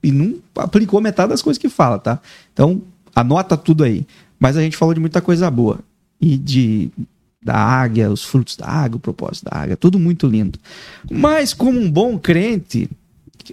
[0.03, 2.21] e não aplicou metade das coisas que fala, tá?
[2.53, 2.83] Então,
[3.15, 4.07] anota tudo aí.
[4.39, 5.79] Mas a gente falou de muita coisa boa.
[6.21, 6.91] E de
[7.43, 10.59] da águia, os frutos da águia, o propósito da águia, tudo muito lindo.
[11.11, 12.89] Mas como um bom crente,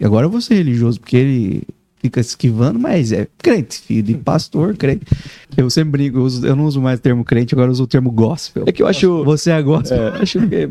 [0.01, 1.63] agora eu vou ser religioso, porque ele,
[2.05, 5.05] fica esquivando, mas é crente, filho de pastor, crente.
[5.57, 7.83] Eu sempre brinco, eu, uso- eu não uso mais o termo crente, agora eu uso
[7.83, 8.63] o termo gospel.
[8.67, 9.23] É que eu acho.
[9.23, 9.97] Você é gospel.
[9.97, 10.69] É, acho que.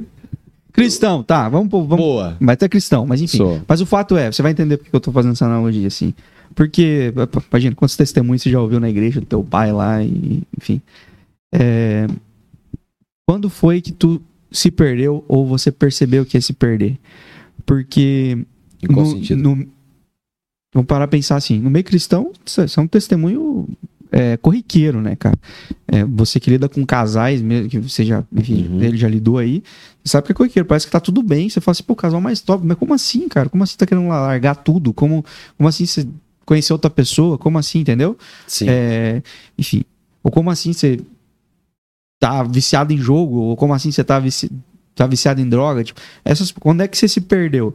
[0.73, 2.36] Cristão, tá, vamos, vamos Boa.
[2.41, 3.36] Mas é cristão, mas enfim.
[3.36, 3.61] Sou.
[3.66, 6.12] Mas o fato é, você vai entender porque eu tô fazendo essa analogia assim.
[6.55, 7.12] Porque,
[7.51, 10.81] imagina, quantos testemunhos você já ouviu na igreja do teu pai lá, e, enfim.
[11.53, 12.07] É,
[13.26, 14.20] quando foi que tu
[14.51, 16.98] se perdeu ou você percebeu que ia se perder?
[17.66, 18.38] Porque.
[18.82, 19.42] Em qual no- sentido?
[19.42, 19.66] no-
[20.74, 23.68] vamos parar a pensar assim: no meio cristão, isso é um testemunho
[24.12, 25.36] é, corriqueiro, né, cara?
[25.88, 28.82] É, você que lida com casais, mesmo que você já, enfim, Uhum.
[28.82, 29.62] ele já lidou aí,
[30.05, 31.48] você sabe que é corriqueiro, parece que tá tudo bem.
[31.48, 33.48] Você fala assim, pô, casal mais top, mas como assim, cara?
[33.48, 34.92] Como assim tá querendo largar tudo?
[34.92, 35.24] Como,
[35.56, 36.06] como assim você
[36.44, 37.38] conheceu outra pessoa?
[37.38, 38.16] Como assim, entendeu?
[38.46, 38.66] Sim.
[38.68, 39.22] É,
[39.59, 39.82] enfim,
[40.22, 41.01] ou como assim você
[42.24, 44.51] tá viciado em jogo, ou como assim você tá, vici-
[44.94, 47.74] tá viciado em droga, tipo, essas, quando é que você se perdeu?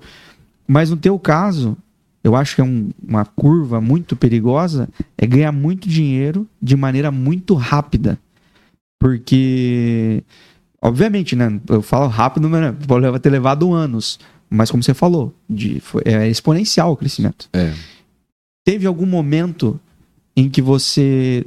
[0.68, 1.78] Mas no teu caso,
[2.24, 7.12] eu acho que é um- uma curva muito perigosa, é ganhar muito dinheiro de maneira
[7.12, 8.18] muito rápida.
[9.00, 10.24] Porque,
[10.82, 14.20] obviamente, né, eu falo rápido, mas né, pode ter levado anos,
[14.50, 17.72] mas como você falou, de, foi- é exponencial o crescimento É.
[18.66, 19.80] teve algum momento
[20.36, 21.46] em que você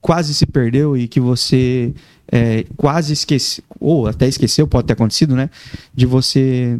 [0.00, 1.94] quase se perdeu e que você
[2.30, 5.48] é, quase esqueceu, ou até esqueceu, pode ter acontecido, né?
[5.94, 6.78] De você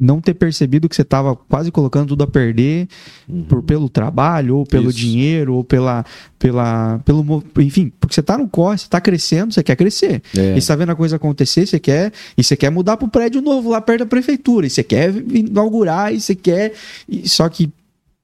[0.00, 2.86] não ter percebido que você estava quase colocando tudo a perder
[3.28, 3.42] Uhum.
[3.42, 4.98] por, pelo trabalho, ou pelo Isso.
[4.98, 6.04] dinheiro, ou pela,
[6.38, 10.22] pela, pelo, enfim, porque você está no corre, você está crescendo, você quer crescer.
[10.36, 10.56] É.
[10.56, 12.12] E você tá vendo a coisa acontecer, você quer.
[12.36, 14.68] E você quer mudar pro prédio novo lá perto da prefeitura.
[14.68, 16.72] E você quer inaugurar, e você quer.
[17.08, 17.68] e- só que,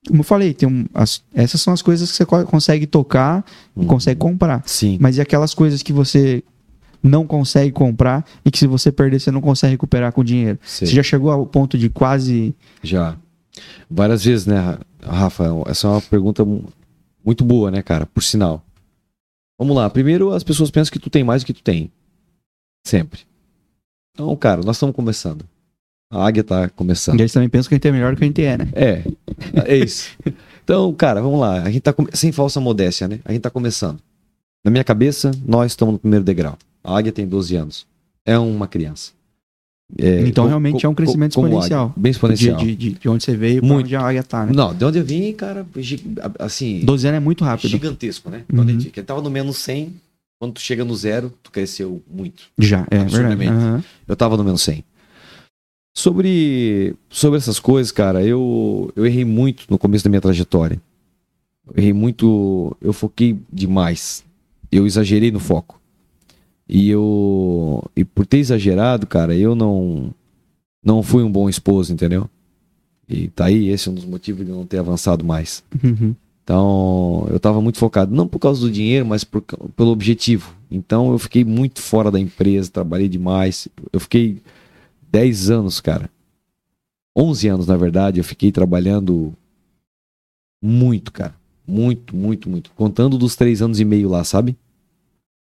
[0.06, 3.44] como eu falei, tem um, as- essas são as coisas que você co- consegue tocar
[3.76, 3.86] e Uhum.
[3.86, 4.62] consegue comprar.
[4.66, 4.98] Sim.
[5.00, 6.42] Mas e aquelas coisas que você
[7.02, 10.58] não consegue comprar e que se você perder, você não consegue recuperar com dinheiro.
[10.64, 10.88] Sei.
[10.88, 12.54] Você já chegou ao ponto de quase.
[12.82, 13.16] Já.
[13.90, 15.44] Várias vezes, né, Rafa?
[15.66, 16.64] Essa é uma pergunta mu-
[17.24, 18.04] muito boa, né, cara?
[18.06, 18.64] Por sinal.
[19.58, 19.88] Vamos lá.
[19.88, 21.90] Primeiro, as pessoas pensam que tu tem mais do que tu tem.
[22.86, 23.20] Sempre.
[24.12, 25.44] Então, cara, nós estamos começando.
[26.14, 27.18] A águia tá começando.
[27.18, 28.68] E eles também pensam que a gente é melhor do que a gente é, né?
[28.74, 29.02] É,
[29.66, 30.10] é isso.
[30.62, 31.62] Então, cara, vamos lá.
[31.62, 33.18] A gente tá come- sem falsa modéstia, né?
[33.24, 33.98] A gente tá começando.
[34.64, 36.56] Na minha cabeça, nós estamos no primeiro degrau.
[36.82, 37.86] A águia tem 12 anos.
[38.24, 39.12] É uma criança.
[39.98, 41.60] É, Então, realmente, é um crescimento co- como
[47.44, 47.64] Rápido.
[47.66, 48.38] assim, gigantesco, né?
[48.48, 48.56] Uhum.
[48.56, 49.94] Quando a gente fica- ele tava no menos 100,
[50.40, 52.44] quando tu chega no zero, tu cresceu muito.
[52.58, 53.46] Já, é verdade.
[53.48, 53.84] Aham.
[54.08, 54.82] Eu tava no menos 100.
[55.96, 60.82] Sobre, sobre essas coisas, cara, eu, eu errei muito no começo da minha trajetória.
[61.68, 64.24] Eu errei muito, eu foquei demais.
[64.72, 65.80] Eu exagerei no foco.
[66.68, 70.12] E eu e por ter exagerado, cara, eu não
[70.82, 72.28] não fui um bom esposo, entendeu?
[73.08, 75.62] E tá aí, esse é um dos motivos de não ter avançado mais.
[75.82, 76.14] Uhum.
[76.42, 80.54] Então, eu estava muito focado, não por causa do dinheiro, mas por, pelo objetivo.
[80.70, 83.68] Então, eu fiquei muito fora da empresa, trabalhei demais.
[83.92, 84.38] Eu fiquei
[85.14, 86.10] 10 anos, cara.
[87.16, 89.32] 11 anos, na verdade, eu fiquei trabalhando
[90.60, 91.36] muito, cara.
[91.64, 92.72] Muito, muito, muito.
[92.72, 94.56] Contando dos 3 anos e meio lá, sabe?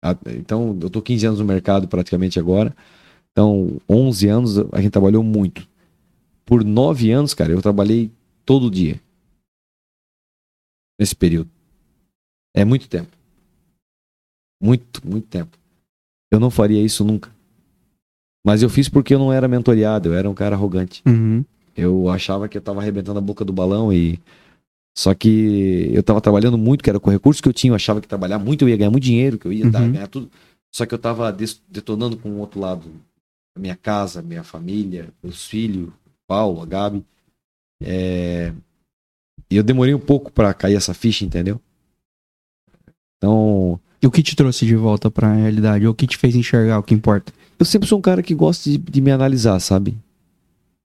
[0.03, 2.77] Ah, Então, eu tô 15 anos no mercado praticamente agora.
[3.31, 5.69] Então, 11 anos a gente trabalhou muito.
[6.45, 8.11] Por 9 anos, cara, eu trabalhei
[8.45, 9.01] todo dia
[10.99, 11.49] nesse período.
[12.53, 13.17] É muito tempo.
[14.61, 15.57] Muito, muito tempo.
[16.29, 17.31] Eu não faria isso nunca.
[18.45, 21.03] Mas eu fiz porque eu não era mentoreado, eu era um cara arrogante.
[21.07, 21.45] Uhum.
[21.77, 24.19] Eu achava que eu tava arrebentando a boca do balão e.
[24.97, 27.75] Só que eu tava trabalhando muito, que era com o recurso que eu tinha, eu
[27.77, 29.93] achava que trabalhar muito eu ia ganhar muito dinheiro, que eu ia dar, Uhum.
[29.93, 30.31] ganhar tudo.
[30.75, 31.31] Só que eu tava
[31.69, 32.91] detonando com o outro lado.
[33.57, 35.91] A minha casa, minha família, meus filhos,
[36.27, 37.05] Paulo, a Gabi.
[37.83, 38.53] É...
[39.51, 41.61] E eu demorei um pouco pra cair essa ficha, entendeu?
[43.17, 45.87] Então, E o que te trouxe de volta pra realidade?
[45.87, 47.33] Ou o que te fez enxergar o que importa?
[47.61, 49.97] Eu sempre sou um cara que gosta de, de me analisar, sabe?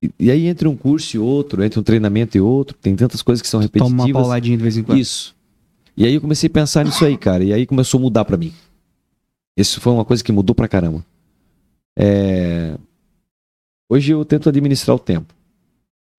[0.04, 3.22] E, e aí entre um curso e outro, entre um treinamento e outro, tem tantas
[3.22, 4.22] coisas que são Toma uma repetitivas.
[4.22, 5.00] pauladinha de vez em quando.
[5.00, 5.34] Isso.
[5.96, 7.46] E aí eu comecei a pensar nisso aí, cara.
[7.46, 8.54] E aí começou a mudar pra mim.
[9.58, 11.04] Isso foi uma coisa que mudou pra caramba.
[11.98, 12.76] É...
[13.90, 15.34] Hoje eu tento administrar o tempo.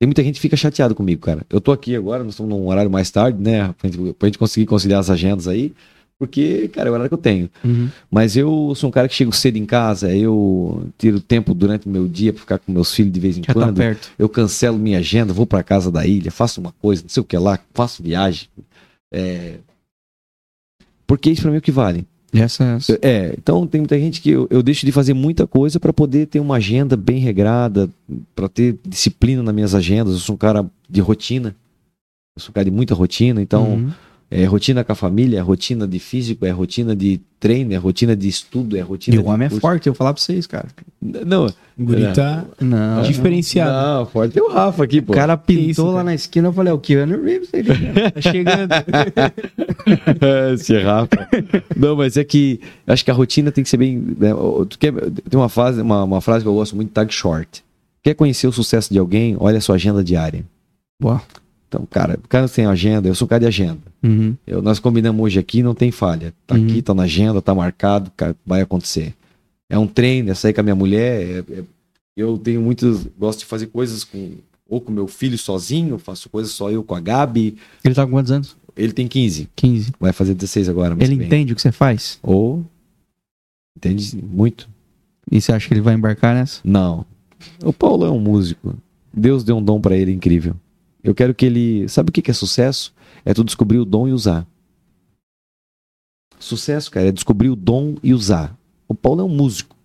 [0.01, 1.45] Tem muita gente que fica chateado comigo, cara.
[1.51, 3.75] Eu tô aqui agora, nós estamos num horário mais tarde, né?
[3.79, 5.75] Pra gente, pra gente conseguir conciliar as agendas aí.
[6.19, 7.51] Porque, cara, é o horário que eu tenho.
[7.63, 7.91] Uhum.
[8.11, 11.91] Mas eu sou um cara que chego cedo em casa, eu tiro tempo durante o
[11.91, 13.77] meu dia pra ficar com meus filhos de vez em Já tá quando.
[13.77, 14.11] perto.
[14.19, 17.25] eu cancelo minha agenda, vou pra casa da ilha, faço uma coisa, não sei o
[17.25, 18.49] que lá, faço viagem.
[19.13, 19.57] É...
[21.07, 22.07] Porque isso pra mim é o que vale.
[22.33, 22.99] Essa, essa.
[23.01, 26.27] É, então tem muita gente que eu, eu deixo de fazer muita coisa pra poder
[26.27, 27.89] ter uma agenda bem regrada,
[28.35, 30.15] pra ter disciplina nas minhas agendas.
[30.15, 31.55] Eu sou um cara de rotina.
[32.37, 33.91] Eu sou um cara de muita rotina, então Uhum.
[34.31, 38.17] É rotina com a família, é rotina de físico, é rotina de treino, é rotina
[38.17, 39.61] de estudo, é rotina E o homem é curso.
[39.61, 40.67] forte, eu vou falar pra vocês, cara.
[41.01, 43.03] Não, O guri tá Não.
[43.03, 43.71] diferenciado.
[43.99, 45.13] não, forte tem o Rafa aqui, O pô.
[45.13, 46.05] cara pintou isso, lá cara?
[46.05, 47.63] na esquina, eu falei, é o Keanu Reeves aí.
[47.63, 48.11] né?
[48.11, 48.71] Tá chegando.
[50.55, 51.29] Esse Rafa.
[51.77, 53.97] Não, mas é que acho que a rotina tem que ser bem.
[54.19, 57.13] né, o- tu quer- tem uma, fase, uma, uma frase que eu gosto muito, tag
[57.13, 57.65] short.
[58.03, 59.37] Quer conhecer o sucesso de alguém?
[59.39, 60.45] Olha a sua agenda diária.
[61.01, 61.21] Boa.
[61.69, 63.81] Então, cara, o cara tem agenda, eu sou um cara de agenda.
[64.03, 64.37] Uhum.
[64.47, 66.33] Eu, nós combinamos hoje aqui, não tem falha.
[66.47, 66.65] Tá Uhum.
[66.65, 69.15] aqui, tá na agenda, tá marcado, cara, vai acontecer.
[69.69, 71.23] É um treino, é sair com a minha mulher.
[71.49, 71.65] é- é-
[72.17, 73.07] eu tenho muitos.
[73.19, 74.33] Gosto de fazer coisas com.
[74.69, 77.57] Ou com meu filho sozinho, faço coisas só eu com a Gabi.
[77.85, 78.57] Ele tá com quantos anos?
[78.77, 79.93] Ele tem 15, 15.
[80.01, 80.97] vai fazer 16 agora.
[80.99, 81.27] Ele vem.
[81.27, 82.19] entende o que você faz?
[82.23, 82.65] Ou.
[83.77, 84.69] Entende muito?
[85.31, 86.61] E você acha que ele vai embarcar nessa?
[86.65, 87.05] Não.
[87.65, 88.75] O Paulo é um músico.
[89.13, 90.55] Deus deu um dom pra ele incrível.
[91.07, 91.89] Eu quero que ele.
[91.89, 92.93] Sabe o que é sucesso?
[93.25, 94.45] É tu descobrir o dom e usar.
[96.39, 98.57] Sucesso, cara, é descobrir o dom e usar.
[98.89, 99.77] O Paulo é um músico.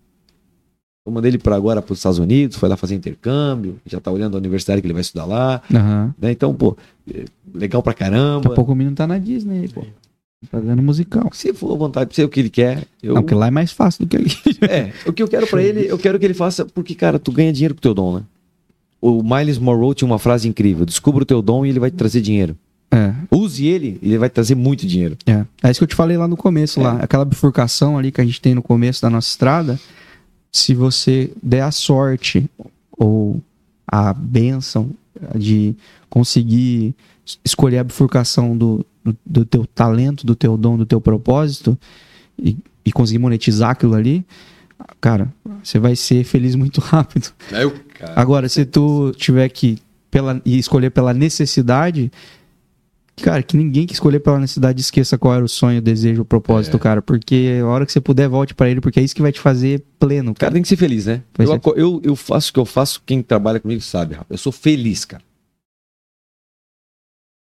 [1.06, 4.10] Eu mandei ele para agora para os Estados Unidos, foi lá fazer intercâmbio, já tá
[4.10, 5.62] olhando a universidade que ele vai estudar lá.
[5.72, 6.14] Aham.
[6.20, 6.30] Né?
[6.32, 6.76] Então, pô,
[7.12, 8.52] é legal pra Daqui caramba.
[8.52, 9.84] a pouco o menino tá na Disney aí, pô.
[10.50, 11.30] Fazendo musical.
[11.32, 12.86] Se for à vontade, se é o que ele quer.
[13.00, 13.14] Eu...
[13.14, 14.30] Não, porque lá é mais fácil do que ali.
[14.68, 17.30] É, o que eu quero pra ele, eu quero que ele faça, porque, cara, tu
[17.32, 18.22] ganha dinheiro com o teu dom, né?
[19.02, 21.96] O Miles Monroe tinha uma frase incrível: descubra o teu dom e ele vai te
[21.96, 22.56] trazer dinheiro.
[22.90, 25.16] É, Use ele e ele vai te trazer muito dinheiro.
[25.26, 25.44] é.
[25.62, 26.98] É isso que eu te falei lá no começo, lá.
[27.02, 29.80] Aquela bifurcação ali que a gente tem no começo da nossa estrada.
[30.52, 32.48] Se você der a sorte
[32.96, 33.40] ou
[33.86, 34.90] a benção
[35.36, 35.74] de
[36.10, 36.94] conseguir
[37.26, 41.78] es- escolher a bifurcação do, do, do teu talento, do teu dom, do teu propósito
[42.38, 44.24] e, e conseguir monetizar aquilo ali,
[45.00, 45.32] cara,
[45.62, 47.28] você vai ser feliz muito rápido.
[48.16, 49.78] Agora, se tu tiver que
[50.10, 52.10] pela, e escolher pela necessidade,
[53.16, 56.24] cara, que ninguém que escolher pela necessidade esqueça qual era o sonho, o desejo, o
[56.24, 57.00] propósito, cara.
[57.00, 59.40] Porque a hora que você puder, volte pra ele, porque é isso que vai te
[59.40, 60.52] fazer pleno, cara cara.
[60.52, 61.22] tem que ser feliz, né?
[61.38, 61.60] Eu, é.
[61.76, 64.26] eu, eu faço o que eu faço, quem trabalha comigo sabe, Rafa.
[64.30, 65.22] Eu sou feliz, cara.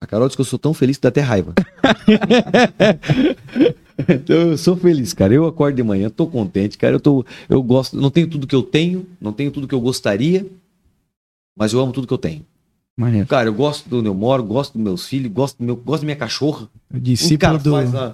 [0.01, 1.53] A Carol diz que eu sou tão feliz que dá até raiva.
[4.09, 5.33] então eu sou feliz, cara.
[5.33, 6.95] Eu acordo de manhã, tô contente, cara.
[6.95, 9.81] Eu, tô, eu gosto, não tenho tudo que eu tenho, não tenho tudo que eu
[9.81, 10.45] gostaria,
[11.57, 12.45] mas eu amo tudo que eu tenho.
[12.97, 13.27] Maneiro.
[13.27, 16.01] Cara, eu gosto do onde eu moro, gosto dos meus filhos, gosto, do meu, gosto
[16.01, 16.69] da minha cachorra.
[16.93, 17.73] O discípulo do,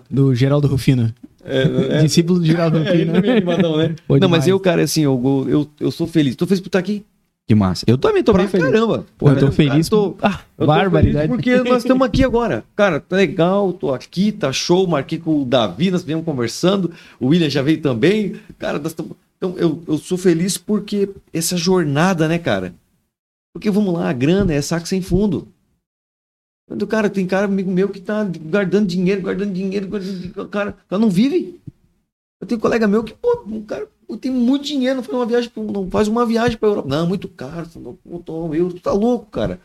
[0.09, 1.13] do Geraldo Rufino.
[1.43, 3.13] É, Discípulo do Geraldo Rufino.
[3.13, 3.95] né?
[4.07, 6.35] Pô, Não, mas eu, cara, assim, eu, eu, eu sou feliz.
[6.35, 7.05] Tô feliz por estar aqui.
[7.47, 7.83] Que massa.
[7.87, 8.65] Eu também tô Pra bem feliz.
[8.67, 9.05] caramba.
[9.19, 9.89] eu tô feliz.
[9.89, 11.27] tô- Ah, Eu tô barbaridade.
[11.27, 12.63] feliz Porque nós estamos aqui agora.
[12.75, 14.87] Cara, tá legal, tô aqui, tá show.
[14.87, 16.93] Marquei com o Davi, nós viemos conversando.
[17.19, 18.39] O William já veio também.
[18.57, 19.13] Cara, nós estamos.
[19.37, 22.73] Então, eu, eu sou feliz porque essa jornada, né, cara?
[23.53, 25.47] Porque vamos lá, a grana é saco sem fundo.
[26.69, 30.47] Quando, cara, tem cara amigo meu que tá guardando dinheiro, guardando dinheiro, guardando dinheiro.
[30.47, 31.59] Cara, cara não vive.
[32.39, 35.25] Eu tenho um colega meu que, pô, um cara tem muito dinheiro, não faz uma
[35.25, 36.89] viagem, não faz uma viagem pra Europa.
[36.89, 39.59] Não, muito caro, não, não tô, eu, tu tá louco, cara.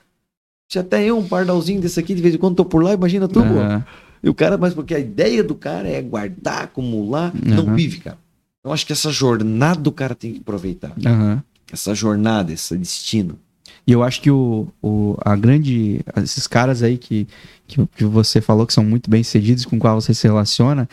[0.69, 3.29] Se até eu, um pardalzinho desse aqui, de vez em quando tô por lá, imagina
[3.29, 3.41] tu.
[3.41, 3.85] Aham.
[4.23, 7.77] E o cara, mas porque a ideia do cara é guardar, acumular, não Aham.
[7.77, 8.19] vive, cara.
[8.65, 10.93] Eu acho que essa jornada o cara tem que aproveitar.
[11.07, 11.43] Aham.
[11.73, 13.39] Essa jornada, esse destino.
[13.87, 16.01] E eu acho que o, o, a grande.
[16.17, 17.29] Esses caras aí que,
[17.69, 20.89] que, que você falou que são muito bem sucedidos com qual você se relaciona,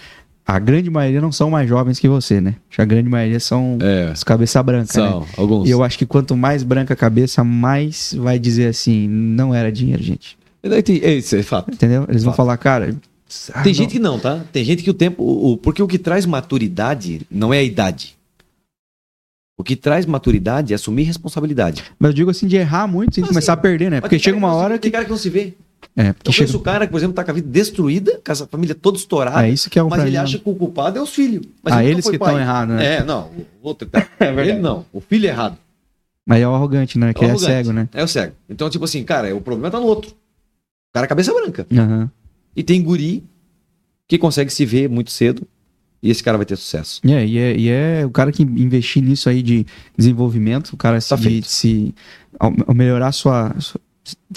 [0.46, 2.56] a grande maioria não são mais jovens que você, né?
[2.78, 5.10] A grande maioria são É, os cabeça branca, né?
[5.10, 5.68] são alguns.
[5.68, 9.72] E eu acho que quanto mais branca a cabeça, mais vai dizer assim, não era
[9.72, 10.38] dinheiro, gente.
[10.64, 11.72] É, Isso é fato.
[11.72, 12.06] Entendeu?
[12.10, 12.38] Eles vão Fato.
[12.38, 12.96] falar, cara.
[13.54, 13.78] ah, Tem não.
[13.78, 14.42] gente que não, tá?
[14.52, 15.22] Tem gente que o tempo.
[15.24, 18.16] O, porque o que traz maturidade não é a idade.
[19.58, 21.84] O que traz maturidade é assumir responsabilidade.
[22.00, 24.02] Mas eu digo assim, de errar muito e Ah, começar a perder, né?
[24.02, 24.92] Porque tem chega uma hora Tem que.
[24.92, 25.54] cara que não se vê.
[25.96, 26.38] É, Eu chega.
[26.38, 28.98] conheço o cara que, por exemplo, tá com a vida destruída, com a família toda
[28.98, 31.46] estourada, É isso que é um mas ele acha que o culpado é os filhos.
[31.64, 32.96] Mas Ah, ele eles que estão errados, né?
[32.96, 33.30] É, não.
[33.62, 34.08] O outro tá.
[34.20, 34.86] ele não.
[34.92, 35.58] O filho é errado.
[36.26, 37.14] Mas é o arrogante, né?
[37.14, 37.52] Que É é, o arrogante.
[37.54, 37.90] cego, né?
[37.94, 38.34] É o cego.
[38.50, 40.12] Então, tipo assim, cara, o problema tá no outro.
[40.12, 41.68] O cara é cabeça branca.
[41.72, 42.10] Aham.
[42.56, 43.24] E tem guri
[44.08, 45.46] que consegue se ver muito cedo
[46.02, 47.02] e esse cara vai ter sucesso.
[47.06, 49.66] É, e, é, e é o cara que investir nisso aí de
[49.98, 51.96] desenvolvimento, o cara Tá se, se
[52.40, 53.82] ao- ao melhorar sua, sua-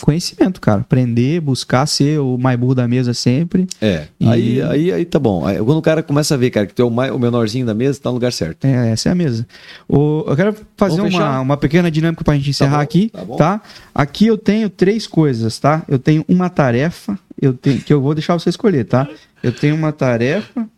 [0.00, 0.80] conhecimento, cara.
[0.82, 3.66] Aprender, buscar ser o mais burro da mesa sempre.
[3.80, 4.06] É.
[4.20, 5.44] E- Aí, aí, aí tá bom.
[5.46, 7.66] Aí, quando o cara começa a ver, cara, que tu é o, mai- o menorzinho
[7.66, 8.64] da mesa, tá no lugar certo.
[8.64, 9.46] É, essa é a mesa.
[9.88, 11.40] O, eu quero fazer Vamos uma, fechar?
[11.40, 13.36] uma pequena dinâmica pra gente encerrar bom, aqui, tá bom.
[13.36, 13.60] tá?
[13.94, 15.82] Aqui eu tenho três coisas, tá?
[15.88, 19.08] Eu tenho uma tarefa, eu tenho que eu vou deixar você escolher, tá?
[19.42, 20.68] Eu tenho uma tarefa.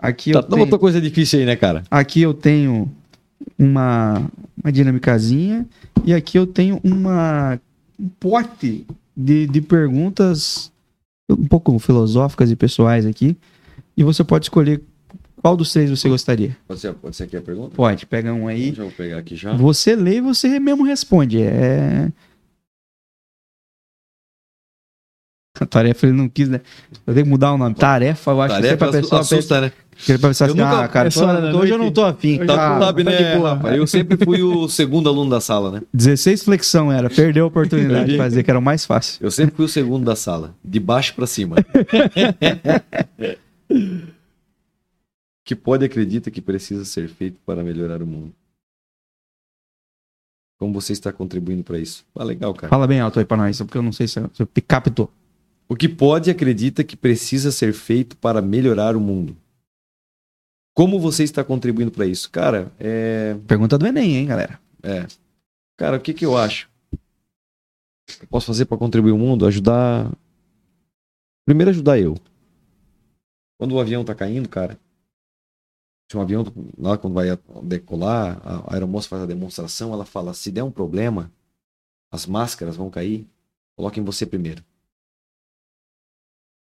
[0.00, 1.84] Aqui Tá, eu não tenho, botou coisa difícil aí, né, cara?
[1.90, 2.90] aqui eu tenho
[3.58, 4.22] uma
[4.62, 5.66] uma dinâmicazinha
[6.04, 7.73] e aqui eu tenho uma um
[8.18, 10.72] pote de, de perguntas
[11.28, 13.36] um pouco filosóficas e pessoais aqui.
[13.96, 14.82] E você pode escolher
[15.44, 16.56] qual dos três você gostaria.
[16.66, 17.74] Pode ser, pode ser aqui a pergunta?
[17.74, 18.72] Pode, pega um aí.
[18.72, 19.54] Já vou pegar aqui já.
[19.54, 21.42] Você lê e você mesmo responde.
[21.42, 22.10] É.
[25.60, 26.60] A tarefa ele não quis, né?
[27.06, 27.74] Eu tenho que mudar o nome.
[27.76, 29.72] Tarefa, eu acho que é pra Tarefa pessoa assusta, né?
[29.94, 32.04] Que é pra pessoa Eu assim, nunca- ah, cara, da tô- hoje eu não tô
[32.04, 32.36] afim.
[32.38, 33.54] hoje Tá, sabe, tá né, boa.
[33.54, 33.76] rapaz?
[33.76, 35.82] Eu sempre fui o segundo aluno da sala, né?
[35.92, 39.18] 16 flexão era, perdeu a oportunidade de fazer, que era o mais fácil.
[39.24, 41.56] Eu sempre fui o segundo da sala, de baixo pra cima.
[45.44, 48.32] que pode acredita que precisa ser feito para melhorar o mundo?
[50.58, 52.04] Como você está contribuindo para isso?
[52.14, 52.68] Ah, legal, cara.
[52.70, 55.10] Fala bem alto aí pra nós, porque eu não sei se se eu captou.
[55.68, 59.36] O que pode acredita que precisa ser feito para melhorar o mundo?
[60.74, 62.28] Como você está contribuindo para isso?
[62.30, 63.34] Cara, é.
[63.46, 64.60] Pergunta do Enem, hein, galera?
[64.82, 65.06] É.
[65.76, 66.68] Cara, o que que eu acho?
[68.20, 69.46] Eu posso fazer para contribuir o mundo?
[69.46, 70.12] Ajudar.
[71.46, 72.16] Primeiro, ajudar eu.
[73.58, 74.78] Quando o avião tá caindo, cara.
[76.10, 76.44] Se um avião,
[76.76, 77.26] lá quando vai
[77.62, 81.32] decolar, a aeromoça faz a demonstração, ela fala: se der um problema,
[82.12, 83.26] as máscaras vão cair,
[83.76, 84.62] coloquem você primeiro.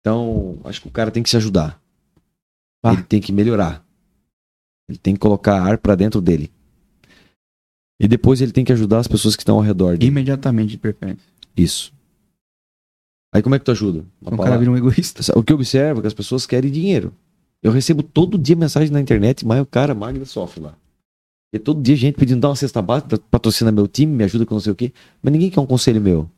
[0.00, 1.82] Então, acho que o cara tem que se ajudar.
[2.82, 2.92] Tá.
[2.92, 3.83] Ele tem que melhorar.
[4.88, 6.50] Ele tem que colocar ar para dentro dele.
[7.98, 10.06] E depois ele tem que ajudar as pessoas que estão ao redor dele.
[10.06, 11.24] Imediatamente, de preferência.
[11.56, 11.92] Isso.
[13.32, 14.04] Aí como é que tu ajuda?
[14.20, 15.22] Uma O cara vira um egoísta.
[15.38, 17.12] O que eu observo é que as pessoas querem dinheiro.
[17.62, 20.74] Eu recebo todo dia mensagem na internet, mas o cara, Magda, sofre lá.
[21.52, 24.54] E todo dia gente pedindo, dá uma cesta básica, patrocina meu time, me ajuda com
[24.54, 24.92] não sei o quê.
[25.22, 26.28] Mas ninguém quer um conselho meu.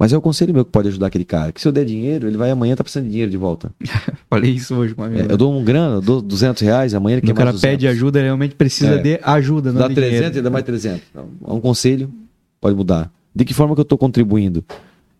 [0.00, 1.52] Mas é o conselho meu que pode ajudar aquele cara.
[1.52, 3.70] Que se eu der dinheiro, ele vai amanhã tá precisando de dinheiro de volta.
[4.30, 5.34] Falei isso hoje com uma É, amiga.
[5.34, 7.84] eu dou um grana, eu dou 200 reais, amanhã ele quer o cara mais pede
[7.84, 7.96] 200.
[7.98, 8.98] ajuda, ele realmente precisa É.
[8.98, 10.38] de ajuda, não Dá de 300 dinheiro.
[10.38, 11.02] e dá mais 300.
[11.10, 12.10] Então, é um conselho,
[12.58, 13.12] pode mudar.
[13.36, 14.64] De que forma que eu estou contribuindo?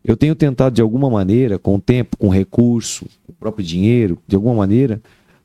[0.02, 4.16] Eu tenho tentado, de alguma maneira, com o tempo, com recurso, com o próprio dinheiro,
[4.26, 4.98] de alguma maneira,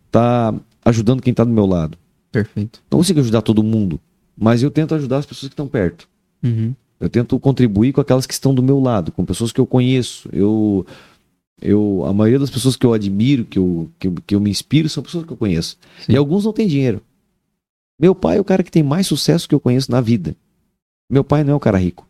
[0.09, 0.53] tá
[0.85, 1.97] ajudando quem está do meu lado.
[2.31, 2.81] Perfeito.
[2.89, 3.99] Não consigo ajudar todo mundo,
[4.37, 6.07] mas eu tento ajudar as pessoas que estão perto.
[6.41, 6.73] Uhum.
[6.99, 10.29] Eu tento contribuir com aquelas que estão do meu lado, com pessoas que eu conheço.
[10.31, 10.85] Eu,
[11.61, 14.87] eu, a maioria das pessoas que eu admiro, que eu, que, que eu me inspiro,
[14.87, 15.77] são pessoas que eu conheço.
[16.05, 16.13] Sim.
[16.13, 17.01] E alguns não têm dinheiro.
[17.99, 20.35] Meu pai é o cara que tem mais sucesso que eu conheço na vida.
[21.09, 22.05] Meu pai não é um cara rico.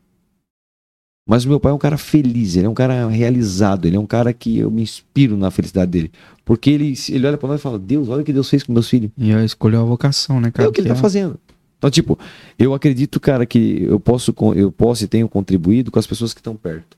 [1.27, 3.99] Mas o meu pai é um cara feliz, ele é um cara realizado, ele é
[3.99, 6.11] um cara que eu me inspiro na felicidade dele.
[6.43, 8.71] Porque ele, ele olha pra nós e fala: Deus, olha o que Deus fez com
[8.71, 9.09] meus filhos.
[9.17, 10.67] E eu escolheu a vocação, né, cara?
[10.67, 11.39] É o que ele Que tá fazendo.
[11.85, 12.17] Então, tipo,
[12.57, 16.39] eu acredito, cara, que eu posso, eu posso e tenho contribuído com as pessoas que
[16.39, 16.97] estão perto.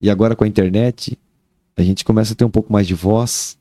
[0.00, 1.18] E agora com a internet,
[1.76, 3.58] a gente começa a ter um pouco mais de voz,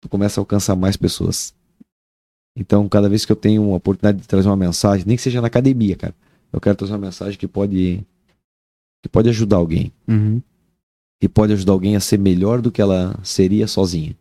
[0.00, 1.54] tu começa a alcançar mais pessoas.
[2.56, 5.42] Então, cada vez que eu tenho uma oportunidade de trazer uma mensagem, nem que seja
[5.42, 6.14] na academia, cara,
[6.50, 8.02] eu quero trazer uma mensagem que pode
[9.02, 10.40] que pode ajudar alguém Uhum.
[11.22, 14.16] e pode ajudar alguém a ser melhor do que ela seria sozinha.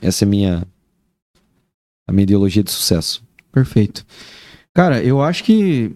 [0.00, 0.66] Essa é a minha
[2.06, 3.31] a minha ideologia de sucesso.
[3.52, 4.04] Perfeito.
[4.74, 5.94] Cara, eu acho que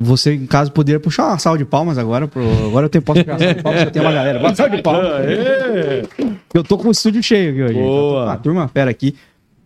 [0.00, 2.28] você, em caso, poderia puxar uma salva de palmas agora.
[2.28, 2.42] Pro...
[2.66, 4.38] Agora eu tenho, posso puxar uma salva de palmas, eu tenho uma galera.
[4.38, 5.10] Uma salva de palmas.
[6.54, 7.74] Eu tô com o estúdio cheio aqui hoje.
[7.74, 8.12] Boa.
[8.12, 9.16] Tô com uma turma fera aqui.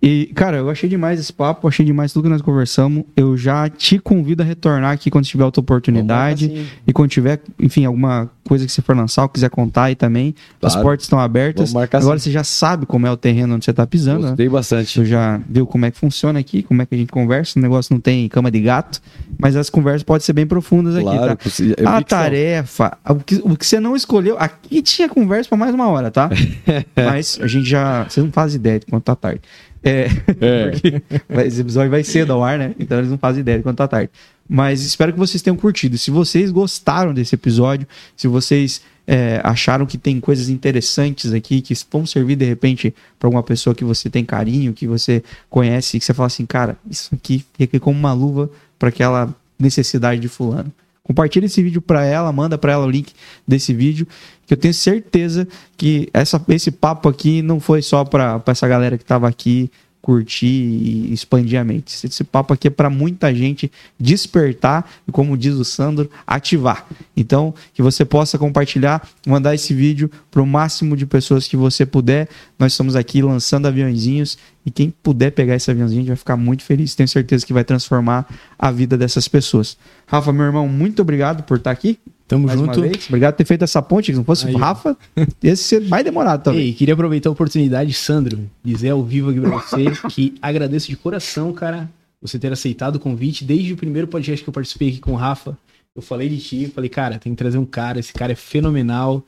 [0.05, 3.05] E, cara, eu achei demais esse papo, achei demais tudo que nós conversamos.
[3.17, 6.67] Eu já te convido a retornar aqui quando tiver outra oportunidade.
[6.85, 10.35] E quando tiver, enfim, alguma coisa que você for lançar ou quiser contar aí também,
[10.61, 10.89] as Claro.
[10.89, 11.73] portas estão abertas.
[11.77, 12.25] Agora sim.
[12.25, 14.29] você já sabe como é o terreno onde você tá pisando, né?
[14.31, 14.91] Gostei bastante.
[14.93, 17.57] Você já viu como é que funciona aqui, como é que a gente conversa.
[17.61, 19.01] O negócio não tem cama de gato,
[19.39, 21.37] mas as conversas podem ser bem profundas aqui, Claro, tá?
[21.37, 25.57] possi- eu A tarefa, o que, o que você não escolheu, aqui tinha conversa pra
[25.57, 26.29] mais uma hora, tá?
[26.97, 28.03] mas a gente já.
[28.09, 29.41] Vocês não fazem ideia de quanto tá tarde.
[29.83, 30.07] É,
[30.41, 30.71] É.
[30.71, 31.03] porque
[31.47, 32.75] esse episódio vai cedo ao ar, né?
[32.79, 34.11] Então eles não fazem ideia de quanto tá tarde.
[34.49, 35.97] Mas espero que vocês tenham curtido.
[35.97, 37.87] Se vocês gostaram desse episódio,
[38.17, 43.27] se vocês é, acharam que tem coisas interessantes aqui que vão servir de repente para
[43.27, 47.15] alguma pessoa que você tem carinho, que você conhece, que você fala assim, cara, isso
[47.15, 50.73] aqui fica como uma luva para aquela necessidade de fulano.
[51.05, 53.13] Compartilha esse vídeo para ela, manda para ela o link
[53.47, 54.07] desse vídeo,
[54.47, 58.97] que eu tenho certeza que essa, esse papo aqui não foi só para essa galera
[58.97, 59.71] que estava aqui
[60.03, 61.95] curtir e expandir a mente.
[62.05, 66.87] Esse, papo aqui é para muita gente despertar e, como diz o Sandro, ativar.
[67.17, 71.87] Então, que você possa compartilhar, mandar esse vídeo para o máximo de pessoas que você
[71.87, 72.29] puder.
[72.59, 76.37] Nós estamos aqui lançando aviãozinhos e quem puder pegar esse aviãozinho a gente vai ficar
[76.37, 76.97] muito feliz.
[76.97, 78.27] Tenho certeza que vai transformar
[78.59, 79.79] a vida dessas pessoas.
[80.07, 81.99] Rafa, meu irmão, muito obrigado por estar aqui.
[82.29, 82.81] Tamo mais junto.
[83.09, 84.07] Obrigado por ter feito essa ponte.
[84.13, 84.97] Se não fosse o Rafa,
[85.43, 86.67] ia ser mais demorado também.
[86.67, 90.97] Ei, queria aproveitar a oportunidade, Sandro, dizer ao vivo aqui pra você que agradeço de
[90.97, 91.91] coração, cara,
[92.21, 93.45] você ter aceitado o convite.
[93.45, 95.57] Desde o primeiro podcast que eu participei aqui com o Rafa,
[95.95, 99.23] eu falei de ti, falei, cara, tem que trazer um cara, esse cara é fenomenal.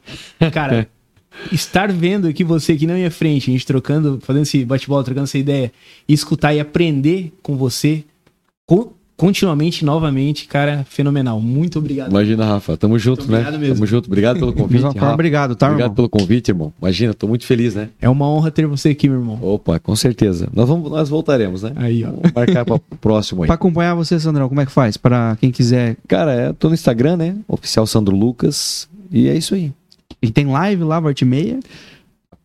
[0.53, 0.89] Cara,
[1.53, 5.25] estar vendo aqui você aqui na minha frente, a gente trocando, fazendo esse bate-bola, trocando
[5.25, 5.71] essa ideia,
[6.09, 8.03] e escutar e aprender com você,
[8.67, 8.95] co-
[9.25, 11.41] continuamente, novamente, cara, fenomenal.
[11.41, 12.11] Muito obrigado.
[12.11, 12.77] Imagina, Rafa.
[12.77, 13.39] Tamo junto, Muito né?
[13.39, 13.75] obrigado mesmo.
[13.77, 14.07] Tamo junto.
[14.07, 15.15] Obrigado pelo convite, Rafa.
[15.15, 15.95] obrigado, tá, Obrigado irmão?
[15.95, 16.75] pelo convite, irmão.
[16.79, 17.89] Imagina, tô muito feliz, né?
[18.03, 19.39] É uma honra ter você aqui, meu irmão.
[19.41, 20.47] Opa, com certeza.
[20.53, 21.73] Nós, vamos, nós voltaremos, né?
[21.77, 22.09] Aí, ó.
[22.11, 23.47] Vamos marcar para o próximo aí.
[23.47, 24.99] Pra acompanhar você, Sandrão, como é que faz?
[24.99, 25.97] Pra quem quiser.
[26.07, 27.35] Cara, é, tô no Instagram, né?
[27.49, 28.87] Oficial Sandro Lucas.
[29.11, 29.73] E é isso aí.
[30.21, 31.61] E tem live lá, volta e meia.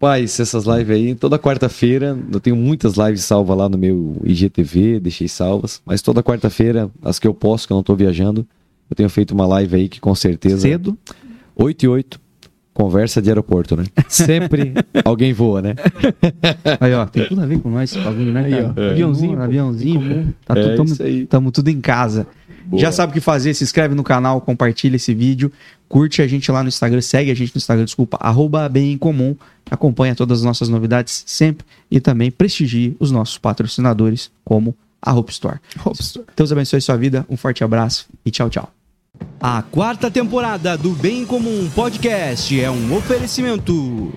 [0.02, 4.98] Rapaz, essas lives aí, toda quarta-feira, eu tenho muitas lives salvas lá no meu IGTV,
[4.98, 8.48] deixei salvas, mas toda quarta-feira, as que eu posso, que eu não tô viajando,
[8.90, 10.60] eu tenho feito uma live aí que com certeza.
[10.60, 10.98] Cedo.
[11.54, 12.18] 8 e 8,
[12.74, 13.84] conversa de aeroporto, né?
[14.08, 14.74] Sempre
[15.04, 15.76] alguém voa, né?
[16.80, 19.44] Aí, ó, tem tudo a ver com nós esse bagulho, né, Aí, ó, aviãozinho, pô.
[19.44, 20.34] aviãozinho.
[20.46, 21.26] Tá É tudo, tamo, isso aí.
[21.26, 22.26] tamo tudo em casa.
[22.70, 22.80] Boa.
[22.80, 25.52] Já sabe o que fazer, se inscreve no canal, compartilha esse vídeo,
[25.88, 28.98] curte a gente lá no Instagram, segue a gente no Instagram, desculpa, arroba bem em
[28.98, 29.36] comum,
[29.72, 35.32] acompanha todas as nossas novidades sempre e também prestigie os nossos patrocinadores como a Hope
[35.32, 35.58] Store.
[36.36, 38.72] Deus abençoe sua vida, um forte abraço e tchau, tchau.
[39.42, 44.14] A quarta temporada do Bem Comum Podcast é um oferecimento.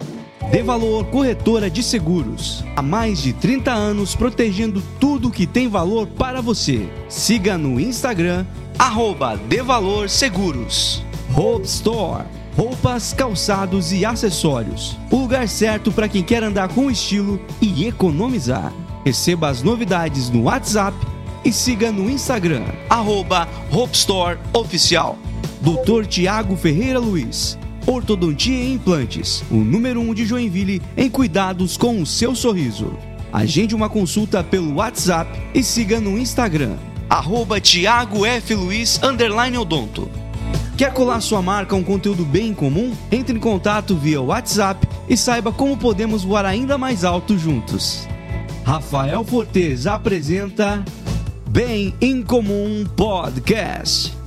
[0.50, 2.64] De Valor Corretora de Seguros.
[2.76, 6.88] Há mais de 30 anos protegendo tudo que tem valor para você.
[7.08, 8.44] Siga no Instagram,
[8.78, 11.02] arroba De Valor Seguros.
[11.34, 12.24] Hope Store.
[12.56, 14.98] Roupas, calçados e acessórios.
[15.10, 18.72] O lugar certo para quem quer andar com estilo e economizar.
[19.04, 20.96] Receba as novidades no WhatsApp
[21.44, 25.18] e siga no Instagram, arroba Hope Store Oficial.
[25.62, 26.06] Dr.
[26.06, 32.00] Tiago Ferreira Luiz, Ortodontia e Implantes, o número 1 um de Joinville em cuidados com
[32.00, 32.96] o seu sorriso.
[33.32, 36.76] Agende uma consulta pelo WhatsApp e siga no Instagram,
[37.08, 38.54] arroba Tiago F.
[38.54, 39.00] Luiz,
[39.58, 40.08] odonto.
[40.76, 42.92] Quer colar sua marca a um conteúdo bem comum?
[43.10, 48.06] Entre em contato via WhatsApp e saiba como podemos voar ainda mais alto juntos.
[48.64, 50.84] Rafael Fortes apresenta
[51.48, 54.21] Bem em Comum Podcast.